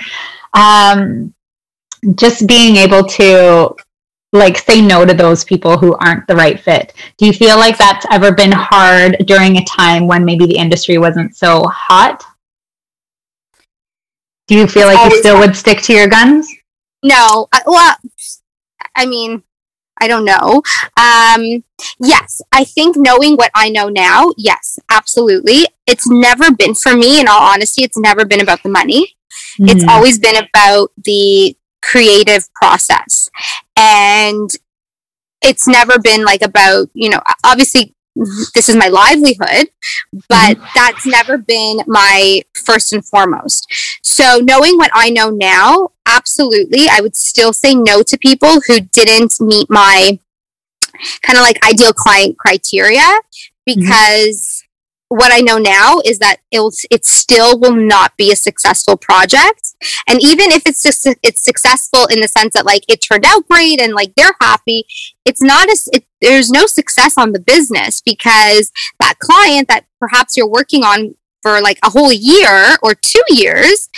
um, 0.52 1.32
just 2.14 2.46
being 2.46 2.76
able 2.76 3.04
to 3.04 3.74
like 4.32 4.58
say 4.58 4.80
no 4.80 5.04
to 5.04 5.14
those 5.14 5.44
people 5.44 5.78
who 5.78 5.96
aren't 5.96 6.26
the 6.26 6.36
right 6.36 6.60
fit. 6.60 6.92
Do 7.16 7.26
you 7.26 7.32
feel 7.32 7.56
like 7.56 7.78
that's 7.78 8.06
ever 8.10 8.32
been 8.32 8.52
hard 8.52 9.16
during 9.26 9.56
a 9.56 9.64
time 9.64 10.06
when 10.06 10.24
maybe 10.24 10.46
the 10.46 10.56
industry 10.56 10.98
wasn't 10.98 11.34
so 11.34 11.64
hot? 11.68 12.22
Do 14.46 14.56
you 14.56 14.66
feel 14.66 14.86
like 14.86 15.10
you 15.10 15.18
still 15.18 15.38
would 15.38 15.56
stick 15.56 15.80
to 15.82 15.92
your 15.92 16.08
guns? 16.08 16.52
No. 17.02 17.48
I, 17.52 17.62
well, 17.66 17.96
I 18.94 19.06
mean, 19.06 19.42
I 20.00 20.08
don't 20.08 20.24
know. 20.24 20.62
Um, 20.96 21.62
yes, 22.00 22.40
I 22.52 22.64
think 22.64 22.96
knowing 22.96 23.36
what 23.36 23.50
I 23.54 23.68
know 23.68 23.88
now, 23.88 24.30
yes, 24.36 24.78
absolutely. 24.90 25.66
It's 25.86 26.08
never 26.08 26.50
been 26.50 26.74
for 26.74 26.96
me, 26.96 27.20
in 27.20 27.28
all 27.28 27.42
honesty, 27.42 27.82
it's 27.82 27.98
never 27.98 28.24
been 28.24 28.40
about 28.40 28.62
the 28.62 28.70
money. 28.70 29.14
Mm. 29.60 29.70
It's 29.70 29.84
always 29.86 30.18
been 30.18 30.36
about 30.36 30.92
the 31.04 31.56
creative 31.82 32.52
process. 32.54 33.28
And 33.76 34.50
it's 35.42 35.66
never 35.66 35.98
been 35.98 36.24
like 36.24 36.42
about, 36.42 36.88
you 36.94 37.10
know, 37.10 37.20
obviously 37.44 37.94
this 38.54 38.68
is 38.68 38.76
my 38.76 38.88
livelihood, 38.88 39.68
but 40.28 40.56
mm-hmm. 40.56 40.64
that's 40.74 41.06
never 41.06 41.38
been 41.38 41.80
my 41.86 42.42
first 42.54 42.92
and 42.92 43.04
foremost. 43.06 43.66
So, 44.02 44.40
knowing 44.42 44.76
what 44.76 44.90
I 44.92 45.10
know 45.10 45.30
now, 45.30 45.90
absolutely, 46.10 46.86
I 46.90 47.00
would 47.00 47.16
still 47.16 47.52
say 47.52 47.74
no 47.74 48.02
to 48.02 48.18
people 48.18 48.60
who 48.66 48.80
didn't 48.80 49.40
meet 49.40 49.70
my 49.70 50.18
kind 51.22 51.38
of 51.38 51.42
like 51.42 51.64
ideal 51.64 51.92
client 51.92 52.38
criteria 52.38 53.00
mm-hmm. 53.00 53.64
because 53.66 54.64
what 55.08 55.32
I 55.32 55.40
know 55.40 55.58
now 55.58 56.00
is 56.04 56.20
that 56.20 56.36
it'll, 56.52 56.72
it 56.88 57.04
still 57.04 57.58
will 57.58 57.74
not 57.74 58.16
be 58.16 58.30
a 58.30 58.36
successful 58.36 58.96
project. 58.96 59.74
And 60.06 60.22
even 60.22 60.52
if 60.52 60.62
it's 60.66 60.84
just, 60.84 61.04
it's 61.24 61.42
successful 61.42 62.06
in 62.06 62.20
the 62.20 62.28
sense 62.28 62.54
that 62.54 62.64
like 62.64 62.84
it 62.88 62.98
turned 62.98 63.24
out 63.26 63.48
great 63.48 63.80
and 63.80 63.92
like 63.92 64.14
they're 64.14 64.36
happy, 64.40 64.84
it's 65.24 65.42
not 65.42 65.68
as, 65.68 65.88
it, 65.92 66.04
there's 66.20 66.48
no 66.48 66.64
success 66.66 67.14
on 67.18 67.32
the 67.32 67.40
business 67.40 68.00
because 68.00 68.70
that 69.00 69.18
client 69.18 69.66
that 69.66 69.86
perhaps 69.98 70.36
you're 70.36 70.48
working 70.48 70.84
on 70.84 71.16
for 71.42 71.60
like 71.60 71.80
a 71.82 71.90
whole 71.90 72.12
year 72.12 72.76
or 72.80 72.94
two 72.94 73.24
years 73.30 73.88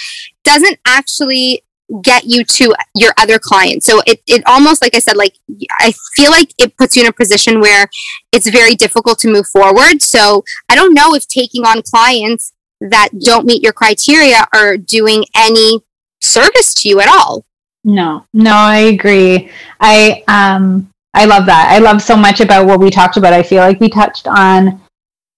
doesn't 0.45 0.79
actually 0.87 1.63
get 2.01 2.25
you 2.25 2.45
to 2.45 2.75
your 2.95 3.13
other 3.19 3.39
clients. 3.39 3.87
So 3.87 4.01
it, 4.07 4.23
it 4.27 4.43
almost, 4.47 4.81
like 4.83 4.95
I 4.95 4.99
said, 4.99 5.17
like 5.17 5.35
I 5.79 5.93
feel 6.15 6.31
like 6.31 6.53
it 6.59 6.77
puts 6.77 6.97
you 6.97 7.03
in 7.03 7.09
a 7.09 7.13
position 7.13 7.61
where 7.61 7.87
it's 8.33 8.49
very 8.49 8.75
difficult 8.75 9.19
to 9.21 9.29
move 9.29 9.47
forward. 9.47 10.01
So 10.03 10.45
I 10.69 10.75
don't 10.75 10.95
know 10.95 11.15
if 11.15 11.29
taking 11.29 11.65
on 11.65 11.83
clients 11.83 12.53
that 12.81 13.11
don't 13.21 13.47
meet 13.47 13.63
your 13.63 13.73
criteria 13.73 14.47
are 14.55 14.77
doing 14.77 15.25
any 15.37 15.81
service 16.21 16.75
to 16.75 16.89
you 16.89 17.01
at 17.01 17.09
all. 17.09 17.45
No, 17.85 18.27
no, 18.33 18.55
I 18.55 18.79
agree. 18.79 19.51
I, 19.81 20.23
um, 20.29 20.89
I 21.15 21.27
love 21.27 21.47
that. 21.47 21.69
I 21.71 21.79
love 21.79 22.01
so 22.01 22.17
much 22.17 22.41
about 22.41 22.67
what 22.67 22.81
we 22.81 22.91
talked 22.91 23.17
about. 23.17 23.33
I 23.33 23.43
feel 23.43 23.59
like 23.59 23.81
we 23.81 23.89
touched 23.89 24.27
on 24.27 24.81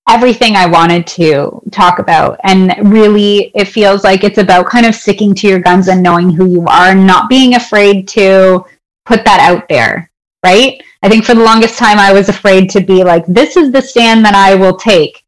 everything 0.09 0.55
I 0.57 0.67
wanted 0.67 1.07
to 1.09 1.63
talk 1.71 1.99
about. 1.99 2.39
And 2.45 2.75
really, 2.93 3.51
it 3.55 3.67
feels 3.67 4.05
like 4.05 4.25
it's 4.25 4.39
about 4.39 4.67
kind 4.67 4.87
of 4.87 4.95
sticking 4.95 5.35
to 5.37 5.49
your 5.49 5.61
guns 5.61 5.89
and 5.89 6.03
knowing 6.03 6.31
who 6.31 6.51
you 6.51 6.67
are, 6.67 6.95
not 6.95 7.29
being 7.29 7.55
afraid 7.55 8.07
to 8.09 8.65
put 9.07 9.25
that 9.25 9.41
out 9.41 9.69
there, 9.69 10.11
right? 10.45 10.83
I 11.03 11.09
think 11.09 11.25
for 11.25 11.35
the 11.35 11.43
longest 11.43 11.79
time, 11.79 11.99
I 11.99 12.13
was 12.13 12.29
afraid 12.29 12.71
to 12.71 12.81
be 12.81 13.05
like, 13.05 13.27
this 13.27 13.57
is 13.57 13.73
the 13.73 13.83
stand 13.83 14.25
that 14.25 14.35
I 14.35 14.55
will 14.55 14.77
take. 14.77 15.23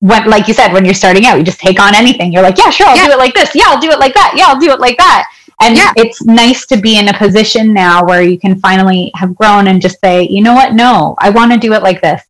When, 0.00 0.30
like 0.30 0.46
you 0.46 0.54
said, 0.54 0.72
when 0.72 0.84
you're 0.84 0.94
starting 0.94 1.26
out, 1.26 1.38
you 1.38 1.44
just 1.44 1.60
take 1.60 1.80
on 1.80 1.94
anything. 1.94 2.32
You're 2.32 2.42
like, 2.42 2.56
yeah, 2.56 2.70
sure, 2.70 2.86
I'll 2.86 2.96
yeah. 2.96 3.06
do 3.06 3.12
it 3.12 3.18
like 3.18 3.34
this. 3.34 3.54
Yeah, 3.54 3.64
I'll 3.66 3.80
do 3.80 3.90
it 3.90 3.98
like 3.98 4.14
that. 4.14 4.34
Yeah, 4.36 4.46
I'll 4.46 4.60
do 4.60 4.70
it 4.70 4.78
like 4.78 4.96
that. 4.98 5.28
And 5.60 5.76
yeah. 5.76 5.92
it's 5.96 6.24
nice 6.24 6.66
to 6.66 6.76
be 6.76 6.98
in 6.98 7.08
a 7.08 7.18
position 7.18 7.72
now 7.72 8.04
where 8.04 8.22
you 8.22 8.38
can 8.38 8.60
finally 8.60 9.10
have 9.16 9.34
grown 9.34 9.66
and 9.66 9.82
just 9.82 9.98
say, 10.00 10.22
you 10.22 10.40
know 10.40 10.54
what? 10.54 10.72
No, 10.72 11.16
I 11.18 11.30
want 11.30 11.52
to 11.52 11.58
do 11.58 11.72
it 11.72 11.82
like 11.82 12.00
this. 12.00 12.22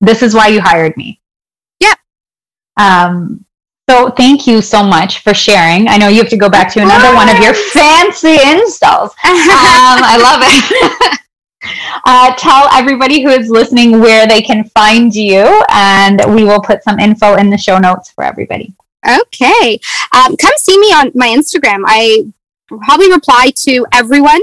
This 0.00 0.22
is 0.22 0.34
why 0.34 0.48
you 0.48 0.60
hired 0.60 0.96
me. 0.96 1.20
Yeah. 1.80 1.94
Um, 2.76 3.44
so 3.88 4.10
thank 4.10 4.46
you 4.46 4.60
so 4.60 4.82
much 4.82 5.20
for 5.20 5.32
sharing. 5.32 5.88
I 5.88 5.96
know 5.96 6.08
you 6.08 6.18
have 6.18 6.28
to 6.28 6.36
go 6.36 6.50
back 6.50 6.70
to 6.74 6.80
another 6.80 7.14
one 7.14 7.28
of 7.28 7.38
your 7.42 7.54
fancy 7.54 8.36
installs. 8.46 9.12
Um, 9.24 9.98
I 10.04 10.18
love 10.20 10.40
it. 10.44 11.20
uh, 12.04 12.34
tell 12.36 12.68
everybody 12.72 13.22
who 13.22 13.30
is 13.30 13.48
listening 13.48 14.00
where 14.00 14.26
they 14.26 14.42
can 14.42 14.64
find 14.64 15.14
you, 15.14 15.64
and 15.70 16.20
we 16.34 16.44
will 16.44 16.60
put 16.60 16.84
some 16.84 16.98
info 16.98 17.36
in 17.36 17.50
the 17.50 17.58
show 17.58 17.78
notes 17.78 18.10
for 18.10 18.24
everybody. 18.24 18.74
Okay. 19.08 19.80
Um, 20.12 20.36
come 20.36 20.52
see 20.58 20.78
me 20.78 20.88
on 20.88 21.10
my 21.14 21.28
Instagram. 21.28 21.82
I 21.86 22.30
probably 22.68 23.10
reply 23.10 23.50
to 23.64 23.86
everyone 23.92 24.40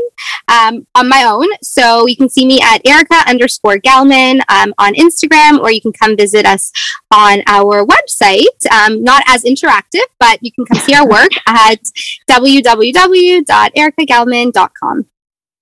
um, 0.47 0.87
on 0.95 1.07
my 1.07 1.23
own. 1.23 1.47
So 1.61 2.07
you 2.07 2.15
can 2.15 2.29
see 2.29 2.45
me 2.45 2.59
at 2.61 2.79
Erica 2.85 3.23
underscore 3.27 3.77
Gelman 3.77 4.41
um, 4.49 4.73
on 4.77 4.93
Instagram, 4.95 5.59
or 5.59 5.71
you 5.71 5.81
can 5.81 5.93
come 5.93 6.17
visit 6.17 6.45
us 6.45 6.71
on 7.13 7.43
our 7.47 7.85
website. 7.85 8.65
Um, 8.71 9.03
not 9.03 9.23
as 9.27 9.43
interactive, 9.43 10.05
but 10.19 10.39
you 10.41 10.51
can 10.51 10.65
come 10.65 10.79
see 10.79 10.93
our 10.93 11.07
work 11.07 11.29
at 11.47 11.79
www.ericagelman.com. 12.29 15.05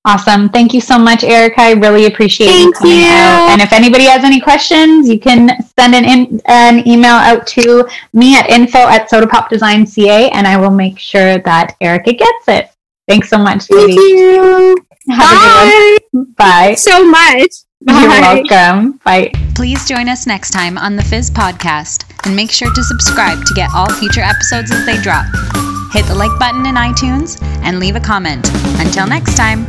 Awesome. 0.06 0.50
Thank 0.50 0.74
you 0.74 0.82
so 0.82 1.00
much, 1.00 1.24
Erica. 1.24 1.62
I 1.62 1.72
really 1.72 2.08
appreciate 2.08 2.48
Thank 2.48 2.66
you 2.66 2.74
coming 2.74 2.98
you. 2.98 3.06
out. 3.06 3.50
And 3.52 3.62
if 3.62 3.72
anybody 3.72 4.04
has 4.06 4.26
any 4.26 4.42
questions, 4.42 5.08
you 5.08 5.18
can 5.18 5.50
send 5.80 5.96
an, 5.96 6.04
in, 6.04 6.42
an 6.46 6.86
email 6.86 7.14
out 7.14 7.48
to 7.48 7.88
me 8.12 8.36
at 8.36 8.50
info 8.50 8.80
at 8.80 9.10
sodapopdesignca 9.10 10.30
and 10.34 10.46
I 10.46 10.58
will 10.58 10.72
make 10.72 11.00
sure 11.00 11.38
that 11.40 11.78
Erica 11.80 12.12
gets 12.14 12.48
it. 12.50 12.70
Thanks 13.08 13.30
so 13.30 13.38
much, 13.38 13.64
Thank 13.66 13.92
you. 13.94 14.76
Have 15.10 15.20
Bye. 15.20 15.98
Bye. 16.38 16.76
so 16.76 17.06
much. 17.10 17.52
Bye. 17.82 18.02
You're 18.02 18.10
welcome. 18.10 19.00
Bye. 19.06 19.32
Please 19.56 19.88
join 19.88 20.08
us 20.10 20.26
next 20.28 20.52
time 20.52 20.78
on 20.78 20.96
the 20.96 21.04
Fizz 21.04 21.32
podcast 21.32 22.06
and 22.26 22.36
make 22.36 22.52
sure 22.52 22.74
to 22.74 22.84
subscribe 22.84 23.46
to 23.46 23.54
get 23.54 23.70
all 23.74 23.90
future 23.94 24.22
episodes 24.22 24.72
as 24.72 24.86
they 24.86 24.98
drop. 25.02 25.26
Hit 25.92 26.06
the 26.08 26.16
like 26.16 26.38
button 26.40 26.66
in 26.66 26.76
iTunes 26.76 27.42
and 27.64 27.80
leave 27.80 27.96
a 27.96 28.00
comment. 28.02 28.50
Until 28.80 29.08
next 29.08 29.36
time. 29.36 29.68